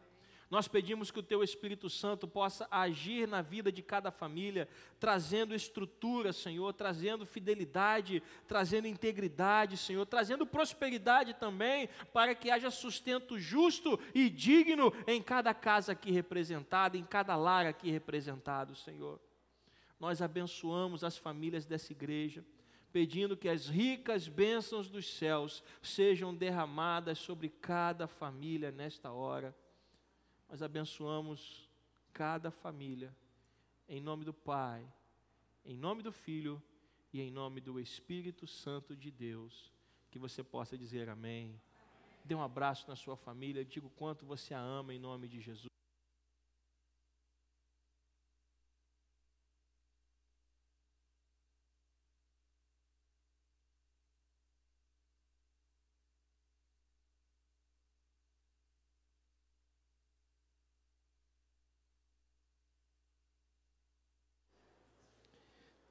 Nós 0.50 0.68
pedimos 0.68 1.10
que 1.10 1.20
o 1.20 1.24
Teu 1.24 1.44
Espírito 1.44 1.90
Santo 1.90 2.28
possa 2.28 2.68
agir 2.70 3.28
na 3.28 3.42
vida 3.42 3.72
de 3.72 3.82
cada 3.82 4.12
família, 4.12 4.70
trazendo 5.00 5.56
estrutura, 5.56 6.32
Senhor, 6.32 6.72
trazendo 6.72 7.26
fidelidade, 7.26 8.22
trazendo 8.48 8.88
integridade, 8.88 9.76
Senhor, 9.76 10.06
trazendo 10.06 10.46
prosperidade 10.46 11.34
também, 11.34 11.90
para 12.14 12.36
que 12.36 12.52
haja 12.52 12.70
sustento 12.70 13.40
justo 13.40 14.00
e 14.14 14.30
digno 14.30 14.94
em 15.08 15.22
cada 15.22 15.52
casa 15.52 15.94
aqui 15.94 16.12
representada, 16.12 16.96
em 16.96 17.04
cada 17.04 17.36
lar 17.36 17.66
aqui 17.66 17.90
representado, 17.90 18.76
Senhor. 18.76 19.20
Nós 20.00 20.22
abençoamos 20.22 21.04
as 21.04 21.18
famílias 21.18 21.66
dessa 21.66 21.92
igreja 21.92 22.46
pedindo 22.94 23.36
que 23.36 23.50
as 23.50 23.68
ricas 23.68 24.30
bênçãos 24.30 24.90
dos 24.90 25.18
céus 25.18 25.62
sejam 25.82 26.34
derramadas 26.34 27.20
sobre 27.20 27.50
cada 27.50 28.08
família 28.08 28.72
nesta 28.72 29.12
hora 29.12 29.54
nós 30.50 30.62
abençoamos 30.62 31.70
cada 32.14 32.50
família, 32.52 33.16
em 33.88 34.00
nome 34.00 34.24
do 34.24 34.34
Pai, 34.34 34.86
em 35.64 35.76
nome 35.76 36.02
do 36.02 36.12
Filho 36.12 36.62
e 37.12 37.22
em 37.22 37.32
nome 37.32 37.60
do 37.60 37.80
Espírito 37.80 38.48
Santo 38.48 38.96
de 38.96 39.12
Deus. 39.12 39.74
Que 40.10 40.20
você 40.20 40.44
possa 40.44 40.78
dizer 40.78 41.10
amém. 41.10 41.46
amém. 41.46 41.62
Dê 42.24 42.34
um 42.34 42.42
abraço 42.42 42.88
na 42.88 42.96
sua 42.96 43.16
família, 43.16 43.66
diga 43.66 43.86
o 43.86 43.92
quanto 43.92 44.26
você 44.26 44.54
a 44.54 44.60
ama 44.60 44.94
em 44.94 45.00
nome 45.00 45.28
de 45.28 45.40
Jesus. 45.42 45.75